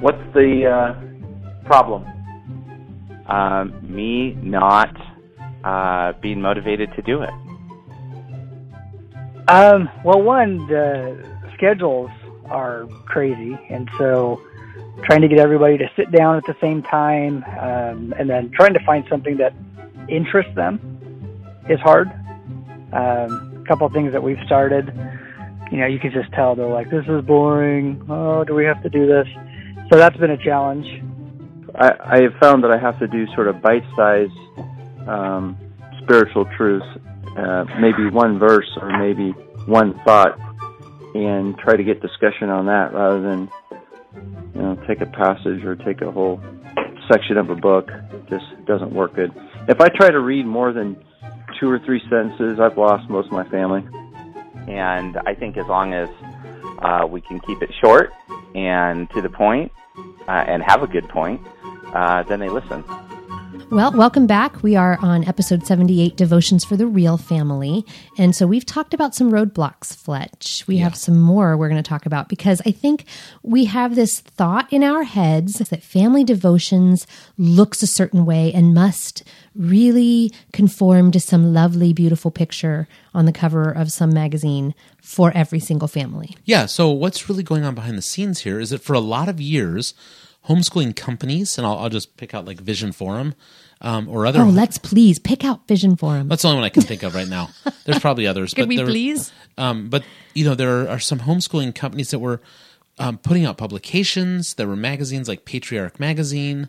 What's 0.00 0.22
the 0.32 0.64
uh, 0.64 1.66
problem? 1.66 2.06
Um, 3.26 3.78
me 3.82 4.32
not 4.42 4.96
uh, 5.62 6.14
being 6.22 6.40
motivated 6.40 6.90
to 6.94 7.02
do 7.02 7.20
it. 7.20 7.28
Um, 9.46 9.90
well, 10.06 10.22
one, 10.22 10.66
the 10.68 11.22
schedules 11.52 12.10
are 12.46 12.86
crazy, 13.04 13.58
and 13.68 13.90
so 13.98 14.40
trying 15.04 15.20
to 15.20 15.28
get 15.28 15.38
everybody 15.38 15.76
to 15.76 15.90
sit 15.96 16.10
down 16.10 16.36
at 16.36 16.44
the 16.46 16.56
same 16.62 16.82
time, 16.82 17.44
um, 17.60 18.14
and 18.18 18.30
then 18.30 18.50
trying 18.52 18.72
to 18.72 18.80
find 18.86 19.04
something 19.10 19.36
that 19.36 19.52
interests 20.08 20.54
them 20.54 20.80
is 21.68 21.78
hard. 21.80 22.08
Um, 22.94 23.62
a 23.62 23.64
couple 23.68 23.86
of 23.86 23.92
things 23.92 24.12
that 24.12 24.22
we've 24.22 24.40
started, 24.46 24.88
you 25.70 25.78
know, 25.78 25.86
you 25.86 25.98
can 25.98 26.12
just 26.12 26.32
tell 26.32 26.54
they're 26.54 26.66
like, 26.66 26.90
"This 26.90 27.04
is 27.08 27.24
boring. 27.24 28.04
Oh, 28.08 28.44
do 28.44 28.54
we 28.54 28.64
have 28.64 28.82
to 28.82 28.88
do 28.88 29.06
this?" 29.06 29.26
So 29.90 29.98
that's 29.98 30.16
been 30.16 30.30
a 30.30 30.42
challenge. 30.42 30.86
I, 31.74 31.92
I 32.00 32.22
have 32.22 32.34
found 32.40 32.64
that 32.64 32.70
I 32.70 32.78
have 32.78 32.98
to 32.98 33.06
do 33.06 33.26
sort 33.34 33.48
of 33.48 33.60
bite-sized 33.62 34.32
um, 35.06 35.56
spiritual 36.02 36.46
truths, 36.56 36.86
uh, 37.36 37.64
maybe 37.80 38.10
one 38.10 38.38
verse 38.38 38.68
or 38.80 38.98
maybe 38.98 39.30
one 39.66 39.98
thought, 40.04 40.38
and 41.14 41.56
try 41.58 41.76
to 41.76 41.84
get 41.84 42.00
discussion 42.00 42.48
on 42.50 42.66
that 42.66 42.92
rather 42.92 43.20
than 43.20 43.50
you 44.54 44.62
know 44.62 44.78
take 44.86 45.00
a 45.00 45.06
passage 45.06 45.64
or 45.64 45.76
take 45.76 46.00
a 46.00 46.10
whole 46.10 46.40
section 47.10 47.36
of 47.36 47.50
a 47.50 47.56
book. 47.56 47.90
Just 48.28 48.44
doesn't 48.66 48.92
work 48.92 49.14
good. 49.14 49.32
If 49.68 49.80
I 49.80 49.88
try 49.88 50.10
to 50.10 50.20
read 50.20 50.46
more 50.46 50.72
than 50.72 51.02
two 51.60 51.70
or 51.70 51.78
three 51.78 52.00
sentences, 52.10 52.58
I've 52.60 52.76
lost 52.76 53.08
most 53.08 53.26
of 53.26 53.32
my 53.32 53.48
family. 53.48 53.86
And 54.68 55.16
I 55.26 55.34
think 55.34 55.56
as 55.56 55.66
long 55.66 55.94
as 55.94 56.08
uh, 56.82 57.06
we 57.06 57.20
can 57.20 57.40
keep 57.40 57.62
it 57.62 57.70
short 57.80 58.12
and 58.54 59.08
to 59.10 59.22
the 59.22 59.30
point, 59.30 59.72
uh, 60.28 60.44
and 60.46 60.62
have 60.62 60.82
a 60.82 60.86
good 60.86 61.08
point, 61.08 61.40
uh, 61.94 62.22
then 62.24 62.38
they 62.38 62.48
listen. 62.48 62.84
Well, 63.70 63.92
welcome 63.92 64.26
back. 64.26 64.62
We 64.62 64.76
are 64.76 64.98
on 65.02 65.28
episode 65.28 65.66
78 65.66 66.16
Devotions 66.16 66.64
for 66.64 66.74
the 66.74 66.86
Real 66.86 67.18
Family. 67.18 67.84
And 68.16 68.34
so 68.34 68.46
we've 68.46 68.64
talked 68.64 68.94
about 68.94 69.14
some 69.14 69.30
roadblocks, 69.30 69.94
Fletch. 69.94 70.64
We 70.66 70.78
have 70.78 70.96
some 70.96 71.20
more 71.20 71.54
we're 71.54 71.68
going 71.68 71.82
to 71.82 71.86
talk 71.86 72.06
about 72.06 72.30
because 72.30 72.62
I 72.64 72.70
think 72.70 73.04
we 73.42 73.66
have 73.66 73.94
this 73.94 74.20
thought 74.20 74.72
in 74.72 74.82
our 74.82 75.02
heads 75.02 75.58
that 75.58 75.82
family 75.82 76.24
devotions 76.24 77.06
looks 77.36 77.82
a 77.82 77.86
certain 77.86 78.24
way 78.24 78.54
and 78.54 78.72
must 78.72 79.22
really 79.54 80.32
conform 80.54 81.10
to 81.10 81.20
some 81.20 81.52
lovely, 81.52 81.92
beautiful 81.92 82.30
picture 82.30 82.88
on 83.12 83.26
the 83.26 83.32
cover 83.32 83.70
of 83.70 83.92
some 83.92 84.14
magazine 84.14 84.74
for 85.02 85.30
every 85.34 85.60
single 85.60 85.88
family. 85.88 86.34
Yeah, 86.46 86.64
so 86.64 86.90
what's 86.90 87.28
really 87.28 87.42
going 87.42 87.64
on 87.64 87.74
behind 87.74 87.98
the 87.98 88.02
scenes 88.02 88.40
here 88.40 88.60
is 88.60 88.70
that 88.70 88.80
for 88.80 88.94
a 88.94 89.00
lot 89.00 89.28
of 89.28 89.42
years, 89.42 89.92
homeschooling 90.48 90.96
companies, 90.96 91.58
and 91.58 91.66
I'll, 91.66 91.78
I'll 91.78 91.88
just 91.90 92.16
pick 92.16 92.34
out 92.34 92.44
like 92.44 92.58
Vision 92.60 92.92
Forum 92.92 93.34
um, 93.80 94.08
or 94.08 94.26
other. 94.26 94.40
Oh, 94.40 94.48
let's 94.48 94.78
please 94.78 95.18
pick 95.18 95.44
out 95.44 95.66
Vision 95.68 95.96
Forum. 95.96 96.28
That's 96.28 96.42
the 96.42 96.48
only 96.48 96.58
one 96.58 96.64
I 96.64 96.70
can 96.70 96.82
think 96.82 97.02
of 97.02 97.14
right 97.14 97.28
now. 97.28 97.50
There's 97.84 97.98
probably 98.00 98.26
others. 98.26 98.54
Could 98.54 98.62
but 98.62 98.68
we 98.68 98.76
there- 98.76 98.86
please? 98.86 99.32
Um, 99.56 99.88
but 99.88 100.04
you 100.34 100.44
know, 100.44 100.54
there 100.54 100.88
are 100.88 100.98
some 101.00 101.20
homeschooling 101.20 101.74
companies 101.74 102.10
that 102.10 102.18
were 102.18 102.40
um, 102.98 103.18
putting 103.18 103.44
out 103.44 103.56
publications. 103.58 104.54
There 104.54 104.66
were 104.68 104.76
magazines 104.76 105.28
like 105.28 105.44
Patriarch 105.44 105.98
Magazine. 106.00 106.68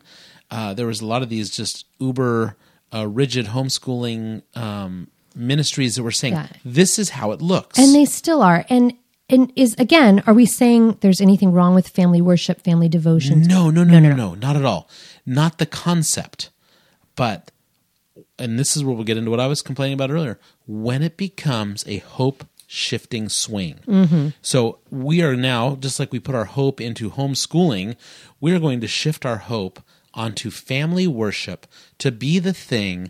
Uh, 0.52 0.74
there 0.74 0.88
was 0.88 1.02
a 1.02 1.06
lot 1.06 1.22
of 1.22 1.30
these 1.30 1.50
just 1.50 1.86
uber 2.00 2.56
uh, 2.94 3.08
rigid 3.08 3.48
homeschooling 3.48 4.42
um, 4.58 5.08
ministries 5.36 5.96
that 5.96 6.04
were 6.04 6.12
saying 6.12 6.34
Yeah. 6.34 6.48
this 6.66 6.98
is 7.00 7.12
how 7.12 7.32
it 7.32 7.42
looks. 7.42 7.78
And 7.78 7.94
they 7.94 8.06
still 8.06 8.42
are. 8.42 8.66
And 8.70 8.94
and 9.30 9.52
is 9.56 9.76
again, 9.78 10.24
are 10.26 10.34
we 10.34 10.46
saying 10.46 10.98
there's 11.02 11.22
anything 11.22 11.52
wrong 11.52 11.76
with 11.76 11.88
family 11.90 12.22
worship, 12.22 12.62
family 12.62 12.90
devotion? 12.90 13.42
No, 13.42 13.70
no, 13.70 13.84
no, 13.84 14.00
no, 14.00 14.14
no, 14.14 14.36
not 14.36 14.56
at 14.56 14.66
all. 14.66 14.90
Not 15.26 15.58
the 15.58 15.66
concept, 15.66 16.50
but 17.16 17.52
and 18.38 18.58
this 18.58 18.76
is 18.76 18.84
where 18.84 18.96
we'll 18.96 19.04
get 19.04 19.18
into 19.18 19.32
what 19.32 19.40
I 19.40 19.48
was 19.48 19.62
complaining 19.62 19.94
about 19.94 20.12
earlier. 20.12 20.40
When 20.68 21.04
it 21.04 21.18
becomes 21.18 21.84
a 21.88 21.98
hope 22.00 22.46
shifting 22.68 23.30
swing. 23.30 23.80
Mhm. 23.88 24.34
So 24.44 24.78
we 24.92 25.22
are 25.24 25.36
now, 25.36 25.76
just 25.76 26.00
like 26.00 26.12
we 26.12 26.20
put 26.20 26.36
our 26.36 26.46
hope 26.46 26.80
into 26.80 27.10
homeschooling, 27.10 27.96
we 28.40 28.52
are 28.54 28.60
going 28.60 28.80
to 28.82 28.88
shift 28.88 29.26
our 29.26 29.38
hope 29.38 29.82
onto 30.14 30.52
family 30.52 31.08
worship 31.08 31.66
to 31.98 32.12
be 32.12 32.38
the 32.38 32.54
thing 32.54 33.10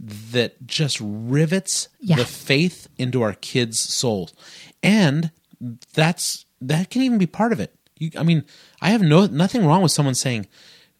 that 0.00 0.66
just 0.66 0.98
rivets 1.00 1.88
Yeah. 2.00 2.16
the 2.16 2.24
faith 2.24 2.88
into 2.98 3.22
our 3.22 3.32
kids' 3.34 3.78
souls. 3.80 4.34
And 4.82 5.30
that's 5.60 6.44
that 6.60 6.90
can 6.90 7.02
even 7.02 7.18
be 7.18 7.26
part 7.26 7.52
of 7.52 7.60
it. 7.60 7.74
You, 7.98 8.10
I 8.16 8.22
mean, 8.22 8.44
I 8.80 8.90
have 8.90 9.02
no 9.02 9.26
nothing 9.26 9.64
wrong 9.64 9.82
with 9.82 9.92
someone 9.92 10.14
saying, 10.14 10.46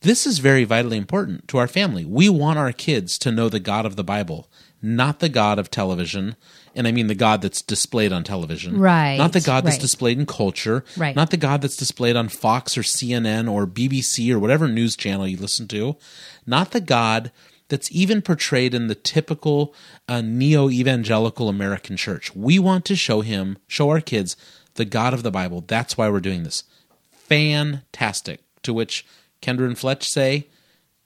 This 0.00 0.26
is 0.26 0.38
very 0.38 0.64
vitally 0.64 0.96
important 0.96 1.48
to 1.48 1.58
our 1.58 1.68
family. 1.68 2.04
We 2.04 2.28
want 2.28 2.58
our 2.58 2.72
kids 2.72 3.18
to 3.18 3.32
know 3.32 3.48
the 3.48 3.60
God 3.60 3.86
of 3.86 3.96
the 3.96 4.04
Bible, 4.04 4.48
not 4.82 5.20
the 5.20 5.28
God 5.28 5.58
of 5.58 5.70
television. 5.70 6.36
And 6.74 6.86
I 6.86 6.92
mean 6.92 7.06
the 7.06 7.14
God 7.14 7.40
that's 7.40 7.62
displayed 7.62 8.12
on 8.12 8.22
television. 8.22 8.78
Right, 8.78 9.16
Not 9.16 9.32
the 9.32 9.40
God 9.40 9.64
that's 9.64 9.76
right. 9.76 9.80
displayed 9.80 10.18
in 10.18 10.26
culture. 10.26 10.84
Right. 10.94 11.16
Not 11.16 11.30
the 11.30 11.38
God 11.38 11.62
that's 11.62 11.76
displayed 11.76 12.16
on 12.16 12.28
Fox 12.28 12.76
or 12.76 12.82
CNN 12.82 13.50
or 13.50 13.66
BBC 13.66 14.30
or 14.30 14.38
whatever 14.38 14.68
news 14.68 14.94
channel 14.94 15.26
you 15.26 15.38
listen 15.38 15.68
to. 15.68 15.96
Not 16.44 16.72
the 16.72 16.82
God 16.82 17.32
that's 17.68 17.90
even 17.90 18.22
portrayed 18.22 18.74
in 18.74 18.86
the 18.86 18.94
typical 18.94 19.74
uh, 20.08 20.20
neo 20.20 20.70
evangelical 20.70 21.48
American 21.48 21.96
church. 21.96 22.34
We 22.34 22.58
want 22.58 22.84
to 22.86 22.96
show 22.96 23.20
him, 23.20 23.58
show 23.66 23.90
our 23.90 24.00
kids 24.00 24.36
the 24.74 24.84
God 24.84 25.14
of 25.14 25.22
the 25.22 25.30
Bible. 25.30 25.64
That's 25.66 25.96
why 25.96 26.08
we're 26.08 26.20
doing 26.20 26.44
this. 26.44 26.64
Fantastic. 27.10 28.40
To 28.62 28.72
which 28.72 29.06
Kendra 29.42 29.66
and 29.66 29.78
Fletch 29.78 30.08
say, 30.08 30.46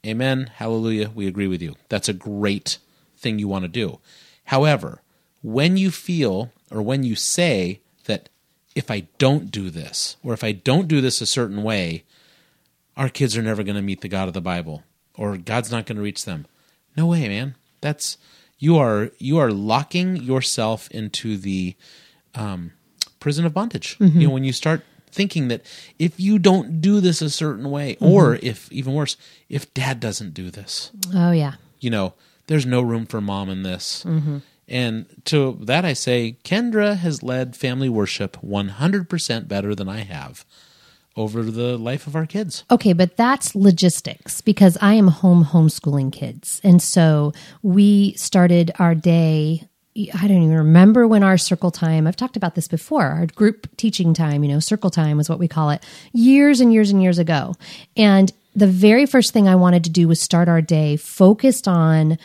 Amen, 0.06 0.50
hallelujah, 0.54 1.10
we 1.14 1.26
agree 1.26 1.46
with 1.46 1.60
you. 1.60 1.76
That's 1.90 2.08
a 2.08 2.14
great 2.14 2.78
thing 3.18 3.38
you 3.38 3.48
want 3.48 3.64
to 3.64 3.68
do. 3.68 4.00
However, 4.44 5.02
when 5.42 5.76
you 5.76 5.90
feel 5.90 6.52
or 6.70 6.80
when 6.80 7.02
you 7.02 7.16
say 7.16 7.80
that 8.04 8.28
if 8.74 8.90
I 8.90 9.08
don't 9.18 9.50
do 9.50 9.68
this, 9.70 10.16
or 10.22 10.32
if 10.32 10.44
I 10.44 10.52
don't 10.52 10.88
do 10.88 11.00
this 11.00 11.20
a 11.20 11.26
certain 11.26 11.62
way, 11.62 12.04
our 12.96 13.08
kids 13.08 13.36
are 13.36 13.42
never 13.42 13.62
going 13.62 13.76
to 13.76 13.82
meet 13.82 14.00
the 14.00 14.08
God 14.08 14.28
of 14.28 14.34
the 14.34 14.40
Bible, 14.40 14.84
or 15.14 15.36
God's 15.36 15.70
not 15.70 15.86
going 15.86 15.96
to 15.96 16.02
reach 16.02 16.24
them. 16.24 16.46
No 16.96 17.06
way, 17.06 17.28
man. 17.28 17.54
That's 17.80 18.18
you 18.58 18.76
are 18.76 19.10
you 19.18 19.38
are 19.38 19.50
locking 19.50 20.16
yourself 20.16 20.90
into 20.90 21.36
the 21.36 21.74
um, 22.34 22.72
prison 23.18 23.44
of 23.44 23.54
bondage. 23.54 23.96
You 23.98 24.06
know, 24.06 24.12
mm-hmm. 24.12 24.30
when 24.30 24.44
you 24.44 24.52
start 24.52 24.82
thinking 25.10 25.48
that 25.48 25.62
if 25.98 26.20
you 26.20 26.38
don't 26.38 26.80
do 26.80 27.00
this 27.00 27.20
a 27.20 27.30
certain 27.30 27.70
way, 27.70 27.96
or 28.00 28.34
mm-hmm. 28.34 28.46
if 28.46 28.70
even 28.70 28.94
worse, 28.94 29.16
if 29.48 29.72
Dad 29.74 29.98
doesn't 30.00 30.34
do 30.34 30.50
this, 30.50 30.90
Oh 31.14 31.32
yeah. 31.32 31.54
you 31.80 31.90
know, 31.90 32.14
there's 32.46 32.66
no 32.66 32.80
room 32.80 33.06
for 33.06 33.20
mom 33.20 33.48
in 33.50 33.62
this. 33.62 34.04
Mm-hmm. 34.04 34.38
And 34.68 35.06
to 35.24 35.58
that 35.62 35.84
I 35.84 35.94
say, 35.94 36.36
Kendra 36.44 36.96
has 36.96 37.24
led 37.24 37.56
family 37.56 37.88
worship 37.88 38.36
100% 38.40 39.48
better 39.48 39.74
than 39.74 39.88
I 39.88 40.00
have 40.00 40.44
over 41.20 41.42
the 41.42 41.76
life 41.76 42.06
of 42.06 42.16
our 42.16 42.26
kids. 42.26 42.64
Okay, 42.70 42.92
but 42.92 43.16
that's 43.16 43.54
logistics 43.54 44.40
because 44.40 44.76
I 44.80 44.94
am 44.94 45.08
home 45.08 45.44
homeschooling 45.44 46.12
kids. 46.12 46.60
And 46.64 46.82
so 46.82 47.32
we 47.62 48.14
started 48.14 48.72
our 48.78 48.94
day. 48.94 49.68
I 49.96 50.28
don't 50.28 50.42
even 50.42 50.54
remember 50.54 51.06
when 51.06 51.22
our 51.22 51.36
circle 51.36 51.70
time, 51.70 52.06
I've 52.06 52.16
talked 52.16 52.36
about 52.36 52.54
this 52.54 52.68
before, 52.68 53.04
our 53.04 53.26
group 53.26 53.68
teaching 53.76 54.14
time, 54.14 54.44
you 54.44 54.50
know, 54.50 54.60
circle 54.60 54.90
time 54.90 55.20
is 55.20 55.28
what 55.28 55.38
we 55.38 55.48
call 55.48 55.70
it, 55.70 55.84
years 56.12 56.60
and 56.60 56.72
years 56.72 56.90
and 56.90 57.02
years 57.02 57.18
ago. 57.18 57.54
And 57.96 58.32
the 58.54 58.66
very 58.66 59.06
first 59.06 59.32
thing 59.32 59.48
I 59.48 59.56
wanted 59.56 59.84
to 59.84 59.90
do 59.90 60.08
was 60.08 60.20
start 60.20 60.48
our 60.48 60.62
day 60.62 60.96
focused 60.96 61.68
on 61.68 62.18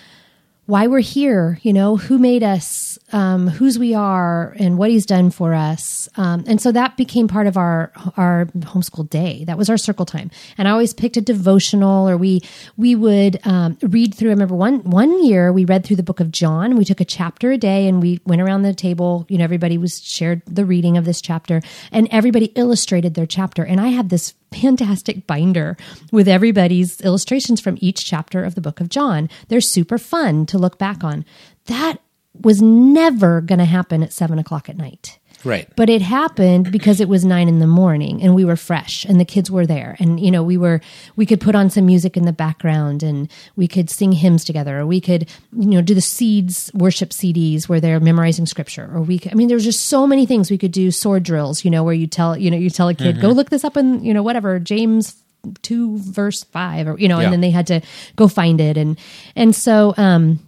why 0.65 0.87
we're 0.87 0.99
here, 0.99 1.59
you 1.61 1.73
know, 1.73 1.97
who 1.97 2.17
made 2.17 2.43
us, 2.43 2.94
um, 3.15 3.47
whose 3.47 3.79
we 3.79 3.93
are, 3.93 4.53
and 4.59 4.77
what 4.77 4.89
he's 4.89 5.05
done 5.05 5.31
for 5.31 5.53
us. 5.53 6.09
Um, 6.17 6.43
and 6.47 6.59
so 6.59 6.73
that 6.73 6.97
became 6.97 7.29
part 7.29 7.47
of 7.47 7.55
our 7.55 7.93
our 8.17 8.47
homeschool 8.57 9.09
day. 9.09 9.45
That 9.45 9.57
was 9.57 9.69
our 9.69 9.77
circle 9.77 10.05
time. 10.05 10.29
And 10.57 10.67
I 10.67 10.71
always 10.71 10.93
picked 10.93 11.15
a 11.15 11.21
devotional, 11.21 12.09
or 12.09 12.17
we 12.17 12.41
we 12.75 12.93
would 12.93 13.39
um, 13.47 13.77
read 13.81 14.13
through. 14.13 14.31
I 14.31 14.33
remember 14.33 14.55
one 14.55 14.83
one 14.83 15.23
year 15.23 15.53
we 15.53 15.63
read 15.63 15.85
through 15.85 15.95
the 15.95 16.03
book 16.03 16.19
of 16.19 16.29
John. 16.29 16.75
We 16.75 16.83
took 16.83 16.99
a 16.99 17.05
chapter 17.05 17.53
a 17.53 17.57
day, 17.57 17.87
and 17.87 18.01
we 18.01 18.19
went 18.25 18.41
around 18.41 18.63
the 18.63 18.73
table. 18.73 19.25
You 19.29 19.37
know, 19.37 19.45
everybody 19.45 19.77
was 19.77 20.03
shared 20.03 20.41
the 20.45 20.65
reading 20.65 20.97
of 20.97 21.05
this 21.05 21.21
chapter, 21.21 21.61
and 21.93 22.09
everybody 22.11 22.47
illustrated 22.55 23.13
their 23.13 23.25
chapter. 23.25 23.63
And 23.63 23.79
I 23.79 23.87
had 23.87 24.09
this 24.09 24.33
fantastic 24.51 25.25
binder 25.25 25.77
with 26.11 26.27
everybody's 26.27 26.99
illustrations 27.01 27.61
from 27.61 27.77
each 27.79 28.05
chapter 28.05 28.43
of 28.43 28.55
the 28.55 28.61
book 28.61 28.81
of 28.81 28.89
John. 28.89 29.29
They're 29.47 29.61
super 29.61 29.97
fun 29.97 30.45
to 30.47 30.57
look 30.57 30.77
back 30.77 31.03
on. 31.03 31.23
That 31.67 31.99
was 32.41 32.61
never 32.61 33.41
going 33.41 33.59
to 33.59 33.65
happen 33.65 34.03
at 34.03 34.13
seven 34.13 34.39
o'clock 34.39 34.69
at 34.69 34.77
night. 34.77 35.19
Right. 35.43 35.69
But 35.75 35.91
it 35.91 36.01
happened 36.01 36.71
because 36.71 36.99
it 36.99 37.07
was 37.07 37.23
nine 37.23 37.47
in 37.47 37.59
the 37.59 37.67
morning 37.67 38.23
and 38.23 38.33
we 38.33 38.43
were 38.43 38.55
fresh 38.55 39.05
and 39.05 39.19
the 39.19 39.25
kids 39.25 39.51
were 39.51 39.67
there. 39.67 39.95
And, 39.99 40.19
you 40.19 40.31
know, 40.31 40.41
we 40.41 40.57
were, 40.57 40.81
we 41.17 41.27
could 41.27 41.39
put 41.39 41.53
on 41.53 41.69
some 41.69 41.85
music 41.85 42.17
in 42.17 42.25
the 42.25 42.33
background 42.33 43.03
and 43.03 43.31
we 43.55 43.67
could 43.67 43.91
sing 43.91 44.11
hymns 44.11 44.43
together 44.43 44.79
or 44.79 44.87
we 44.87 44.99
could, 44.99 45.29
you 45.55 45.67
know, 45.67 45.81
do 45.83 45.93
the 45.93 46.01
seeds 46.01 46.71
worship 46.73 47.09
CDs 47.11 47.69
where 47.69 47.79
they're 47.79 47.99
memorizing 47.99 48.47
scripture 48.47 48.89
or 48.91 49.01
we 49.01 49.19
could, 49.19 49.33
I 49.33 49.35
mean, 49.35 49.47
there's 49.47 49.63
just 49.65 49.85
so 49.85 50.07
many 50.07 50.25
things 50.25 50.49
we 50.49 50.57
could 50.57 50.71
do 50.71 50.89
sword 50.89 51.21
drills, 51.21 51.63
you 51.63 51.69
know, 51.69 51.83
where 51.83 51.93
you 51.93 52.07
tell, 52.07 52.35
you 52.35 52.49
know, 52.49 52.57
you 52.57 52.71
tell 52.71 52.87
a 52.87 52.95
kid, 52.95 53.21
go 53.21 53.29
look 53.29 53.51
this 53.51 53.63
up 53.63 53.77
in, 53.77 54.03
you 54.03 54.15
know, 54.15 54.23
whatever, 54.23 54.57
James 54.57 55.15
2 55.61 55.99
verse 55.99 56.43
5 56.45 56.87
or, 56.87 56.97
you 56.97 57.07
know, 57.07 57.19
Yeah. 57.19 57.25
and 57.25 57.33
then 57.33 57.41
they 57.41 57.51
had 57.51 57.67
to 57.67 57.81
go 58.15 58.27
find 58.27 58.59
it. 58.59 58.77
And, 58.77 58.97
and 59.35 59.55
so, 59.55 59.93
um, 59.97 60.39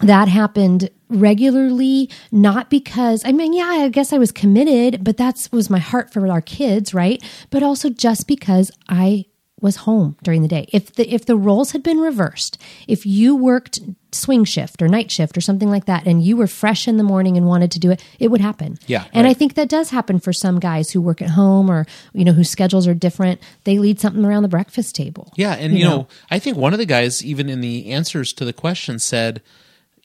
that 0.00 0.28
happened 0.28 0.90
regularly 1.08 2.10
not 2.32 2.68
because 2.68 3.22
i 3.24 3.32
mean 3.32 3.52
yeah 3.52 3.64
i 3.64 3.88
guess 3.88 4.12
i 4.12 4.18
was 4.18 4.32
committed 4.32 5.02
but 5.04 5.16
that 5.16 5.48
was 5.52 5.70
my 5.70 5.78
heart 5.78 6.12
for 6.12 6.26
our 6.28 6.40
kids 6.40 6.92
right? 6.92 7.22
But 7.50 7.62
also 7.62 7.88
just 7.90 8.26
because 8.26 8.70
i 8.88 9.24
was 9.60 9.76
home 9.76 10.16
during 10.22 10.42
the 10.42 10.48
day. 10.48 10.68
If 10.72 10.94
the 10.94 11.12
if 11.12 11.24
the 11.24 11.36
roles 11.36 11.72
had 11.72 11.82
been 11.82 11.98
reversed 11.98 12.58
if 12.86 13.06
you 13.06 13.34
worked 13.34 13.80
swing 14.12 14.44
shift 14.44 14.80
or 14.82 14.88
night 14.88 15.10
shift 15.10 15.36
or 15.36 15.40
something 15.40 15.68
like 15.68 15.86
that 15.86 16.06
and 16.06 16.22
you 16.22 16.36
were 16.36 16.46
fresh 16.46 16.86
in 16.86 16.96
the 16.96 17.02
morning 17.02 17.36
and 17.36 17.46
wanted 17.46 17.70
to 17.70 17.78
do 17.78 17.90
it 17.90 18.02
it 18.18 18.28
would 18.28 18.40
happen. 18.40 18.78
Yeah, 18.86 19.04
and 19.12 19.26
i 19.26 19.32
think 19.32 19.54
that 19.54 19.68
does 19.68 19.90
happen 19.90 20.20
for 20.20 20.32
some 20.32 20.60
guys 20.60 20.90
who 20.90 21.00
work 21.00 21.22
at 21.22 21.30
home 21.30 21.70
or 21.70 21.86
you 22.12 22.24
know 22.24 22.32
whose 22.32 22.50
schedules 22.50 22.86
are 22.86 22.94
different. 22.94 23.40
They 23.64 23.78
lead 23.78 23.98
something 23.98 24.24
around 24.24 24.42
the 24.42 24.48
breakfast 24.48 24.94
table. 24.94 25.32
Yeah, 25.36 25.54
and 25.54 25.78
you, 25.78 25.84
know, 25.84 26.06
I 26.30 26.38
think 26.38 26.56
one 26.56 26.72
of 26.72 26.78
the 26.78 26.86
guys, 26.86 27.24
even 27.24 27.48
in 27.48 27.60
the 27.60 27.90
answers 27.90 28.32
to 28.34 28.44
the 28.44 28.52
question, 28.52 28.98
said, 28.98 29.42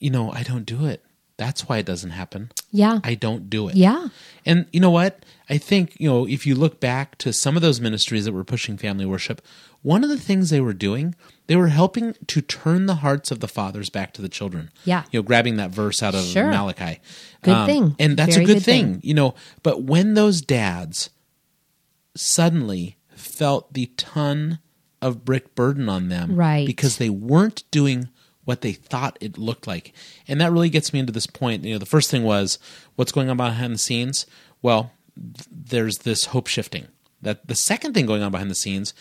"You 0.02 0.10
know, 0.10 0.32
I 0.32 0.44
don't 0.44 0.66
do 0.66 0.86
it. 0.86 1.04
That's 1.38 1.68
why 1.68 1.78
it 1.78 1.86
doesn't 1.86 2.12
happen. 2.12 2.52
yeah 2.72 3.00
I 3.04 3.16
don't 3.16 3.50
do 3.50 3.68
it." 3.70 3.76
yeah 3.76 4.10
And 4.46 4.66
you 4.74 4.80
know 4.80 4.92
what? 4.92 5.24
I 5.50 5.58
think, 5.58 5.96
you 6.00 6.10
know, 6.10 6.28
if 6.28 6.46
you 6.48 6.56
look 6.56 6.80
back 6.80 7.18
to 7.20 7.32
some 7.34 7.56
of 7.56 7.62
those 7.62 7.80
ministries 7.82 8.26
that 8.26 8.34
were 8.34 8.44
pushing 8.44 8.78
family 8.78 9.06
worship, 9.06 9.42
one 9.82 10.04
of 10.04 10.10
the 10.10 10.18
things 10.20 10.50
they 10.50 10.62
were 10.62 10.74
doing, 10.74 11.16
they 11.48 11.56
were 11.56 11.68
helping 11.68 12.14
to 12.28 12.42
turn 12.42 12.86
the 12.86 12.96
hearts 12.96 13.32
of 13.32 13.40
the 13.40 13.48
fathers 13.48 13.90
back 13.90 14.14
to 14.14 14.22
the 14.22 14.30
children. 14.30 14.70
Yeah. 14.86 15.04
You 15.12 15.20
know, 15.20 15.24
grabbing 15.24 15.58
that 15.58 15.72
verse 15.72 16.02
out 16.04 16.14
of 16.16 16.24
Sure. 16.24 16.48
Malachi. 16.50 17.00
Good 17.42 17.56
um, 17.56 17.66
thing. 17.68 17.96
And 18.00 18.16
that's 18.16 18.34
Very 18.36 18.44
a 18.44 18.48
good, 18.48 18.54
good 18.58 18.64
thing, 18.64 18.86
thing. 18.94 19.02
you 19.04 19.14
know. 19.16 19.34
But 19.64 19.84
when 19.84 20.14
those 20.14 20.42
dads 20.42 21.10
suddenly 22.16 22.98
felt 23.16 23.74
the 23.74 23.88
ton 23.98 24.60
of 25.02 25.26
brick 25.26 25.56
burden 25.56 25.90
on 25.90 26.10
them 26.10 26.36
Right. 26.36 26.66
because 26.68 26.98
they 26.98 27.10
weren't 27.10 27.64
doing 27.72 28.10
what 28.45 28.62
they 28.62 28.73
thought 28.73 29.17
it 29.21 29.38
looked 29.38 29.67
like. 29.67 29.93
And 30.27 30.41
that 30.41 30.51
really 30.51 30.69
gets 30.69 30.93
me 30.93 30.99
into 30.99 31.12
this 31.12 31.27
point. 31.27 31.63
You 31.63 31.73
know, 31.73 31.80
the 31.80 31.86
first 31.86 32.10
thing 32.10 32.23
was 32.23 32.60
what's 32.95 33.12
going 33.12 33.30
on 33.30 33.38
behind 33.38 33.73
the 33.73 33.80
scenes? 33.80 34.25
Well, 34.62 34.91
th- 35.15 35.47
there's 35.51 35.99
this 35.99 36.25
hope 36.25 36.47
shifting. 36.47 36.88
That 37.21 37.47
the 37.47 37.56
second 37.56 37.93
thing 37.93 38.06
going 38.06 38.23
on 38.23 38.32
behind 38.32 38.49
the 38.49 38.56
scenes 38.56 38.93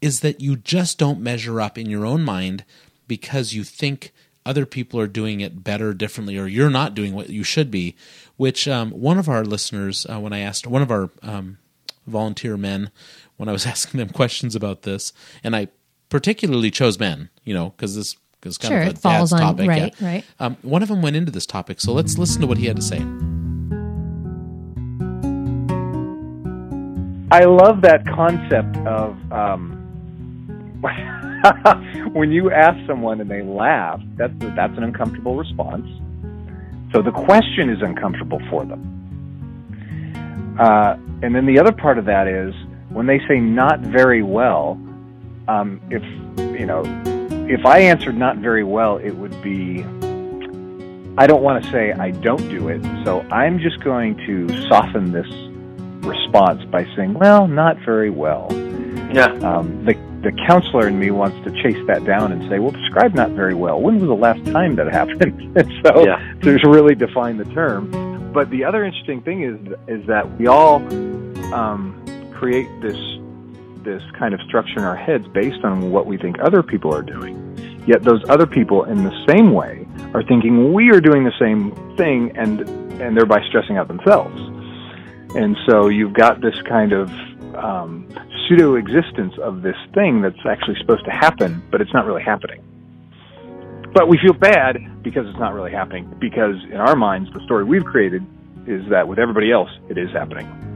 is 0.00 0.20
that 0.20 0.40
you 0.40 0.56
just 0.56 0.98
don't 0.98 1.20
measure 1.20 1.60
up 1.60 1.76
in 1.76 1.90
your 1.90 2.06
own 2.06 2.22
mind 2.22 2.64
because 3.08 3.52
you 3.52 3.64
think 3.64 4.12
other 4.46 4.66
people 4.66 5.00
are 5.00 5.06
doing 5.06 5.40
it 5.40 5.64
better, 5.64 5.94
differently, 5.94 6.38
or 6.38 6.46
you're 6.46 6.70
not 6.70 6.94
doing 6.94 7.14
what 7.14 7.30
you 7.30 7.42
should 7.42 7.70
be. 7.70 7.96
Which 8.36 8.68
um, 8.68 8.90
one 8.90 9.18
of 9.18 9.28
our 9.28 9.44
listeners, 9.44 10.06
uh, 10.08 10.20
when 10.20 10.32
I 10.32 10.40
asked 10.40 10.66
one 10.66 10.82
of 10.82 10.90
our 10.90 11.10
um, 11.22 11.58
volunteer 12.06 12.56
men, 12.56 12.90
when 13.36 13.48
I 13.48 13.52
was 13.52 13.66
asking 13.74 13.98
them 13.98 14.10
questions 14.10 14.54
about 14.54 14.82
this, 14.82 15.12
and 15.42 15.56
I 15.56 15.68
particularly 16.08 16.70
chose 16.70 16.98
men, 16.98 17.30
you 17.44 17.54
know, 17.54 17.70
because 17.70 17.96
this 17.96 18.16
is 18.46 18.58
kind 18.58 18.72
Sure, 18.72 18.80
of 18.82 18.86
a 18.86 18.90
it 18.90 18.98
falls 18.98 19.30
dad's 19.30 19.42
on- 19.42 19.54
topic. 19.56 19.68
right, 19.68 19.94
yeah. 20.00 20.06
right. 20.08 20.24
Um, 20.40 20.56
one 20.62 20.82
of 20.82 20.88
them 20.88 21.02
went 21.02 21.16
into 21.16 21.30
this 21.32 21.46
topic, 21.46 21.80
so 21.80 21.92
let's 21.92 22.18
listen 22.18 22.40
to 22.42 22.46
what 22.46 22.58
he 22.58 22.66
had 22.66 22.76
to 22.76 22.82
say. 22.82 22.98
I 27.30 27.44
love 27.46 27.80
that 27.80 28.06
concept 28.06 28.76
of 28.86 29.16
um, 29.32 29.72
when 32.12 32.30
you 32.30 32.50
ask 32.52 32.78
someone 32.86 33.20
and 33.20 33.28
they 33.30 33.42
laugh. 33.42 34.00
That's 34.16 34.32
that's 34.54 34.76
an 34.76 34.84
uncomfortable 34.84 35.34
response. 35.36 35.86
So 36.92 37.02
the 37.02 37.10
question 37.10 37.70
is 37.70 37.82
uncomfortable 37.82 38.40
for 38.50 38.64
them. 38.64 38.90
Uh, 40.60 40.96
and 41.22 41.34
then 41.34 41.46
the 41.46 41.58
other 41.58 41.72
part 41.72 41.98
of 41.98 42.04
that 42.04 42.28
is 42.28 42.54
when 42.90 43.06
they 43.06 43.18
say 43.26 43.40
not 43.40 43.80
very 43.80 44.22
well. 44.22 44.78
Um, 45.48 45.80
if 45.90 46.02
you 46.58 46.66
know, 46.66 46.82
if 47.48 47.66
I 47.66 47.78
answered 47.80 48.16
not 48.16 48.38
very 48.38 48.64
well, 48.64 48.96
it 48.98 49.12
would 49.12 49.40
be. 49.42 49.84
I 51.16 51.26
don't 51.28 51.42
want 51.42 51.64
to 51.64 51.70
say 51.70 51.92
I 51.92 52.10
don't 52.10 52.48
do 52.48 52.68
it, 52.68 52.82
so 53.04 53.20
I'm 53.30 53.58
just 53.60 53.82
going 53.84 54.16
to 54.26 54.48
soften 54.68 55.12
this 55.12 55.28
response 56.04 56.64
by 56.64 56.84
saying, 56.96 57.14
"Well, 57.14 57.46
not 57.46 57.78
very 57.84 58.10
well." 58.10 58.48
Yeah. 59.12 59.26
Um, 59.42 59.84
the 59.84 59.94
the 60.22 60.32
counselor 60.46 60.88
in 60.88 60.98
me 60.98 61.10
wants 61.10 61.36
to 61.44 61.62
chase 61.62 61.78
that 61.86 62.04
down 62.04 62.32
and 62.32 62.48
say, 62.48 62.58
"Well, 62.58 62.72
describe 62.72 63.14
not 63.14 63.30
very 63.30 63.54
well. 63.54 63.80
When 63.80 64.00
was 64.00 64.08
the 64.08 64.14
last 64.14 64.44
time 64.46 64.74
that 64.76 64.92
happened?" 64.92 65.56
and 65.56 65.72
so 65.84 66.04
Yeah. 66.04 66.18
to 66.42 66.68
really 66.68 66.94
define 66.94 67.36
the 67.36 67.44
term. 67.46 67.90
But 68.32 68.50
the 68.50 68.64
other 68.64 68.84
interesting 68.84 69.20
thing 69.22 69.42
is 69.42 69.58
is 69.86 70.06
that 70.08 70.38
we 70.38 70.46
all 70.48 70.76
um, 71.54 71.94
create 72.34 72.68
this 72.80 72.96
this 73.84 74.02
kind 74.18 74.34
of 74.34 74.40
structure 74.42 74.78
in 74.78 74.84
our 74.84 74.96
heads 74.96 75.26
based 75.28 75.64
on 75.64 75.90
what 75.90 76.06
we 76.06 76.16
think 76.16 76.38
other 76.40 76.62
people 76.62 76.94
are 76.94 77.02
doing. 77.02 77.36
Yet 77.86 78.02
those 78.02 78.22
other 78.28 78.46
people, 78.46 78.84
in 78.84 79.04
the 79.04 79.24
same 79.28 79.52
way, 79.52 79.86
are 80.14 80.22
thinking 80.22 80.72
we 80.72 80.90
are 80.90 81.00
doing 81.00 81.24
the 81.24 81.38
same 81.38 81.72
thing 81.96 82.32
and, 82.36 82.60
and 83.00 83.16
thereby 83.16 83.40
stressing 83.48 83.76
out 83.76 83.88
themselves. 83.88 84.40
And 85.36 85.56
so 85.68 85.88
you've 85.88 86.14
got 86.14 86.40
this 86.40 86.54
kind 86.62 86.92
of 86.92 87.10
um, 87.54 88.08
pseudo 88.48 88.76
existence 88.76 89.34
of 89.42 89.62
this 89.62 89.76
thing 89.94 90.22
that's 90.22 90.44
actually 90.48 90.76
supposed 90.80 91.04
to 91.04 91.10
happen, 91.10 91.62
but 91.70 91.80
it's 91.80 91.92
not 91.92 92.06
really 92.06 92.22
happening. 92.22 92.62
But 93.92 94.08
we 94.08 94.18
feel 94.18 94.32
bad 94.32 95.02
because 95.02 95.26
it's 95.28 95.38
not 95.38 95.54
really 95.54 95.70
happening, 95.70 96.12
because 96.18 96.56
in 96.64 96.76
our 96.76 96.96
minds, 96.96 97.30
the 97.32 97.40
story 97.44 97.64
we've 97.64 97.84
created 97.84 98.24
is 98.66 98.88
that 98.90 99.06
with 99.06 99.18
everybody 99.18 99.52
else, 99.52 99.70
it 99.88 99.98
is 99.98 100.10
happening. 100.10 100.73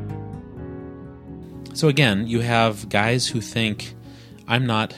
So 1.79 1.87
again, 1.87 2.27
you 2.27 2.41
have 2.41 2.89
guys 2.89 3.29
who 3.29 3.41
think 3.41 3.95
I'm 4.49 4.67
not 4.67 4.97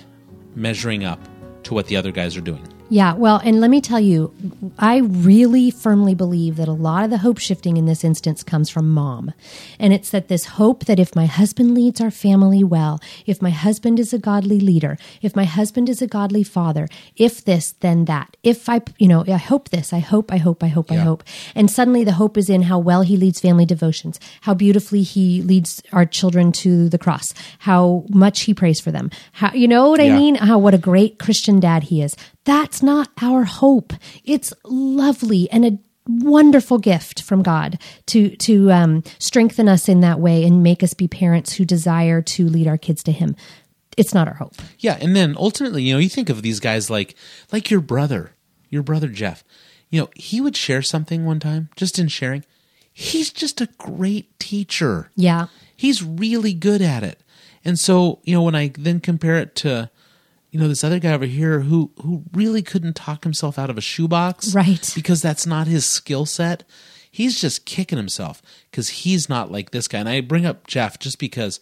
measuring 0.55 1.05
up 1.05 1.21
to 1.65 1.75
what 1.75 1.89
the 1.89 1.97
other 1.97 2.11
guys 2.11 2.39
are 2.39 2.41
doing. 2.41 2.67
Yeah, 2.93 3.15
well, 3.15 3.41
and 3.45 3.61
let 3.61 3.71
me 3.71 3.81
tell 3.81 4.01
you, 4.01 4.35
I 4.77 4.97
really 4.97 5.71
firmly 5.71 6.17
believe 6.17 6.57
that 6.57 6.67
a 6.67 6.73
lot 6.73 7.05
of 7.05 7.11
the 7.11 7.19
hope 7.19 7.39
shifting 7.39 7.77
in 7.77 7.87
this 7.87 8.03
instance 8.03 8.43
comes 8.43 8.69
from 8.69 8.91
mom. 8.91 9.33
And 9.79 9.93
it's 9.93 10.11
that 10.11 10.27
this 10.27 10.45
hope 10.45 10.87
that 10.87 10.99
if 10.99 11.15
my 11.15 11.27
husband 11.27 11.73
leads 11.73 12.01
our 12.01 12.11
family 12.11 12.65
well, 12.65 13.01
if 13.27 13.41
my 13.41 13.51
husband 13.51 14.01
is 14.01 14.13
a 14.13 14.19
godly 14.19 14.59
leader, 14.59 14.99
if 15.23 15.37
my 15.37 15.45
husband 15.45 15.89
is 15.89 16.03
a 16.03 16.09
godly 16.09 16.43
father, 16.43 16.89
if 17.15 17.45
this, 17.45 17.73
then 17.79 18.07
that. 18.07 18.37
If 18.43 18.69
I, 18.69 18.83
you 18.99 19.07
know, 19.07 19.25
I 19.29 19.37
hope 19.37 19.69
this, 19.69 19.93
I 19.93 20.01
hope, 20.01 20.33
I 20.33 20.39
hope, 20.39 20.65
I 20.65 20.69
hope, 20.69 20.91
I 20.91 20.97
hope. 20.97 21.23
And 21.55 21.71
suddenly 21.71 22.03
the 22.03 22.13
hope 22.13 22.37
is 22.37 22.51
in 22.51 22.63
how 22.63 22.81
well 22.81 23.03
he 23.03 23.17
leads 23.17 23.39
family 23.39 23.65
devotions, 23.65 24.19
how 24.41 24.55
beautifully 24.55 25.03
he 25.05 25.43
leads 25.43 25.81
our 25.93 26.05
children 26.05 26.51
to 26.53 26.89
the 26.89 26.99
cross, 26.99 27.35
how 27.61 28.05
much 28.09 28.43
he 28.43 28.53
prays 28.53 28.81
for 28.81 28.91
them. 28.91 29.11
How, 29.31 29.53
you 29.53 29.69
know 29.69 29.91
what 29.91 30.01
I 30.01 30.11
mean? 30.11 30.35
How, 30.35 30.59
what 30.59 30.75
a 30.75 30.79
great 30.79 31.21
Christian 31.21 31.61
dad 31.61 31.85
he 31.85 32.03
is. 32.03 32.17
That's 32.45 32.83
not 32.83 33.11
our 33.21 33.45
hope. 33.45 33.93
It's 34.25 34.53
lovely 34.65 35.51
and 35.51 35.65
a 35.65 35.79
wonderful 36.07 36.79
gift 36.79 37.23
from 37.23 37.43
God 37.43 37.79
to 38.07 38.35
to 38.37 38.73
um, 38.73 39.03
strengthen 39.19 39.69
us 39.69 39.89
in 39.89 40.01
that 40.01 40.21
way 40.21 40.45
and 40.45 40.63
make 40.63 40.83
us 40.83 40.95
be 40.95 41.09
parents 41.09 41.55
who 41.55 41.65
desire 41.65 42.23
to 42.23 42.49
lead 42.49 42.67
our 42.67 42.79
kids 42.79 43.03
to 43.05 43.13
Him. 43.13 43.37
It's 43.97 44.15
not 44.15 44.29
our 44.29 44.35
hope. 44.35 44.55
Yeah, 44.79 44.99
and 45.01 45.15
then 45.15 45.37
ultimately, 45.39 45.83
you 45.83 45.93
know, 45.93 45.99
you 45.99 46.09
think 46.09 46.31
of 46.31 46.43
these 46.43 46.61
guys 46.61 46.91
like 46.91 47.15
like 47.53 47.71
your 47.71 47.81
brother, 47.81 48.33
your 48.69 48.83
brother 48.83 49.09
Jeff. 49.09 49.45
You 49.91 50.01
know, 50.01 50.09
he 50.15 50.41
would 50.41 50.57
share 50.57 50.83
something 50.83 51.25
one 51.25 51.41
time, 51.41 51.69
just 51.77 51.99
in 51.99 52.09
sharing. 52.09 52.45
He's 52.93 53.33
just 53.33 53.61
a 53.61 53.69
great 53.79 54.39
teacher. 54.39 55.11
Yeah. 55.17 55.47
He's 55.77 56.03
really 56.03 56.55
good 56.55 56.81
at 56.81 57.03
it. 57.03 57.23
And 57.65 57.79
so, 57.79 58.21
you 58.25 58.35
know, 58.35 58.43
when 58.43 58.55
I 58.55 58.73
then 58.79 59.01
compare 59.01 59.37
it 59.37 59.55
to 59.57 59.91
you 60.51 60.59
know 60.61 60.69
this 60.69 60.83
other 60.85 60.99
guy 60.99 61.13
over 61.13 61.27
here 61.27 61.61
who 61.61 61.91
who 62.03 62.25
really 62.33 62.63
couldn't 62.63 62.97
talk 62.97 63.25
himself 63.25 63.59
out 63.59 63.71
of 63.71 63.79
a 63.79 63.81
shoebox 63.81 64.55
Right. 64.55 64.91
because 64.95 65.23
that's 65.23 65.47
not 65.47 65.67
his 65.67 65.85
skill 65.87 66.27
set 66.27 66.65
he's 67.11 67.41
just 67.41 67.65
kicking 67.67 67.99
himself 67.99 68.43
because 68.71 68.89
he's 68.89 69.29
not 69.29 69.51
like 69.51 69.71
this 69.71 69.89
guy 69.89 69.99
and 70.01 70.09
i 70.09 70.21
bring 70.21 70.47
up 70.47 70.67
jeff 70.67 70.99
just 70.99 71.19
because 71.19 71.61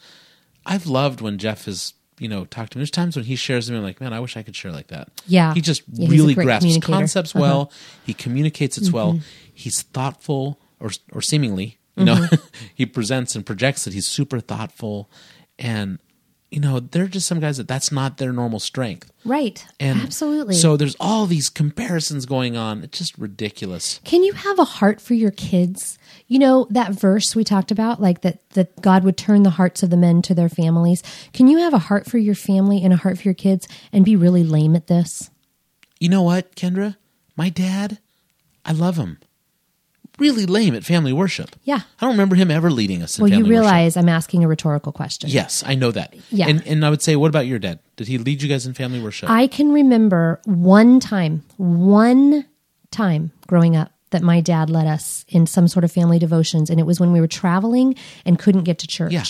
i've 0.66 0.86
loved 0.86 1.20
when 1.20 1.38
jeff 1.38 1.64
has 1.66 1.94
you 2.18 2.28
know 2.28 2.44
talked 2.44 2.72
to 2.72 2.78
me 2.78 2.80
there's 2.80 2.90
times 2.90 3.14
when 3.16 3.24
he 3.24 3.36
shares 3.36 3.70
me 3.70 3.76
i'm 3.76 3.82
like 3.82 4.00
man 4.00 4.12
i 4.12 4.20
wish 4.20 4.36
i 4.36 4.42
could 4.42 4.56
share 4.56 4.72
like 4.72 4.88
that 4.88 5.08
Yeah. 5.26 5.54
he 5.54 5.60
just 5.60 5.82
Yeah, 5.92 6.08
really 6.10 6.34
grasps 6.34 6.78
concepts 6.78 7.34
Uh-huh. 7.34 7.42
well 7.42 7.72
he 8.04 8.12
communicates 8.14 8.76
it 8.78 8.92
well 8.92 9.14
Mhm. 9.14 9.22
he's 9.54 9.82
thoughtful 9.82 10.58
or 10.80 10.90
or 11.12 11.20
seemingly 11.22 11.78
you 11.96 12.04
know 12.04 12.14
Mhm. 12.16 12.40
he 12.74 12.86
presents 12.86 13.34
and 13.36 13.44
projects 13.46 13.84
that 13.84 13.92
he's 13.94 14.08
super 14.08 14.40
thoughtful 14.40 15.10
and 15.58 15.98
you 16.50 16.60
know 16.60 16.80
they're 16.80 17.06
just 17.08 17.26
some 17.26 17.40
guys 17.40 17.58
that 17.58 17.68
that's 17.68 17.92
not 17.92 18.16
their 18.16 18.32
normal 18.32 18.58
strength 18.60 19.12
Right. 19.24 19.66
and 19.78 20.00
Absolutely. 20.00 20.54
so 20.54 20.76
there's 20.76 20.96
all 20.98 21.26
these 21.26 21.48
comparisons 21.50 22.24
going 22.24 22.56
on 22.56 22.82
it's 22.82 22.96
just 22.98 23.18
ridiculous 23.18 24.00
Can 24.04 24.22
you 24.24 24.32
have 24.32 24.58
a 24.58 24.64
heart 24.64 25.00
for 25.00 25.14
your 25.14 25.30
kids? 25.30 25.98
You 26.26 26.38
know 26.38 26.66
that 26.70 26.92
verse 26.92 27.34
we 27.34 27.42
talked 27.44 27.70
about, 27.70 28.00
like 28.02 28.20
that 28.22 28.48
that 28.50 28.80
God 28.82 29.02
would 29.04 29.16
turn 29.16 29.42
the 29.44 29.50
hearts 29.50 29.82
of 29.82 29.88
the 29.90 29.96
men 29.96 30.20
to 30.22 30.34
their 30.34 30.48
families. 30.50 31.02
Can 31.32 31.48
you 31.48 31.58
have 31.58 31.72
a 31.72 31.78
heart 31.78 32.04
for 32.06 32.18
your 32.18 32.34
family 32.34 32.82
and 32.84 32.92
a 32.92 32.96
heart 32.98 33.16
for 33.18 33.24
your 33.24 33.34
kids 33.34 33.66
and 33.92 34.04
be 34.04 34.14
really 34.16 34.44
lame 34.44 34.74
at 34.76 34.86
this? 34.88 35.30
you 36.00 36.08
know 36.08 36.22
what 36.22 36.54
kendra 36.54 36.96
my 37.36 37.48
dad 37.48 37.98
i 38.64 38.70
love 38.72 38.96
him 38.96 39.18
really 40.18 40.46
lame 40.46 40.74
at 40.74 40.84
family 40.84 41.12
worship 41.12 41.54
Yeah. 41.64 41.80
i 42.00 42.00
don't 42.04 42.10
remember 42.12 42.34
him 42.36 42.50
ever 42.50 42.70
leading 42.70 43.02
us 43.02 43.18
in 43.18 43.22
Well, 43.22 43.30
you 43.30 43.36
family 43.36 43.50
worship. 43.50 43.60
realize 43.62 43.96
I'm 43.96 44.08
asking 44.08 44.44
a 44.44 44.48
rhetorical 44.48 44.92
question. 44.92 45.30
yes 45.30 45.62
i 45.66 45.74
know 45.74 45.90
that 45.92 46.14
Yeah. 46.30 46.48
and, 46.48 46.66
and 46.66 46.84
i 46.84 46.90
would 46.90 47.02
say 47.02 47.16
what 47.16 47.28
about 47.28 47.46
your 47.46 47.58
dad 47.58 47.78
did 47.96 48.08
he 48.08 48.18
lead 48.18 48.42
you 48.42 48.48
guys 48.48 48.66
in 48.66 48.74
family 48.74 49.00
worship 49.00 49.30
I 49.30 49.46
can 49.46 49.72
remember 49.72 50.40
one 50.44 51.00
time, 51.00 51.42
one 51.56 52.44
time 52.90 53.30
growing 53.46 53.76
up 53.76 53.92
that 54.10 54.22
my 54.22 54.40
dad 54.40 54.70
led 54.70 54.86
us 54.86 55.24
in 55.28 55.46
some 55.46 55.68
sort 55.68 55.84
of 55.84 55.92
family 55.92 56.18
devotions, 56.18 56.70
and 56.70 56.80
it 56.80 56.84
was 56.84 56.98
when 56.98 57.12
we 57.12 57.20
were 57.20 57.26
traveling 57.28 57.94
and 58.24 58.38
couldn't 58.38 58.64
get 58.64 58.78
to 58.78 58.86
church. 58.86 59.12
Yeah. 59.12 59.24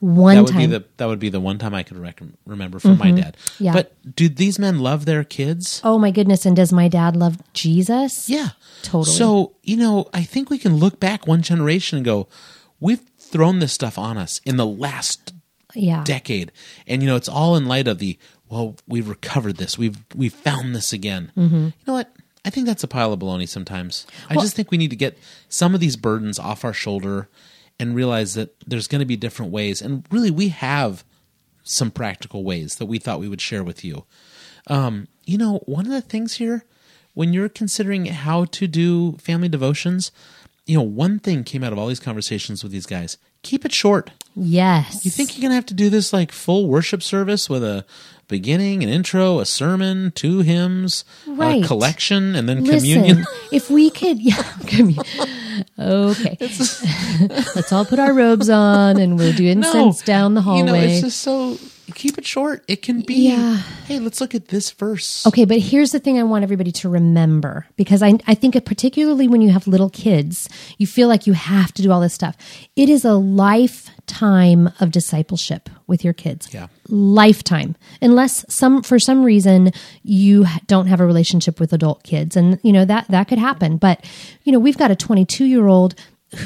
One 0.00 0.34
that 0.34 0.42
would 0.42 0.50
time. 0.52 0.58
be 0.58 0.66
the 0.66 0.84
that 0.96 1.06
would 1.06 1.18
be 1.18 1.28
the 1.28 1.40
one 1.40 1.58
time 1.58 1.74
I 1.74 1.82
could 1.82 1.98
rec- 1.98 2.22
remember 2.46 2.78
from 2.78 2.96
my 2.98 3.12
Mhm. 3.12 3.16
dad. 3.22 3.36
Yeah. 3.58 3.72
But 3.74 3.94
do 4.16 4.28
these 4.30 4.58
men 4.58 4.78
love 4.78 5.04
their 5.04 5.24
kids? 5.24 5.80
oh 5.84 5.98
my 5.98 6.10
goodness! 6.10 6.46
And 6.46 6.56
does 6.56 6.72
my 6.72 6.88
dad 6.88 7.16
love 7.16 7.36
Jesus? 7.52 8.28
Yeah, 8.28 8.50
totally. 8.82 9.14
So 9.16 9.52
you 9.62 9.76
know, 9.76 10.08
I 10.14 10.22
think 10.22 10.48
we 10.48 10.56
can 10.58 10.76
look 10.76 10.98
back 11.00 11.26
one 11.26 11.42
generation 11.42 11.96
and 11.98 12.04
go, 12.04 12.28
we've 12.80 13.02
thrown 13.18 13.58
this 13.58 13.72
stuff 13.74 13.98
on 13.98 14.16
us 14.16 14.40
in 14.46 14.56
the 14.56 14.66
last 14.66 15.34
yeah, 15.74 16.02
decade, 16.04 16.50
and 16.86 17.02
you 17.02 17.08
know, 17.08 17.16
it's 17.16 17.28
all 17.28 17.54
in 17.54 17.66
light 17.66 17.86
of 17.86 17.98
the 17.98 18.18
well, 18.48 18.76
we've 18.88 19.08
recovered 19.08 19.58
this, 19.58 19.76
we've 19.76 19.98
we've 20.14 20.32
found 20.32 20.74
this 20.74 20.92
again. 20.94 21.30
Mhm. 21.36 21.52
You 21.66 21.72
know 21.86 21.92
what? 21.92 22.10
I 22.42 22.48
think 22.48 22.66
that's 22.66 22.82
a 22.82 22.88
pile 22.88 23.12
of 23.12 23.20
baloney. 23.20 23.46
Sometimes 23.46 24.06
I 24.30 24.34
just 24.36 24.56
think 24.56 24.70
we 24.70 24.78
need 24.78 24.88
to 24.90 24.96
get 24.96 25.18
some 25.50 25.74
of 25.74 25.80
these 25.80 25.96
burdens 25.96 26.38
off 26.38 26.64
our 26.64 26.72
shoulder 26.72 27.28
and 27.80 27.96
realize 27.96 28.34
that 28.34 28.54
there's 28.64 28.86
going 28.86 29.00
to 29.00 29.06
be 29.06 29.16
different 29.16 29.50
ways, 29.50 29.82
and 29.82 30.04
really, 30.12 30.30
we 30.30 30.48
have 30.50 31.02
some 31.64 31.90
practical 31.90 32.44
ways 32.44 32.76
that 32.76 32.86
we 32.86 32.98
thought 32.98 33.18
we 33.20 33.28
would 33.28 33.40
share 33.40 33.64
with 33.64 33.84
you. 33.84 34.04
Um, 34.68 35.08
you 35.24 35.36
know, 35.38 35.58
one 35.66 35.86
of 35.86 35.92
the 35.92 36.00
things 36.00 36.34
here, 36.34 36.64
when 37.14 37.32
you're 37.32 37.48
considering 37.48 38.06
how 38.06 38.44
to 38.46 38.66
do 38.68 39.12
family 39.18 39.48
devotions, 39.48 40.12
you 40.66 40.76
know, 40.76 40.82
one 40.82 41.18
thing 41.18 41.42
came 41.42 41.64
out 41.64 41.72
of 41.72 41.78
all 41.78 41.88
these 41.88 41.98
conversations 42.00 42.62
with 42.62 42.70
these 42.72 42.86
guys 42.86 43.16
keep 43.42 43.64
it 43.64 43.72
short. 43.72 44.10
Yes. 44.36 45.02
You 45.02 45.10
think 45.10 45.34
you're 45.34 45.40
going 45.40 45.50
to 45.50 45.54
have 45.54 45.64
to 45.66 45.74
do 45.74 45.88
this 45.88 46.12
like 46.12 46.30
full 46.30 46.68
worship 46.68 47.02
service 47.02 47.48
with 47.48 47.64
a 47.64 47.86
beginning, 48.28 48.82
an 48.82 48.90
intro, 48.90 49.38
a 49.38 49.46
sermon, 49.46 50.12
two 50.14 50.40
hymns, 50.40 51.06
Right. 51.26 51.64
a 51.64 51.66
collection, 51.66 52.34
and 52.36 52.46
then 52.46 52.62
Listen, 52.64 52.80
communion? 53.00 53.24
if 53.50 53.70
we 53.70 53.88
could, 53.90 54.20
yeah, 54.20 54.42
okay. 55.78 56.36
Let's 56.40 57.72
all 57.72 57.84
put 57.84 57.98
our 57.98 58.12
robes 58.12 58.48
on 58.50 58.98
and 58.98 59.18
we'll 59.18 59.32
do 59.32 59.46
incense 59.48 60.02
down 60.02 60.34
the 60.34 60.42
hallway. 60.42 60.60
You 60.60 60.66
know, 60.66 60.74
it's 60.74 61.00
just 61.00 61.20
so 61.20 61.58
keep 61.90 62.18
it 62.18 62.26
short. 62.26 62.64
It 62.68 62.82
can 62.82 63.02
be. 63.02 63.28
Yeah. 63.28 63.56
Hey, 63.86 63.98
let's 63.98 64.20
look 64.20 64.34
at 64.34 64.48
this 64.48 64.70
verse. 64.70 65.26
Okay, 65.26 65.44
but 65.44 65.58
here's 65.58 65.92
the 65.92 66.00
thing 66.00 66.18
I 66.18 66.22
want 66.22 66.42
everybody 66.42 66.72
to 66.72 66.88
remember 66.88 67.66
because 67.76 68.02
I, 68.02 68.18
I 68.26 68.34
think 68.34 68.62
particularly 68.64 69.28
when 69.28 69.40
you 69.40 69.50
have 69.50 69.66
little 69.66 69.90
kids, 69.90 70.48
you 70.78 70.86
feel 70.86 71.08
like 71.08 71.26
you 71.26 71.32
have 71.32 71.72
to 71.74 71.82
do 71.82 71.90
all 71.92 72.00
this 72.00 72.14
stuff. 72.14 72.36
It 72.76 72.88
is 72.88 73.04
a 73.04 73.14
lifetime 73.14 74.70
of 74.80 74.90
discipleship 74.90 75.68
with 75.86 76.04
your 76.04 76.12
kids. 76.12 76.52
Yeah. 76.52 76.68
Lifetime. 76.88 77.76
Unless 78.02 78.44
some 78.52 78.82
for 78.82 78.98
some 78.98 79.24
reason 79.24 79.72
you 80.02 80.46
don't 80.66 80.86
have 80.86 81.00
a 81.00 81.06
relationship 81.06 81.60
with 81.60 81.72
adult 81.72 82.02
kids 82.02 82.36
and 82.36 82.58
you 82.62 82.72
know 82.72 82.84
that 82.84 83.08
that 83.08 83.28
could 83.28 83.38
happen. 83.38 83.76
But 83.76 84.04
you 84.44 84.52
know, 84.52 84.58
we've 84.58 84.78
got 84.78 84.90
a 84.90 84.96
22-year-old 84.96 85.94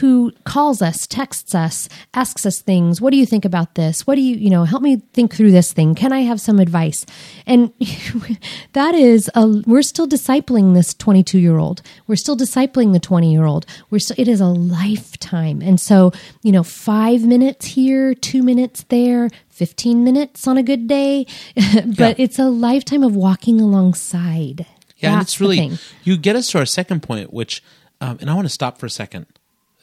who 0.01 0.33
calls 0.44 0.81
us, 0.81 1.07
texts 1.07 1.55
us, 1.55 1.88
asks 2.14 2.47
us 2.47 2.61
things. 2.61 3.01
What 3.01 3.11
do 3.11 3.18
you 3.18 3.27
think 3.27 3.44
about 3.44 3.75
this? 3.75 4.07
What 4.07 4.14
do 4.14 4.23
you, 4.23 4.37
you 4.37 4.49
know, 4.49 4.64
help 4.64 4.83
me 4.83 5.03
think 5.12 5.35
through 5.35 5.51
this 5.51 5.73
thing. 5.73 5.94
Can 5.94 6.12
I 6.12 6.20
have 6.20 6.40
some 6.40 6.59
advice? 6.59 7.05
And 7.47 7.73
that 8.73 8.94
is, 8.94 9.31
a, 9.35 9.62
we're 9.66 9.83
still 9.83 10.09
discipling 10.09 10.75
this 10.75 10.94
22 10.94 11.38
year 11.38 11.59
old. 11.59 11.83
We're 12.07 12.16
still 12.16 12.37
discipling 12.37 12.92
the 12.92 13.01
20 13.01 13.31
year 13.31 13.44
old. 13.44 13.66
We're 13.90 13.99
still, 13.99 14.16
it 14.18 14.29
is 14.29 14.40
a 14.40 14.47
lifetime. 14.47 15.61
And 15.61 15.79
so, 15.79 16.12
you 16.42 16.53
know, 16.53 16.62
five 16.62 17.25
minutes 17.25 17.67
here, 17.67 18.15
two 18.15 18.42
minutes 18.42 18.85
there, 18.85 19.29
15 19.50 20.02
minutes 20.02 20.46
on 20.48 20.56
a 20.56 20.63
good 20.63 20.88
day. 20.88 21.27
but 21.98 22.19
it's 22.19 22.38
a 22.38 22.48
lifetime 22.48 23.02
of 23.02 23.15
walking 23.15 23.61
alongside. 23.61 24.67
Yeah, 24.96 25.13
and 25.13 25.23
it's 25.23 25.40
really 25.40 25.73
you 26.04 26.17
get 26.17 26.37
us 26.37 26.48
to 26.52 26.58
our 26.58 26.67
second 26.67 27.02
point, 27.02 27.33
which, 27.33 27.63
um, 28.00 28.17
and 28.21 28.31
I 28.31 28.35
want 28.35 28.46
to 28.46 28.52
stop 28.52 28.79
for 28.79 28.87
a 28.87 28.90
second. 28.90 29.27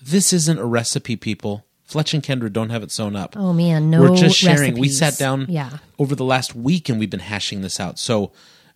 This 0.01 0.33
isn't 0.33 0.57
a 0.59 0.65
recipe, 0.65 1.15
people. 1.15 1.65
Fletch 1.83 2.13
and 2.13 2.23
Kendra 2.23 2.51
don't 2.51 2.69
have 2.69 2.83
it 2.83 2.91
sewn 2.91 3.15
up. 3.15 3.35
Oh, 3.37 3.51
man, 3.53 3.89
no 3.89 4.01
We're 4.01 4.15
just 4.15 4.37
sharing. 4.37 4.79
We 4.79 4.87
sat 4.89 5.17
down 5.17 5.45
Yeah. 5.49 5.77
over 5.99 6.15
the 6.15 6.23
last 6.23 6.55
week 6.55 6.87
and 6.89 6.97
we've 6.99 7.09
been 7.09 7.19
hashing 7.19 7.61
this 7.61 7.79
out. 7.79 7.99
So 7.99 8.31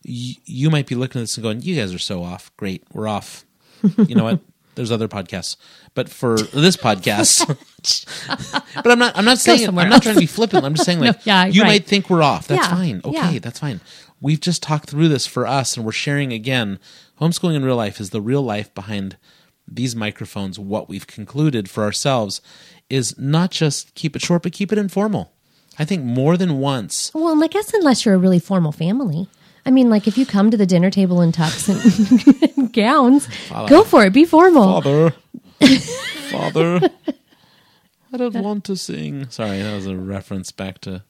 y- 0.06 0.36
you 0.46 0.70
might 0.70 0.86
be 0.88 0.96
looking 0.96 1.22
at 1.22 1.24
this 1.24 1.38
and 1.38 1.44
going, 1.44 1.62
"You 1.62 1.76
guys 1.78 1.94
are 1.94 2.00
so 2.00 2.24
off. 2.24 2.52
Great, 2.58 2.84
we're 2.92 3.08
off." 3.08 3.46
You 3.98 4.16
know 4.16 4.26
what? 4.26 4.40
There's 4.76 4.92
other 4.92 5.08
podcasts, 5.08 5.56
but 5.94 6.10
for 6.10 6.38
this 6.38 6.76
podcast, 6.76 7.48
but 8.76 8.92
I'm 8.92 9.00
not. 9.00 9.18
I'm 9.18 9.24
not 9.24 9.38
saying. 9.38 9.70
I'm 9.70 9.76
not 9.76 10.04
trying 10.04 10.16
to 10.16 10.20
be 10.20 10.26
flippant. 10.28 10.66
I'm 10.66 10.74
just 10.74 10.86
saying, 10.86 11.00
No, 11.02 11.08
like, 11.08 11.26
yeah, 11.26 11.46
you 11.46 11.62
right. 11.62 11.70
might 11.70 11.86
think 11.86 12.10
we're 12.10 12.22
off. 12.22 12.48
That's 12.50 12.68
Yeah, 12.68 12.76
fine. 12.76 13.02
Okay, 13.06 13.34
yeah. 13.36 13.40
that's 13.40 13.60
fine. 13.60 13.80
We've 14.20 14.40
just 14.42 14.62
talked 14.62 14.90
through 14.90 15.08
this 15.08 15.26
for 15.26 15.48
us, 15.48 15.78
and 15.78 15.86
we're 15.86 15.94
sharing 15.94 16.34
again. 16.34 16.80
Homeschooling 17.22 17.56
in 17.56 17.64
real 17.64 17.78
life 17.78 18.02
is 18.02 18.10
the 18.10 18.20
real 18.20 18.42
life 18.42 18.74
behind 18.76 19.16
these 19.68 19.96
microphones. 19.96 20.60
What 20.60 20.90
we've 20.90 21.08
concluded 21.08 21.70
for 21.70 21.84
ourselves 21.84 22.42
is 22.90 23.18
not 23.18 23.52
just 23.52 23.94
keep 23.96 24.16
it 24.16 24.22
short, 24.22 24.44
but 24.44 24.54
keep 24.54 24.72
it 24.72 24.78
informal. 24.78 25.32
I 25.78 25.86
think 25.86 26.04
more 26.04 26.38
than 26.38 26.60
once. 26.60 27.12
Well, 27.14 27.30
and 27.30 27.44
I 27.44 27.48
guess 27.48 27.74
unless 27.74 28.06
you're 28.06 28.16
a 28.16 28.20
really 28.20 28.40
formal 28.40 28.72
family. 28.72 29.28
I 29.66 29.72
mean, 29.72 29.90
like 29.90 30.08
if 30.08 30.18
you 30.18 30.26
come 30.26 30.52
to 30.52 30.58
the 30.58 30.66
dinner 30.66 30.92
table 30.92 31.22
in 31.22 31.32
tux 31.32 31.68
and, 31.68 32.58
and 32.58 32.74
gowns, 32.74 33.28
go 33.68 33.84
for 33.84 34.06
it. 34.06 34.14
Be 34.14 34.26
formal. 34.26 34.82
Father, 34.82 35.12
Father, 36.32 36.90
I 38.14 38.18
don't 38.18 38.36
want 38.36 38.64
to 38.66 38.76
sing. 38.76 39.28
Sorry, 39.30 39.62
that 39.62 39.74
was 39.74 39.88
a 39.88 39.96
reference 39.98 40.52
back 40.52 40.80
to 40.82 41.04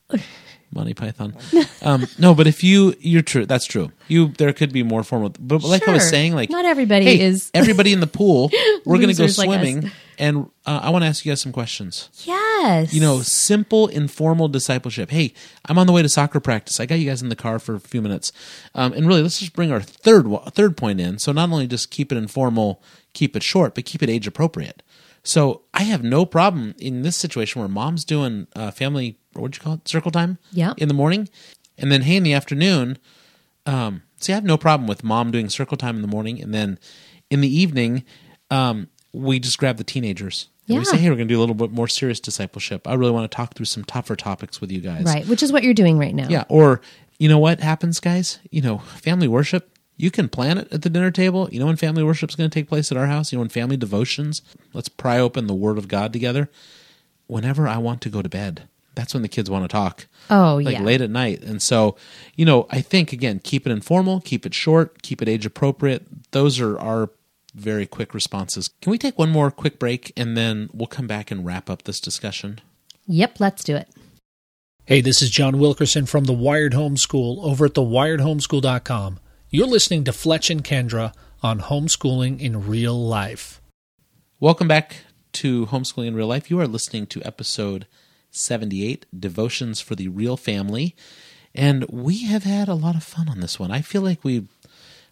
Monty 0.75 0.93
Python. 0.93 1.35
Um, 1.81 2.05
no, 2.19 2.35
but 2.35 2.45
if 2.47 2.63
you, 2.63 2.93
you're 2.99 3.21
true. 3.21 3.45
That's 3.45 3.65
true. 3.65 3.91
You, 4.07 4.27
there 4.37 4.51
could 4.53 4.71
be 4.73 4.83
more 4.83 5.03
formal. 5.03 5.29
But 5.39 5.63
like 5.63 5.87
I 5.87 5.93
was 5.93 6.03
Sure. 6.03 6.09
saying, 6.09 6.35
like 6.35 6.49
Not 6.49 6.65
everybody 6.65 7.05
hey, 7.05 7.21
is- 7.21 7.49
everybody 7.53 7.93
in 7.93 8.01
the 8.01 8.07
pool. 8.07 8.51
We're 8.85 8.97
going 8.97 9.07
to 9.09 9.15
go 9.15 9.23
Losers 9.23 9.37
like 9.37 9.49
us. 9.49 9.55
swimming, 9.55 9.91
and 10.19 10.49
uh, 10.65 10.79
I 10.83 10.89
want 10.91 11.03
to 11.03 11.07
ask 11.07 11.25
you 11.25 11.31
guys 11.31 11.41
some 11.41 11.51
questions. 11.51 12.09
Yes. 12.25 12.93
You 12.93 13.01
know, 13.01 13.21
simple, 13.21 13.87
informal 13.87 14.47
discipleship. 14.47 15.09
Hey, 15.11 15.33
I'm 15.65 15.77
on 15.77 15.87
the 15.87 15.93
way 15.93 16.01
to 16.01 16.09
soccer 16.09 16.39
practice. 16.39 16.79
I 16.79 16.85
got 16.85 16.95
you 16.99 17.09
guys 17.09 17.21
in 17.21 17.29
the 17.29 17.35
car 17.35 17.57
for 17.59 17.75
a 17.75 17.79
few 17.79 18.01
minutes, 18.01 18.31
um, 18.75 18.93
and 18.93 19.07
really, 19.07 19.21
let's 19.23 19.39
just 19.39 19.53
bring 19.53 19.71
our 19.71 19.81
third 19.81 20.27
wa- 20.27 20.49
third 20.49 20.75
point 20.77 20.99
in. 20.99 21.19
So 21.19 21.31
not 21.31 21.49
only 21.49 21.67
just 21.67 21.89
keep 21.91 22.11
it 22.11 22.17
informal, 22.17 22.81
keep 23.13 23.35
it 23.35 23.43
short, 23.43 23.75
but 23.75 23.85
keep 23.85 24.03
it 24.03 24.09
age 24.09 24.27
appropriate. 24.27 24.83
So 25.25 25.63
I 25.73 25.83
have 25.83 26.03
no 26.03 26.25
problem 26.25 26.75
in 26.77 27.01
this 27.01 27.17
situation 27.17 27.59
where 27.59 27.67
mom's 27.67 28.05
doing 28.05 28.47
uh, 28.55 28.71
family, 28.71 29.17
what'd 29.33 29.57
you 29.57 29.61
call 29.61 29.73
it, 29.73 29.87
circle 29.87 30.11
time, 30.11 30.37
Yeah. 30.51 30.73
in 30.77 30.87
the 30.87 30.93
morning, 30.93 31.27
and 31.77 31.91
then 31.91 32.03
hey, 32.03 32.15
in 32.15 32.23
the 32.23 32.33
afternoon. 32.33 32.97
Um, 33.65 34.03
see, 34.17 34.31
I 34.31 34.35
have 34.35 34.43
no 34.45 34.57
problem 34.57 34.87
with 34.87 35.03
mom 35.03 35.31
doing 35.31 35.49
circle 35.49 35.77
time 35.77 35.95
in 35.95 36.01
the 36.03 36.07
morning, 36.07 36.39
and 36.41 36.53
then 36.53 36.77
in 37.31 37.41
the 37.41 37.53
evening, 37.53 38.03
um, 38.51 38.87
we 39.13 39.39
just 39.39 39.57
grab 39.57 39.77
the 39.77 39.83
teenagers. 39.83 40.47
And 40.67 40.79
we 40.79 40.85
say, 40.85 40.97
hey, 40.97 41.09
we're 41.09 41.15
going 41.15 41.27
to 41.27 41.33
do 41.33 41.37
a 41.39 41.41
little 41.41 41.53
bit 41.55 41.71
more 41.71 41.87
serious 41.87 42.19
discipleship. 42.19 42.87
I 42.87 42.95
really 42.95 43.11
want 43.11 43.29
to 43.29 43.35
talk 43.35 43.53
through 43.53 43.67
some 43.67 43.83
tougher 43.83 44.15
topics 44.15 44.59
with 44.61 44.71
you 44.71 44.81
guys. 44.81 45.03
right, 45.05 45.27
which 45.27 45.43
is 45.43 45.51
what 45.51 45.63
you're 45.63 45.75
doing 45.75 45.97
right 45.99 46.13
now. 46.13 46.27
Yeah. 46.27 46.43
Or, 46.49 46.81
you 47.19 47.29
know 47.29 47.37
what 47.37 47.59
happens, 47.59 47.99
guys? 47.99 48.39
You 48.49 48.61
know, 48.63 48.77
family 48.79 49.27
worship, 49.27 49.74
you 49.97 50.11
can 50.11 50.29
plan 50.29 50.57
it 50.57 50.71
at 50.71 50.81
the 50.81 50.89
dinner 50.89 51.11
table. 51.11 51.49
You 51.51 51.59
know 51.59 51.67
when 51.67 51.75
family 51.75 52.03
worship 52.03 52.29
is 52.29 52.35
going 52.35 52.49
to 52.49 52.53
take 52.53 52.67
place 52.67 52.91
at 52.91 52.97
our 52.97 53.07
house? 53.07 53.31
You 53.31 53.37
know 53.37 53.41
when 53.41 53.49
family 53.49 53.77
devotions, 53.77 54.41
let's 54.73 54.89
pry 54.89 55.19
open 55.19 55.47
the 55.47 55.53
Word 55.53 55.77
of 55.77 55.87
God 55.87 56.11
together. 56.13 56.49
Whenever 57.27 57.67
I 57.67 57.77
want 57.77 58.01
to 58.01 58.09
go 58.09 58.21
to 58.21 58.29
bed, 58.29 58.67
that's 58.93 59.13
when 59.13 59.23
the 59.23 59.29
kids 59.29 59.49
want 59.49 59.63
to 59.63 59.67
talk. 59.67 60.07
Oh, 60.29 60.57
yeah. 60.57 60.65
like 60.65 60.77
yeah. 60.77 60.83
late 60.83 61.01
at 61.01 61.09
night. 61.09 61.41
And 61.43 61.61
so, 61.61 61.95
you 62.35 62.45
know, 62.45 62.67
I 62.69 62.81
think 62.81 63.11
again, 63.13 63.39
keep 63.43 63.65
it 63.65 63.71
informal, 63.71 64.21
keep 64.21 64.45
it 64.45 64.53
short, 64.53 65.01
keep 65.01 65.21
it 65.21 65.29
age 65.29 65.45
appropriate. 65.45 66.31
Those 66.31 66.59
are 66.59 66.79
our 66.79 67.09
very 67.53 67.85
quick 67.85 68.13
responses. 68.13 68.69
Can 68.81 68.91
we 68.91 68.97
take 68.97 69.17
one 69.17 69.29
more 69.29 69.49
quick 69.49 69.79
break 69.79 70.11
and 70.17 70.35
then 70.35 70.69
we'll 70.73 70.87
come 70.87 71.07
back 71.07 71.31
and 71.31 71.45
wrap 71.45 71.69
up 71.69 71.83
this 71.83 71.99
discussion? 71.99 72.59
Yep, 73.07 73.39
let's 73.39 73.63
do 73.63 73.75
it. 73.75 73.89
Hey, 74.85 75.01
this 75.01 75.21
is 75.21 75.29
John 75.29 75.57
Wilkerson 75.57 76.05
from 76.05 76.25
the 76.25 76.33
Wired 76.33 76.73
Homeschool 76.73 77.43
over 77.43 77.65
at 77.65 77.73
thewiredhomeschool.com. 77.73 79.19
You're 79.55 79.67
listening 79.67 80.03
to 80.03 80.11
Fletch 80.11 80.49
and 80.49 80.61
Kendra 80.61 81.13
on 81.41 81.61
homeschooling 81.61 82.41
in 82.41 82.67
real 82.67 83.01
life. 83.07 83.61
Welcome 84.37 84.67
back 84.67 85.05
to 85.31 85.67
Homeschooling 85.67 86.07
in 86.07 86.13
Real 86.13 86.27
Life. 86.27 86.51
You 86.51 86.59
are 86.59 86.67
listening 86.67 87.07
to 87.07 87.23
episode 87.23 87.87
78, 88.31 89.05
Devotions 89.17 89.79
for 89.79 89.95
the 89.95 90.09
Real 90.09 90.35
Family. 90.35 90.93
And 91.53 91.85
we 91.85 92.25
have 92.25 92.43
had 92.43 92.67
a 92.67 92.73
lot 92.73 92.97
of 92.97 93.03
fun 93.05 93.29
on 93.29 93.39
this 93.39 93.57
one. 93.57 93.71
I 93.71 93.79
feel 93.79 94.01
like 94.01 94.25
we 94.25 94.45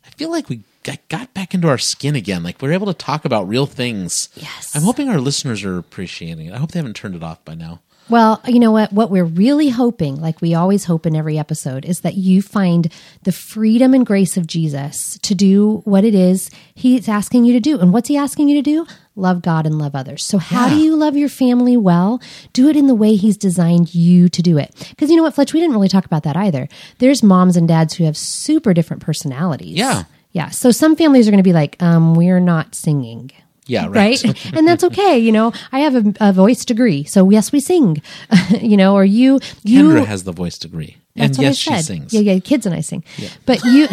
I 0.06 0.10
feel 0.18 0.30
like 0.30 0.50
we 0.50 0.64
got- 0.84 1.08
got 1.08 1.34
back 1.34 1.54
into 1.54 1.70
our 1.70 1.78
skin 1.78 2.18
again. 2.18 2.44
Like 2.44 2.62
we're 2.62 2.74
able 2.74 2.88
to 2.88 2.94
talk 2.94 3.24
about 3.24 3.48
real 3.48 3.66
things. 3.66 4.28
Yes. 4.36 4.76
I'm 4.76 4.84
hoping 4.84 5.08
our 5.08 5.22
listeners 5.22 5.64
are 5.64 5.78
appreciating 5.78 6.48
it. 6.48 6.54
I 6.54 6.58
hope 6.58 6.74
they 6.74 6.80
haven't 6.80 6.98
turned 6.98 7.16
it 7.16 7.24
off 7.24 7.46
by 7.46 7.56
now. 7.56 7.80
Well, 8.10 8.42
you 8.46 8.60
know 8.60 8.72
what? 8.72 8.92
What 8.92 9.10
we're 9.10 9.24
really 9.24 9.70
hoping, 9.70 10.20
like 10.20 10.42
we 10.42 10.54
always 10.54 10.86
hope 10.86 11.06
in 11.06 11.16
every 11.16 11.38
episode, 11.38 11.86
is 11.86 12.02
that 12.02 12.16
you 12.16 12.42
find 12.42 12.92
the 13.24 13.32
freedom 13.32 13.94
and 13.94 14.06
grace 14.06 14.36
of 14.36 14.46
Jesus 14.46 15.18
to 15.20 15.34
do 15.34 15.82
what 15.86 16.04
it 16.04 16.14
is 16.14 16.50
he's 16.76 17.08
asking 17.08 17.46
you 17.46 17.54
to 17.54 17.60
do. 17.60 17.80
And 17.80 17.94
what's 17.94 18.10
he 18.10 18.18
asking 18.18 18.50
you 18.50 18.56
to 18.56 18.62
do? 18.62 18.86
Love 19.16 19.42
God 19.42 19.66
and 19.66 19.78
love 19.78 19.96
others. 19.96 20.26
So, 20.26 20.38
how 20.38 20.68
do 20.70 20.76
you 20.76 20.96
love 20.96 21.16
your 21.16 21.30
family 21.30 21.78
well? 21.78 22.22
Do 22.52 22.68
it 22.68 22.76
in 22.76 22.88
the 22.88 22.96
way 22.96 23.16
he's 23.16 23.38
designed 23.38 23.94
you 23.94 24.28
to 24.30 24.42
do 24.42 24.58
it. 24.58 24.74
Because 24.90 25.10
you 25.10 25.16
know 25.16 25.24
what, 25.24 25.36
Fletch, 25.36 25.54
we 25.54 25.60
didn't 25.60 25.76
really 25.76 25.90
talk 25.90 26.06
about 26.06 26.24
that 26.24 26.36
either. 26.36 26.68
There's 26.98 27.24
moms 27.24 27.56
and 27.56 27.68
dads 27.68 27.94
who 27.94 28.06
have 28.06 28.18
super 28.18 28.74
different 28.74 29.04
personalities. 29.04 29.78
Yeah. 29.78 30.04
Yeah. 30.32 30.50
So, 30.50 30.72
some 30.72 30.96
families 30.96 31.28
are 31.28 31.32
going 31.32 31.38
to 31.38 31.44
be 31.44 31.54
like, 31.54 31.82
um, 31.82 32.16
we're 32.16 32.40
not 32.40 32.76
singing 32.76 33.32
Yeah, 33.66 33.86
right. 33.86 34.22
right? 34.24 34.46
and 34.54 34.68
that's 34.68 34.84
okay. 34.84 35.18
You 35.18 35.32
know, 35.32 35.54
I 35.72 35.80
have 35.80 35.96
a, 35.96 36.14
a 36.20 36.34
voice 36.34 36.66
degree, 36.66 37.04
so 37.04 37.30
yes, 37.30 37.52
we 37.52 37.60
sing. 37.60 38.02
you 38.62 38.78
know, 38.78 38.94
or 38.96 39.06
you, 39.06 39.40
you. 39.64 39.84
Kendra 39.90 40.06
has 40.06 40.24
the 40.24 40.32
voice 40.32 40.58
degree. 40.58 40.98
and 41.16 41.38
yes, 41.38 41.58
she 41.58 41.82
sings. 41.82 42.14
Yeah, 42.14 42.22
yeah. 42.22 42.40
Kids 42.40 42.66
and 42.66 42.76
I 42.76 42.82
sing, 42.82 43.04
but 43.46 43.64
you, 43.64 43.88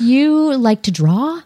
you 0.00 0.56
like 0.56 0.82
to 0.82 0.90
draw. 0.90 1.42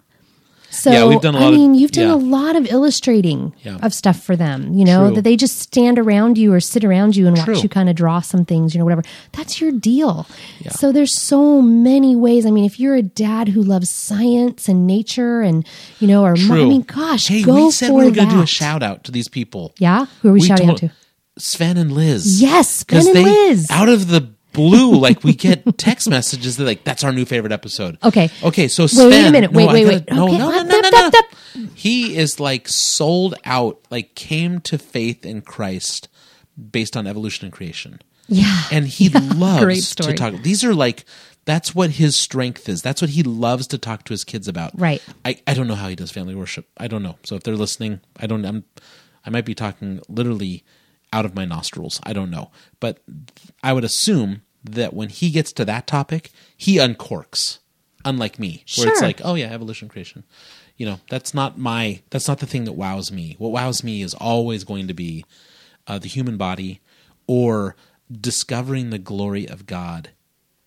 So 0.76 0.90
Yeah, 0.92 1.06
we've 1.06 1.20
done 1.20 1.34
a 1.34 1.38
lot 1.40 1.46
I 1.46 1.48
of- 1.48 1.54
mean, 1.54 1.74
you've 1.74 1.90
done 1.92 2.08
yeah. 2.08 2.14
a 2.14 2.16
lot 2.16 2.54
of 2.54 2.66
illustrating 2.70 3.54
Yeah. 3.64 3.78
of 3.82 3.94
stuff 3.94 4.22
for 4.22 4.36
them. 4.36 4.74
You 4.74 4.84
know 4.84 5.06
True. 5.06 5.14
that 5.16 5.22
they 5.22 5.36
just 5.36 5.58
stand 5.58 5.98
around 5.98 6.36
you 6.38 6.52
or 6.52 6.60
sit 6.60 6.84
around 6.84 7.16
you 7.16 7.26
and 7.26 7.36
True. 7.36 7.54
watch 7.54 7.62
you 7.62 7.68
kind 7.68 7.88
of 7.88 7.96
draw 7.96 8.20
some 8.20 8.44
things. 8.44 8.74
You 8.74 8.78
know, 8.80 8.84
whatever. 8.84 9.02
That's 9.32 9.60
your 9.60 9.72
deal. 9.72 10.26
So 10.70 10.92
there's 10.92 11.18
so 11.18 11.62
many 11.62 12.14
ways. 12.14 12.44
I 12.46 12.50
mean, 12.50 12.64
if 12.64 12.78
you're 12.78 12.94
a 12.94 13.02
dad 13.02 13.48
who 13.48 13.62
loves 13.62 13.90
science 13.90 14.68
and 14.68 14.86
nature, 14.86 15.40
and 15.40 15.66
you 15.98 16.06
know, 16.08 16.24
or 16.24 16.36
True. 16.36 16.62
I 16.62 16.68
mean, 16.68 16.82
gosh, 16.82 17.28
hey, 17.28 17.42
go 17.42 17.66
we 17.66 17.70
said 17.70 17.88
for 17.88 17.94
we 17.94 18.04
were 18.04 18.10
going 18.10 18.28
to 18.28 18.34
do 18.36 18.42
a 18.42 18.46
shout 18.46 18.82
out 18.82 19.04
to 19.04 19.12
these 19.12 19.28
people. 19.28 19.72
Yeah, 19.78 20.06
who 20.22 20.28
are 20.28 20.32
we, 20.32 20.42
shouting 20.42 20.68
out 20.70 20.76
to? 20.78 20.90
Sven 21.38 21.76
and 21.76 21.92
Liz. 21.92 22.40
Yes, 22.40 22.84
Sven 22.88 23.06
and 23.06 23.16
they, 23.16 23.24
Liz. 23.24 23.66
Out 23.70 23.88
of 23.88 24.08
the 24.08 24.28
blue, 24.56 24.96
like 24.96 25.22
we 25.22 25.34
get 25.34 25.78
text 25.78 26.08
messages 26.10 26.56
that 26.56 26.64
like 26.64 26.82
that's 26.82 27.04
our 27.04 27.12
new 27.12 27.24
favorite 27.24 27.52
episode. 27.52 27.98
Okay. 28.02 28.28
Okay, 28.42 28.66
so 28.66 28.84
Wait, 28.84 28.90
Sven. 28.90 29.10
wait 29.10 29.26
a 29.26 29.30
minute. 29.30 29.52
no, 29.52 29.58
Wait, 29.58 29.68
wait, 29.68 29.84
gotta- 29.84 29.96
wait. 29.96 30.12
No, 30.12 30.24
Okay, 30.28 30.38
no, 30.38 30.50
no, 30.50 30.62
no, 30.80 30.90
no, 30.90 31.10
no. 31.10 31.68
He 31.74 32.16
is 32.16 32.40
like 32.40 32.66
sold 32.68 33.34
out. 33.44 33.80
Like 33.90 34.14
came 34.16 34.60
to 34.62 34.78
faith 34.78 35.24
in 35.24 35.42
Christ 35.42 36.08
based 36.72 36.96
on 36.96 37.06
evolution 37.06 37.44
and 37.44 37.52
creation. 37.52 38.00
Yeah, 38.28 38.62
and 38.72 38.86
he 38.88 39.04
Yeah, 39.14 39.20
loves 39.36 39.94
to 39.96 40.12
talk. 40.14 40.42
These 40.42 40.64
are 40.64 40.74
like 40.74 41.04
that's 41.44 41.74
what 41.76 41.90
his 41.92 42.18
strength 42.18 42.68
is. 42.68 42.82
That's 42.82 43.00
what 43.00 43.10
he 43.10 43.22
loves 43.22 43.68
to 43.68 43.78
talk 43.78 44.02
to 44.04 44.12
his 44.12 44.24
kids 44.24 44.48
about. 44.48 44.72
Right. 44.80 45.00
I, 45.24 45.40
I 45.46 45.54
don't 45.54 45.68
know 45.68 45.76
how 45.76 45.86
he 45.88 45.94
does 45.94 46.10
family 46.10 46.34
worship. 46.34 46.66
I 46.76 46.88
don't 46.88 47.04
know. 47.04 47.18
So 47.22 47.36
if 47.36 47.44
they're 47.44 47.54
listening, 47.54 48.00
I 48.18 48.26
don't. 48.26 48.44
I'm 48.44 48.64
I 49.24 49.30
might 49.30 49.44
be 49.44 49.54
talking 49.54 50.00
literally 50.08 50.64
out 51.12 51.24
of 51.24 51.34
my 51.36 51.44
nostrils. 51.44 52.00
I 52.02 52.12
don't 52.12 52.30
know, 52.32 52.50
but 52.80 52.98
I 53.62 53.72
would 53.72 53.84
assume 53.84 54.42
that 54.72 54.94
when 54.94 55.08
he 55.08 55.30
gets 55.30 55.52
to 55.52 55.64
that 55.64 55.86
topic, 55.86 56.30
he 56.56 56.76
uncorks. 56.76 57.58
Unlike 58.04 58.38
me, 58.38 58.62
where 58.76 58.88
it's 58.88 59.02
like, 59.02 59.20
oh 59.24 59.34
yeah, 59.34 59.52
evolution, 59.52 59.88
creation. 59.88 60.22
You 60.76 60.86
know, 60.86 61.00
that's 61.10 61.34
not 61.34 61.58
my. 61.58 62.02
That's 62.10 62.28
not 62.28 62.38
the 62.38 62.46
thing 62.46 62.64
that 62.64 62.74
wows 62.74 63.10
me. 63.10 63.34
What 63.38 63.50
wows 63.50 63.82
me 63.82 64.00
is 64.02 64.14
always 64.14 64.62
going 64.62 64.86
to 64.86 64.94
be 64.94 65.24
uh, 65.88 65.98
the 65.98 66.08
human 66.08 66.36
body 66.36 66.80
or 67.26 67.74
discovering 68.08 68.90
the 68.90 68.98
glory 68.98 69.48
of 69.48 69.66
God 69.66 70.10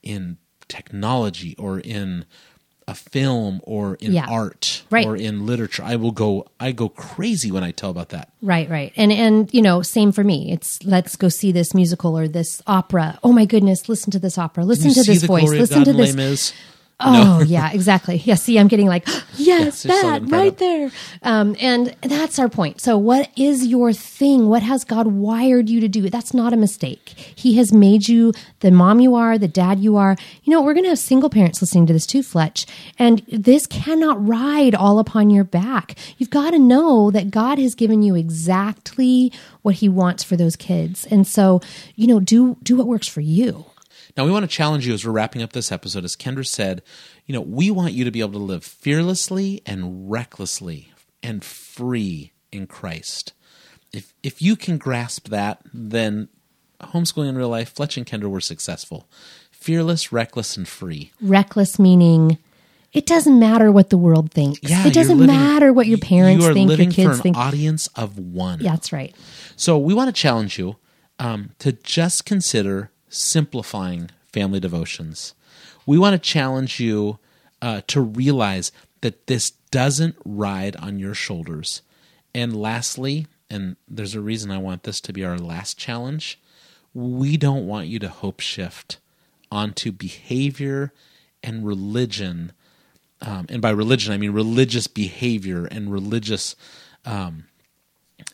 in 0.04 0.38
technology 0.68 1.56
or 1.58 1.80
in 1.80 2.26
a 2.90 2.96
film 2.96 3.62
or 3.64 3.96
in 3.96 4.14
Yeah. 4.14 4.26
art 4.28 4.84
Right. 4.90 5.06
or 5.06 5.16
in 5.16 5.46
literature. 5.46 5.84
I 5.84 5.96
will 5.96 6.12
go 6.12 6.48
I 6.60 6.72
go 6.72 6.90
crazy 6.90 7.52
when 7.52 7.64
I 7.64 7.72
tell 7.72 7.92
about 7.92 8.10
that. 8.10 8.30
Right, 8.42 8.70
right. 8.70 8.92
And 8.98 9.12
and 9.12 9.54
you 9.54 9.62
know, 9.62 9.82
same 9.82 10.12
for 10.12 10.24
me. 10.24 10.52
It's 10.52 10.80
let's 10.84 11.16
go 11.16 11.30
see 11.30 11.52
this 11.52 11.74
musical 11.74 12.18
or 12.18 12.28
this 12.28 12.62
opera. 12.68 13.20
Oh 13.24 13.32
my 13.32 13.46
goodness, 13.46 13.88
listen 13.88 14.12
to 14.12 14.20
this 14.20 14.38
opera. 14.38 14.66
Listen 14.66 14.92
to 14.94 15.04
this 15.04 15.24
voice. 15.24 15.50
Listen 15.50 15.84
to 15.86 15.94
this. 15.94 16.54
Oh 17.02 17.42
yeah, 17.42 17.72
exactly. 17.72 18.18
Yeah, 18.18 18.36
see, 18.36 18.60
I'm 18.60 18.68
getting 18.68 18.88
like, 18.88 19.08
yes, 19.36 19.80
so 19.80 19.88
that 19.88 20.30
right 20.30 20.58
there. 20.58 20.92
Um, 21.24 21.56
and 21.60 21.96
that's 22.02 22.38
our 22.40 22.50
point. 22.50 22.82
So, 22.82 22.98
what 22.98 23.30
is 23.38 23.66
your 23.68 23.94
thing? 23.94 24.50
What 24.50 24.64
has 24.64 24.84
God 24.84 25.08
wired 25.08 25.70
you 25.70 25.80
to 25.80 25.88
do? 25.88 26.10
That's 26.10 26.34
not 26.34 26.52
a 26.52 26.58
mistake. 26.58 27.10
He 27.10 27.56
has 27.56 27.72
made 27.72 28.10
you 28.10 28.34
the 28.60 28.72
mom 28.72 29.00
you 29.00 29.16
are, 29.16 29.38
the 29.38 29.48
dad 29.48 29.80
you 29.80 29.96
are. 29.96 30.18
You 30.44 30.52
know, 30.52 30.62
we're 30.62 30.74
going 30.74 30.84
to 30.84 30.90
have 30.90 31.00
single 31.00 31.30
parents 31.30 31.62
listening 31.62 31.86
to 31.88 31.94
this 31.94 32.06
too, 32.06 32.22
Fletch. 32.22 32.66
And 32.98 33.20
this 33.30 33.66
cannot 33.66 34.26
ride 34.28 34.76
all 34.76 35.00
upon 35.00 35.30
your 35.30 35.46
back. 35.46 35.96
You've 36.18 36.30
got 36.30 36.52
to 36.52 36.60
know 36.60 37.12
that 37.12 37.32
God 37.32 37.60
has 37.60 37.76
given 37.76 38.02
you 38.02 38.16
exactly 38.16 39.32
what 39.62 39.76
He 39.76 39.88
wants 39.88 40.26
for 40.26 40.36
those 40.36 40.58
kids. 40.58 41.08
And 41.10 41.26
so, 41.26 41.62
you 41.96 42.08
know, 42.08 42.20
do 42.20 42.58
do 42.62 42.76
what 42.76 42.88
works 42.88 43.08
for 43.08 43.22
you. 43.22 43.66
Now, 44.18 44.26
we 44.26 44.32
want 44.32 44.44
to 44.44 44.48
challenge 44.56 44.86
you 44.88 44.94
as 44.94 45.06
we're 45.06 45.12
wrapping 45.12 45.42
up 45.42 45.54
this 45.54 45.72
episode. 45.72 46.04
As 46.04 46.16
Kendra 46.16 46.46
said, 46.46 46.82
you 47.26 47.34
know, 47.34 47.42
we 47.42 47.72
want 47.72 47.94
you 47.94 48.04
to 48.04 48.12
be 48.12 48.20
able 48.20 48.34
to 48.34 48.38
live 48.40 48.64
fearlessly 48.64 49.62
and 49.66 50.10
recklessly 50.12 50.92
and 51.24 51.44
free 51.44 52.32
in 52.52 52.68
Christ. 52.68 53.34
If 53.94 54.14
if 54.24 54.42
you 54.42 54.56
can 54.56 54.78
grasp 54.78 55.30
that, 55.30 55.62
then 55.74 56.30
homeschooling 56.82 57.30
in 57.30 57.38
real 57.38 57.50
life, 57.50 57.74
Fletch 57.74 57.98
and 57.98 58.06
Kendra 58.06 58.30
were 58.30 58.42
successful. 58.42 59.08
Fearless, 59.52 60.12
reckless, 60.12 60.56
and 60.58 60.68
free. 60.68 61.12
Reckless 61.22 61.78
meaning 61.80 62.38
it 62.94 63.06
doesn't 63.06 63.38
matter 63.38 63.72
what 63.72 63.90
the 63.92 63.98
world 63.98 64.32
thinks. 64.32 64.60
Yeah, 64.64 64.88
it 64.88 64.94
doesn't 64.94 65.20
living- 65.20 65.36
matter 65.36 65.72
what 65.72 65.86
your 65.88 65.98
parents 66.00 66.44
you 66.46 66.54
think, 66.54 66.70
living 66.70 66.90
your 66.90 66.94
kids 66.94 67.08
for 67.10 67.16
an 67.16 67.22
think. 67.22 67.38
audience 67.38 67.88
of 67.96 68.18
one. 68.18 68.60
Yeah, 68.62 68.72
that's 68.72 68.92
right. 68.92 69.14
So 69.56 69.78
we 69.78 69.94
want 69.94 70.08
to 70.08 70.20
challenge 70.20 70.58
you 70.58 70.78
um, 71.20 71.52
to 71.60 71.72
just 71.74 72.26
consider 72.26 72.92
simplifying 73.10 74.10
family 74.32 74.60
devotions. 74.60 75.34
We 75.86 75.98
want 75.98 76.14
to 76.14 76.30
challenge 76.30 76.80
you 76.80 77.20
uh, 77.62 77.82
to 77.88 78.02
realize 78.02 78.72
that 79.02 79.28
this 79.28 79.52
doesn't 79.72 80.16
ride 80.26 80.76
on 80.78 81.00
your 81.00 81.14
shoulders. 81.14 81.82
And 82.34 82.56
lastly, 82.60 83.28
and 83.50 83.76
there's 83.88 84.16
a 84.16 84.22
reason 84.22 84.52
I 84.52 84.58
want 84.60 84.84
this 84.84 85.02
to 85.02 85.14
be 85.14 85.26
our 85.26 85.38
last 85.38 85.78
challenge, 85.78 86.40
we 86.94 87.38
don't 87.38 87.68
want 87.68 87.88
you 87.88 88.00
to 88.00 88.10
hope 88.10 88.40
shift 88.40 88.98
onto 89.52 89.92
behavior 89.92 90.94
and 91.44 91.66
religion. 91.66 92.52
Um, 93.22 93.48
and 93.50 93.62
by 93.62 93.72
religion, 93.72 94.14
I 94.14 94.18
mean 94.18 94.32
religious 94.32 94.88
behavior 94.88 95.66
and 95.66 95.92
religious 95.92 96.56
um, 97.06 97.46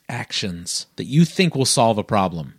actions 0.10 0.88
that 0.96 1.06
you 1.06 1.26
think 1.26 1.56
will 1.56 1.66
solve 1.66 1.98
a 1.98 2.04
problem. 2.04 2.56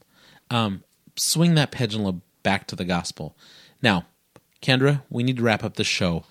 Um, 0.51 0.85
swing 1.19 1.55
that 1.55 1.71
pendulum 1.71 2.23
back 2.43 2.67
to 2.69 2.77
the 2.77 2.85
gospel. 2.85 3.37
Now, 3.83 4.07
Kendra, 4.63 5.03
we 5.11 5.23
need 5.23 5.37
to 5.37 5.43
wrap 5.43 5.65
up 5.65 5.75
the 5.75 5.85
show. 5.85 6.25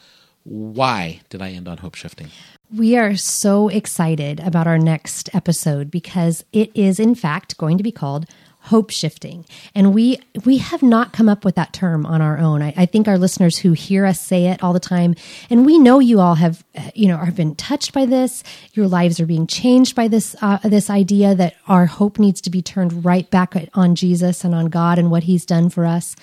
Why 0.44 1.22
did 1.30 1.42
I 1.42 1.52
end 1.52 1.68
on 1.68 1.78
hope 1.78 1.96
shifting? 1.96 2.28
We 2.74 2.98
are 2.98 3.16
so 3.16 3.68
excited 3.68 4.40
about 4.40 4.68
our 4.68 4.78
next 4.78 5.34
episode 5.34 5.90
because 5.90 6.44
it 6.52 6.72
is, 6.76 7.00
in 7.00 7.16
fact, 7.16 7.58
going 7.58 7.78
to 7.78 7.84
be 7.84 7.92
called 7.92 8.26
hope 8.66 8.90
shifting. 8.90 9.46
And 9.74 9.94
we 9.94 10.20
we 10.44 10.58
have 10.58 10.82
not 10.82 11.14
come 11.14 11.30
up 11.30 11.46
with 11.46 11.56
that 11.56 11.74
term 11.74 12.06
on 12.06 12.22
our 12.22 12.38
own. 12.38 12.62
I, 12.62 12.74
I 12.76 12.86
think 12.86 13.08
our 13.08 13.18
listeners 13.18 13.58
who 13.58 13.74
hear 13.74 14.06
us 14.06 14.20
say 14.20 14.48
it 14.48 14.64
all 14.64 14.74
the 14.74 14.80
time 14.80 15.16
and 15.50 15.66
we 15.66 15.78
know 15.78 16.00
you 16.00 16.20
all 16.20 16.36
have 16.36 16.64
you 16.94 17.08
know 17.08 17.18
have 17.18 17.36
been 17.36 17.56
touched 17.56 17.94
by 17.94 18.06
this. 18.06 18.44
Your 18.74 18.88
lives 18.88 19.20
are 19.20 19.26
being 19.26 19.48
changed 19.48 19.96
by 19.96 20.08
this 20.08 20.36
uh, 20.42 20.58
this 20.64 20.90
idea 20.90 21.36
that 21.36 21.56
our 21.68 21.86
hope 21.86 22.18
needs 22.20 22.42
to 22.42 22.50
be 22.50 22.62
turned 22.62 23.06
right 23.06 23.30
back 23.30 23.56
on 23.74 23.96
jesus 23.96 24.44
and 24.44 24.54
on 24.56 24.68
god 24.68 24.98
and 24.98 25.12
what 25.12 25.24
he's 25.24 25.46
done 25.46 25.70
for 25.70 25.86
us. 25.86 26.16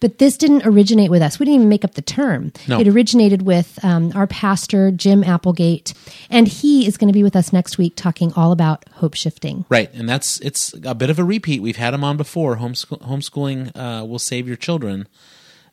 But 0.00 0.18
this 0.18 0.36
didn't 0.36 0.66
originate 0.66 1.10
with 1.10 1.22
us. 1.22 1.38
We 1.38 1.46
didn't 1.46 1.56
even 1.56 1.68
make 1.68 1.84
up 1.84 1.94
the 1.94 2.02
term. 2.02 2.52
No. 2.68 2.78
it 2.80 2.88
originated 2.88 3.42
with 3.42 3.82
um, 3.84 4.12
our 4.14 4.26
pastor 4.26 4.90
jim 4.90 5.24
applegate 5.24 5.94
and 6.30 6.46
he 6.46 6.86
is 6.86 6.96
going 6.96 7.08
to 7.08 7.14
be 7.14 7.22
with 7.22 7.36
us 7.36 7.52
next 7.52 7.78
week 7.78 7.94
talking 7.96 8.32
all 8.34 8.52
about 8.52 8.84
hope 8.92 9.14
shifting. 9.14 9.64
Right, 9.68 9.92
and 9.94 10.08
that's 10.08 10.40
it's 10.40 10.74
a 10.84 10.94
bit 10.94 11.10
of 11.10 11.18
a 11.18 11.24
repeat. 11.24 11.62
We've 11.62 11.76
had 11.76 11.85
him 11.94 12.04
on 12.04 12.16
before. 12.16 12.56
Homeschool, 12.56 13.00
homeschooling 13.00 13.72
uh, 13.74 14.04
will 14.04 14.18
save 14.18 14.46
your 14.46 14.56
children. 14.56 15.08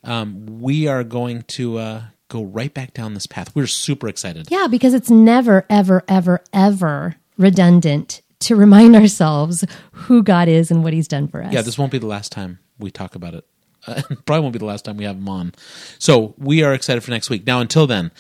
Um, 0.03 0.59
we 0.59 0.87
are 0.87 1.03
going 1.03 1.43
to 1.49 1.77
uh, 1.77 2.03
go 2.27 2.43
right 2.43 2.73
back 2.73 2.93
down 2.93 3.13
this 3.13 3.27
path. 3.27 3.55
We're 3.55 3.67
super 3.67 4.07
excited. 4.07 4.47
Yeah, 4.49 4.67
because 4.69 4.93
it's 4.93 5.09
never, 5.09 5.65
ever, 5.69 6.03
ever, 6.07 6.43
ever 6.51 7.15
redundant 7.37 8.21
to 8.41 8.55
remind 8.55 8.95
ourselves 8.95 9.63
who 9.91 10.23
God 10.23 10.47
is 10.47 10.71
and 10.71 10.83
what 10.83 10.93
He's 10.93 11.07
done 11.07 11.27
for 11.27 11.43
us. 11.43 11.53
Yeah, 11.53 11.61
this 11.61 11.77
won't 11.77 11.91
be 11.91 11.99
the 11.99 12.07
last 12.07 12.31
time 12.31 12.59
we 12.77 12.91
talk 12.91 13.15
about 13.15 13.33
it. 13.33 13.45
Uh, 13.85 14.01
probably 14.25 14.41
won't 14.41 14.53
be 14.53 14.59
the 14.59 14.65
last 14.65 14.85
time 14.85 14.97
we 14.97 15.05
have 15.05 15.17
him 15.17 15.29
on. 15.29 15.53
So 15.99 16.35
we 16.37 16.63
are 16.63 16.73
excited 16.73 17.03
for 17.03 17.11
next 17.11 17.29
week. 17.29 17.45
Now, 17.45 17.59
until 17.59 17.87
then, 17.87 18.11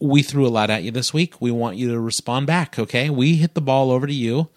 we 0.00 0.22
threw 0.22 0.46
a 0.46 0.48
lot 0.48 0.70
at 0.70 0.82
you 0.82 0.90
this 0.90 1.12
week. 1.12 1.40
We 1.40 1.50
want 1.50 1.76
you 1.76 1.90
to 1.90 2.00
respond 2.00 2.46
back. 2.46 2.78
Okay, 2.78 3.10
we 3.10 3.36
hit 3.36 3.54
the 3.54 3.60
ball 3.60 3.90
over 3.90 4.06
to 4.06 4.14
you, 4.14 4.48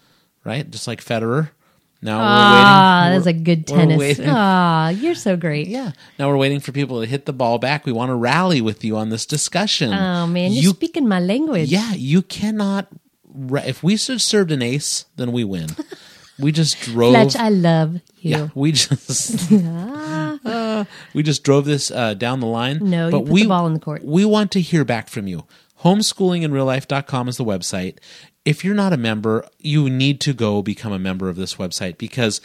right? 0.44 0.68
Just 0.68 0.86
like 0.86 1.04
Federer. 1.04 1.50
Now 2.04 2.18
Ah, 2.20 3.04
we're 3.06 3.10
waiting. 3.10 3.12
that's 3.14 3.26
a 3.26 3.32
we're- 3.32 3.42
good 3.44 3.70
we're 3.70 4.14
tennis. 4.14 4.20
Ah, 4.26 4.88
you're 4.88 5.14
so 5.14 5.36
great. 5.36 5.68
Yeah. 5.68 5.92
Now 6.18 6.28
we're 6.28 6.36
waiting 6.36 6.58
for 6.60 6.72
people 6.72 7.00
to 7.00 7.06
hit 7.06 7.26
the 7.26 7.32
ball 7.32 7.58
back. 7.58 7.86
We 7.86 7.92
want 7.92 8.10
to 8.10 8.16
rally 8.16 8.60
with 8.60 8.82
you 8.84 8.96
on 8.96 9.10
this 9.10 9.24
discussion. 9.24 9.92
Oh 9.92 10.26
man, 10.26 10.52
you're 10.52 10.62
you 10.64 10.70
speaking 10.70 11.06
my 11.08 11.20
language. 11.20 11.70
yeah, 11.70 11.92
you 11.94 12.22
cannot. 12.22 12.88
If 13.64 13.82
we 13.82 13.96
served 13.96 14.50
an 14.52 14.62
ace, 14.62 15.04
then 15.16 15.30
we 15.32 15.44
win. 15.44 15.68
We 16.38 16.50
just 16.52 16.80
drove. 16.82 17.14
Fletch, 17.14 17.36
I 17.36 17.48
love 17.50 17.94
you. 18.20 18.30
yeah, 18.30 18.48
we 18.54 18.72
just 18.72 19.50
Uh, 20.44 20.84
we 21.14 21.22
just 21.22 21.44
drove 21.44 21.64
this 21.64 21.90
uh, 21.92 22.14
down 22.14 22.40
the 22.40 22.46
line. 22.48 22.78
No, 22.82 23.06
you 23.06 23.12
but 23.12 23.18
put 23.24 23.28
we, 23.32 23.42
the 23.44 23.48
ball 23.48 23.66
in 23.68 23.74
the 23.74 23.80
court. 23.80 24.02
We 24.04 24.24
want 24.24 24.50
to 24.52 24.60
hear 24.60 24.84
back 24.84 25.08
from 25.08 25.28
you. 25.28 25.44
Homeschoolinginreallife.com 25.84 27.28
is 27.28 27.36
the 27.36 27.44
website. 27.44 27.98
If 28.44 28.64
you're 28.64 28.74
not 28.74 28.92
a 28.92 28.96
member, 28.96 29.46
you 29.58 29.88
need 29.88 30.20
to 30.22 30.32
go 30.32 30.62
become 30.62 30.92
a 30.92 30.98
member 30.98 31.28
of 31.28 31.36
this 31.36 31.54
website 31.54 31.96
because 31.96 32.40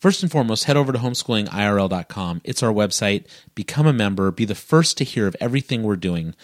first 0.00 0.22
and 0.22 0.32
foremost, 0.32 0.64
head 0.64 0.76
over 0.76 0.92
to 0.92 0.98
homeschoolingiRL.com. 0.98 2.40
It's 2.44 2.62
our 2.62 2.72
website. 2.72 3.26
Become 3.54 3.86
a 3.86 3.92
member. 3.92 4.30
Be 4.30 4.44
the 4.44 4.54
first 4.54 4.98
to 4.98 5.04
hear 5.04 5.26
of 5.26 5.36
everything 5.40 5.82
we're 5.82 5.96
doing. 5.96 6.34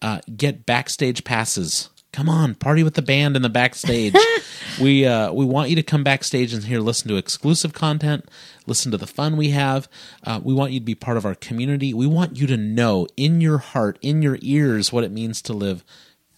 Uh, 0.00 0.20
get 0.36 0.66
backstage 0.66 1.24
passes. 1.24 1.90
Come 2.12 2.28
on, 2.28 2.54
party 2.54 2.82
with 2.82 2.94
the 2.94 3.02
band 3.02 3.36
in 3.36 3.42
the 3.42 3.48
backstage. 3.48 4.14
we 4.80 5.04
uh, 5.04 5.32
we 5.32 5.44
want 5.44 5.68
you 5.68 5.76
to 5.76 5.82
come 5.82 6.02
backstage 6.02 6.54
and 6.54 6.64
here 6.64 6.80
listen 6.80 7.08
to 7.08 7.16
exclusive 7.16 7.74
content, 7.74 8.28
listen 8.66 8.90
to 8.92 8.96
the 8.96 9.06
fun 9.06 9.36
we 9.36 9.50
have. 9.50 9.88
Uh, 10.24 10.40
we 10.42 10.54
want 10.54 10.72
you 10.72 10.80
to 10.80 10.84
be 10.84 10.94
part 10.94 11.16
of 11.16 11.26
our 11.26 11.34
community. 11.34 11.92
We 11.92 12.06
want 12.06 12.38
you 12.38 12.46
to 12.46 12.56
know 12.56 13.06
in 13.16 13.40
your 13.40 13.58
heart, 13.58 13.98
in 14.00 14.22
your 14.22 14.38
ears, 14.40 14.90
what 14.90 15.04
it 15.04 15.12
means 15.12 15.42
to 15.42 15.52
live 15.52 15.84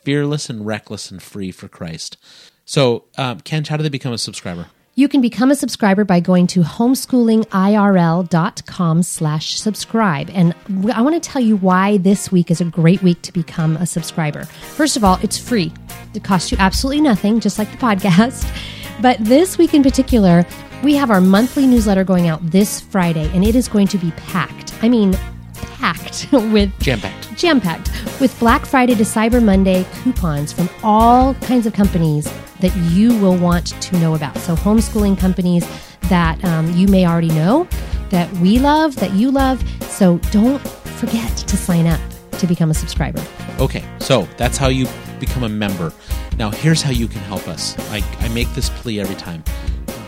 fearless 0.03 0.51
and 0.51 0.66
reckless 0.66 1.11
and 1.11 1.22
free 1.22 1.51
for 1.51 1.66
Christ. 1.68 2.16
So, 2.64 3.05
um, 3.18 3.40
Ken, 3.40 3.64
how 3.64 3.76
do 3.76 3.82
they 3.82 3.88
become 3.88 4.12
a 4.12 4.18
subscriber? 4.18 4.66
You 4.96 5.09
can 5.09 5.20
become 5.20 5.51
a 5.51 5.57
subscriber 5.57 6.05
by 6.05 6.20
going 6.20 6.46
to 6.48 6.61
homeschoolingirl.com 6.61 9.03
slash 9.03 9.59
subscribe. 9.59 10.30
And 10.30 10.55
I 10.92 11.01
want 11.03 11.22
to 11.22 11.30
tell 11.30 11.40
you 11.40 11.57
why 11.57 11.96
this 11.98 12.30
week 12.30 12.51
is 12.51 12.61
a 12.61 12.64
great 12.64 13.03
week 13.03 13.22
to 13.22 13.32
become 13.32 13.76
a 13.76 13.86
subscriber. 13.86 14.44
First 14.44 14.96
of 14.96 15.05
all, 15.05 15.18
it's 15.22 15.38
free. 15.38 15.72
It 16.14 16.24
costs 16.24 16.53
you 16.53 16.59
absolutely 16.61 17.03
nothing, 17.03 17.40
just 17.40 17.59
like 17.59 17.70
the 17.70 17.78
podcast. 17.78 18.46
But 19.01 19.16
this 19.18 19.57
week 19.57 19.72
in 19.72 19.82
particular, 19.82 20.44
we 20.82 20.94
have 20.96 21.11
our 21.11 21.22
monthly 21.22 21.66
newsletter 21.66 22.05
going 22.05 22.28
out 22.28 22.51
this 22.51 22.82
Friday, 22.82 23.30
and 23.34 23.42
it 23.42 23.57
is 23.57 23.66
going 23.66 23.86
to 23.88 23.96
be 23.96 24.11
packed. 24.11 24.74
I 24.82 24.90
mean, 24.90 25.16
packed 25.63 26.29
with 26.33 26.73
Jam 26.81 27.01
packed. 27.01 27.37
jam 27.37 27.61
packed 27.61 27.91
with 28.21 28.39
Black 28.39 28.67
Friday 28.67 28.95
to 28.95 29.03
Cyber 29.05 29.43
Monday 29.43 29.87
coupons 30.03 30.53
from 30.53 30.69
all 30.83 31.35
kinds 31.35 31.67
of 31.67 31.73
companies 31.73 32.33
that 32.61 32.75
you 32.93 33.19
will 33.19 33.37
want 33.37 33.69
to 33.83 33.99
know 33.99 34.15
about. 34.15 34.37
So, 34.39 34.55
homeschooling 34.55 35.19
companies 35.19 35.67
that 36.09 36.43
um, 36.45 36.73
you 36.73 36.87
may 36.89 37.07
already 37.07 37.29
know, 37.29 37.67
that 38.11 38.31
we 38.35 38.59
love, 38.59 38.97
that 38.97 39.13
you 39.13 39.31
love. 39.31 39.63
So, 39.85 40.19
don't 40.31 40.59
forget 40.61 41.37
to 41.37 41.57
sign 41.57 41.87
up 41.87 42.01
to 42.33 42.47
become 42.47 42.71
a 42.71 42.75
subscriber. 42.75 43.23
Okay, 43.59 43.85
so 43.99 44.23
that's 44.37 44.57
how 44.57 44.69
you 44.69 44.87
become 45.19 45.45
a 45.45 45.49
member. 45.49 45.93
Now, 46.39 46.51
here's 46.51 46.83
how 46.83 46.91
you 46.91 47.09
can 47.09 47.21
help 47.21 47.47
us. 47.49 47.79
I, 47.91 48.03
I 48.21 48.29
make 48.29 48.49
this 48.55 48.71
plea 48.71 49.01
every 49.01 49.17
time. 49.17 49.45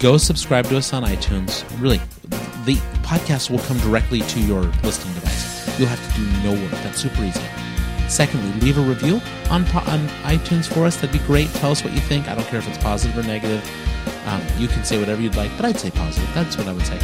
Go 0.02 0.16
subscribe 0.16 0.66
to 0.66 0.78
us 0.78 0.92
on 0.92 1.04
iTunes. 1.04 1.64
Really, 1.80 1.98
the 2.64 2.74
podcast 3.04 3.50
will 3.50 3.60
come 3.60 3.78
directly 3.78 4.20
to 4.22 4.40
your 4.40 4.62
listening 4.82 5.14
device. 5.14 5.78
You'll 5.78 5.88
have 5.88 6.12
to 6.12 6.20
do 6.20 6.42
no 6.42 6.60
work. 6.60 6.72
That's 6.82 7.00
super 7.00 7.22
easy. 7.22 7.40
Secondly, 8.08 8.50
leave 8.60 8.78
a 8.78 8.80
review 8.80 9.20
on 9.48 9.62
on 9.62 10.08
iTunes 10.24 10.66
for 10.66 10.86
us. 10.86 10.96
That'd 10.96 11.12
be 11.12 11.24
great. 11.24 11.48
Tell 11.54 11.70
us 11.70 11.84
what 11.84 11.92
you 11.92 12.00
think. 12.00 12.26
I 12.26 12.34
don't 12.34 12.44
care 12.48 12.58
if 12.58 12.68
it's 12.68 12.78
positive 12.78 13.16
or 13.16 13.22
negative. 13.22 13.64
Um, 14.26 14.42
you 14.58 14.66
can 14.66 14.82
say 14.82 14.98
whatever 14.98 15.22
you'd 15.22 15.36
like, 15.36 15.52
but 15.56 15.66
I'd 15.66 15.78
say 15.78 15.92
positive. 15.92 16.28
That's 16.34 16.58
what 16.58 16.66
I 16.66 16.72
would 16.72 16.84
say. 16.84 16.98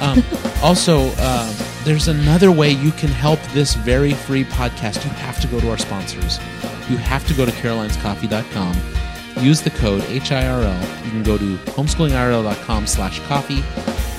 Um, 0.00 0.22
also, 0.62 1.08
um, 1.22 1.54
there's 1.84 2.08
another 2.08 2.52
way 2.52 2.70
you 2.70 2.90
can 2.92 3.08
help 3.08 3.40
this 3.54 3.72
very 3.76 4.12
free 4.12 4.44
podcast. 4.44 5.02
You 5.04 5.10
have 5.10 5.40
to 5.40 5.46
go 5.46 5.58
to 5.58 5.70
our 5.70 5.78
sponsors. 5.78 6.38
You 6.90 6.98
have 6.98 7.26
to 7.28 7.34
go 7.34 7.46
to 7.46 7.52
carolinescoffee.com. 7.52 8.76
Use 9.40 9.62
the 9.62 9.70
code 9.70 10.02
HIRL. 10.02 11.04
You 11.04 11.10
can 11.10 11.22
go 11.22 11.38
to 11.38 11.56
homeschoolingirl.com 11.72 12.86
slash 12.86 13.20
coffee. 13.20 13.62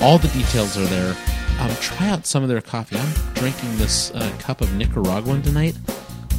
All 0.04 0.18
the 0.18 0.28
details 0.28 0.76
are 0.76 0.84
there. 0.86 1.16
Um, 1.60 1.70
try 1.80 2.08
out 2.08 2.26
some 2.26 2.42
of 2.42 2.48
their 2.48 2.60
coffee. 2.60 2.98
I'm 2.98 3.34
drinking 3.34 3.76
this 3.76 4.10
uh, 4.10 4.30
cup 4.38 4.60
of 4.60 4.74
Nicaraguan 4.74 5.40
tonight. 5.42 5.76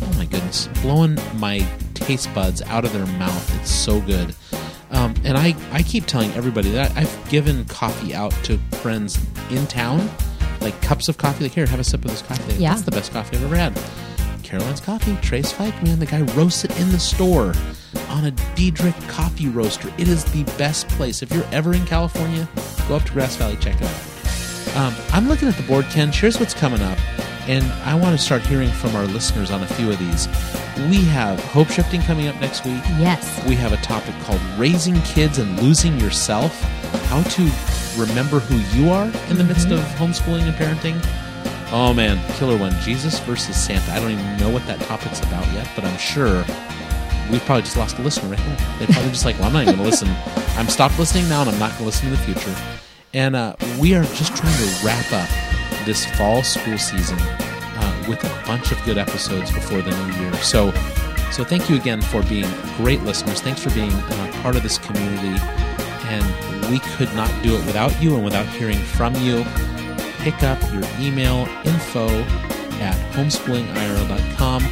Oh 0.02 0.14
my 0.18 0.26
goodness, 0.26 0.68
blowing 0.82 1.18
my 1.36 1.66
taste 1.94 2.34
buds 2.36 2.62
out 2.64 2.84
of 2.84 2.92
their 2.94 3.06
mouth. 3.18 3.62
It's 3.62 3.72
so 3.72 4.02
good. 4.02 4.36
Um, 4.92 5.16
and 5.24 5.38
I, 5.38 5.56
I 5.72 5.82
keep 5.84 6.06
telling 6.06 6.32
everybody 6.34 6.70
that 6.72 6.96
I've 6.96 7.30
given 7.30 7.66
coffee 7.66 8.14
out 8.14 8.32
to 8.44 8.58
friends 8.82 9.18
in 9.50 9.66
town, 9.68 10.10
like 10.62 10.80
cups 10.82 11.08
of 11.08 11.18
coffee. 11.18 11.46
Like, 11.46 11.54
here, 11.54 11.66
have 11.66 11.80
a 11.80 11.84
sip 11.84 12.04
of 12.06 12.12
this 12.12 12.22
coffee. 12.22 12.56
Yeah. 12.56 12.72
That's 12.72 12.84
the 12.84 12.92
best 12.92 13.12
coffee 13.12 13.38
I've 13.38 13.44
ever 13.44 13.56
had. 13.56 13.74
Caroline's 14.46 14.80
Coffee, 14.80 15.18
Trace 15.24 15.52
Fike, 15.52 15.82
man, 15.82 15.98
the 15.98 16.06
guy 16.06 16.22
roasts 16.22 16.64
it 16.64 16.80
in 16.80 16.92
the 16.92 17.00
store 17.00 17.52
on 18.10 18.26
a 18.26 18.32
Diedrich 18.56 18.96
coffee 19.08 19.50
roaster. 19.50 19.92
It 19.98 20.08
is 20.08 20.24
the 20.26 20.44
best 20.58 20.88
place. 20.90 21.24
If 21.24 21.34
you're 21.34 21.48
ever 21.52 21.74
in 21.74 21.84
California, 21.86 22.48
go 22.88 22.96
up 22.96 23.04
to 23.04 23.12
Grass 23.12 23.36
Valley, 23.38 23.58
check 23.58 23.76
it 23.82 23.88
out. 23.88 24.78
Um, 24.78 24.96
I'm 25.14 25.28
looking 25.28 25.48
at 25.48 25.56
the 25.56 25.64
board, 25.64 25.86
Ken. 25.86 26.12
Here's 26.12 26.40
what's 26.40 26.54
coming 26.54 26.82
up. 26.82 26.98
And 27.48 27.66
I 27.84 27.96
want 27.96 28.18
to 28.18 28.24
start 28.24 28.44
hearing 28.44 28.70
from 28.70 28.96
our 28.96 29.06
listeners 29.06 29.50
on 29.50 29.64
a 29.64 29.68
few 29.68 29.92
of 29.92 29.98
these. 29.98 30.28
We 30.90 31.04
have 31.06 31.44
Hope 31.46 31.70
Shifting 31.70 32.02
coming 32.04 32.28
up 32.28 32.40
next 32.40 32.66
week. 32.66 32.82
Yes. 33.00 33.44
We 33.48 33.56
have 33.56 33.74
a 33.74 33.78
topic 33.78 34.14
called 34.26 34.42
Raising 34.58 35.02
Kids 35.02 35.40
and 35.40 35.60
Losing 35.60 36.00
Yourself 36.00 36.60
How 37.10 37.24
to 37.24 37.52
Remember 37.98 38.40
Who 38.40 38.58
You 38.78 38.92
Are 38.92 39.06
in 39.30 39.38
the 39.38 39.44
midst 39.44 39.72
of 39.72 39.80
homeschooling 39.98 40.44
and 40.44 40.54
parenting. 40.56 41.25
Oh 41.78 41.94
man, 41.94 42.18
killer 42.36 42.56
one 42.56 42.72
Jesus 42.80 43.20
versus 43.20 43.62
Santa. 43.62 43.92
I 43.92 44.00
don't 44.00 44.12
even 44.12 44.38
know 44.38 44.50
what 44.50 44.66
that 44.66 44.80
topic's 44.80 45.20
about 45.20 45.46
yet, 45.52 45.70
but 45.76 45.84
I'm 45.84 45.98
sure 45.98 46.46
we've 47.30 47.44
probably 47.44 47.64
just 47.64 47.76
lost 47.76 48.00
a 48.00 48.02
listener 48.02 48.30
right 48.30 48.40
there. 48.40 48.78
They're 48.80 48.88
probably 48.88 49.12
just 49.12 49.26
like, 49.26 49.38
well, 49.40 49.48
I'm 49.48 49.54
not 49.54 49.64
even 49.64 49.76
going 49.76 49.84
to 49.84 49.92
listen. 49.92 50.08
I'm 50.58 50.70
stopped 50.70 50.98
listening 50.98 51.28
now 51.28 51.42
and 51.42 51.50
I'm 51.50 51.60
not 51.60 51.72
going 51.72 51.80
to 51.80 51.84
listen 51.84 52.08
in 52.08 52.14
the 52.14 52.20
future. 52.20 52.56
And 53.14 53.36
uh, 53.36 53.58
we 53.78 53.94
are 53.94 54.06
just 54.06 54.34
trying 54.38 54.56
to 54.56 54.86
wrap 54.86 55.12
up 55.12 55.28
this 55.86 56.06
fall 56.16 56.44
school 56.44 56.78
season 56.78 57.18
uh, 57.20 58.06
with 58.08 58.24
a 58.24 58.46
bunch 58.48 58.72
of 58.72 58.82
good 58.86 58.98
episodes 58.98 59.52
before 59.52 59.82
the 59.82 59.92
new 59.92 60.14
year. 60.22 60.34
So, 60.36 60.72
so 61.30 61.44
thank 61.44 61.70
you 61.70 61.76
again 61.76 62.02
for 62.02 62.24
being 62.24 62.50
great 62.78 63.02
listeners. 63.02 63.42
Thanks 63.42 63.62
for 63.62 63.70
being 63.72 63.92
uh, 63.92 64.40
part 64.42 64.56
of 64.56 64.64
this 64.64 64.78
community. 64.78 65.44
And 66.06 66.72
we 66.72 66.80
could 66.96 67.14
not 67.16 67.30
do 67.44 67.54
it 67.54 67.66
without 67.66 68.02
you 68.02 68.16
and 68.16 68.24
without 68.24 68.46
hearing 68.46 68.78
from 68.78 69.14
you. 69.16 69.44
Pick 70.26 70.42
up 70.42 70.60
your 70.74 70.82
email 71.00 71.48
info 71.66 72.08
at 72.80 72.96
homeschoolingirl.com. 73.14 74.64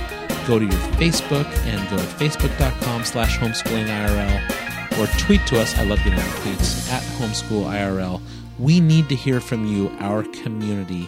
Go 0.47 0.57
to 0.57 0.65
your 0.65 0.81
Facebook 0.97 1.45
and 1.67 1.89
go 1.91 1.97
to 1.97 2.03
facebook.com 2.03 3.03
slash 3.05 3.37
homeschoolingirl 3.37 4.97
or 4.99 5.05
tweet 5.19 5.45
to 5.45 5.61
us. 5.61 5.77
I 5.77 5.83
love 5.83 5.99
getting 5.99 6.15
our 6.17 6.25
tweets 6.37 6.89
at 6.91 7.03
homeschoolirl. 7.19 8.19
We 8.57 8.79
need 8.79 9.09
to 9.09 9.15
hear 9.15 9.39
from 9.39 9.67
you, 9.67 9.95
our 9.99 10.23
community, 10.23 11.07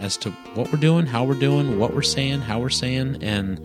as 0.00 0.16
to 0.16 0.32
what 0.54 0.72
we're 0.72 0.80
doing, 0.80 1.06
how 1.06 1.22
we're 1.22 1.34
doing, 1.38 1.78
what 1.78 1.94
we're 1.94 2.02
saying, 2.02 2.40
how 2.40 2.58
we're 2.58 2.70
saying, 2.70 3.22
and 3.22 3.64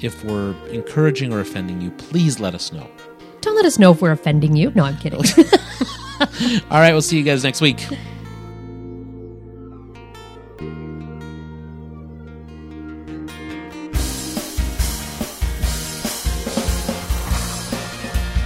if 0.00 0.24
we're 0.24 0.56
encouraging 0.70 1.32
or 1.32 1.38
offending 1.38 1.80
you, 1.80 1.92
please 1.92 2.40
let 2.40 2.52
us 2.52 2.72
know. 2.72 2.90
Don't 3.42 3.54
let 3.54 3.64
us 3.64 3.78
know 3.78 3.92
if 3.92 4.02
we're 4.02 4.10
offending 4.10 4.56
you. 4.56 4.72
No, 4.74 4.82
I'm 4.82 4.96
kidding. 4.96 5.20
All 6.68 6.80
right, 6.80 6.90
we'll 6.90 7.00
see 7.00 7.16
you 7.16 7.22
guys 7.22 7.44
next 7.44 7.60
week. 7.60 7.86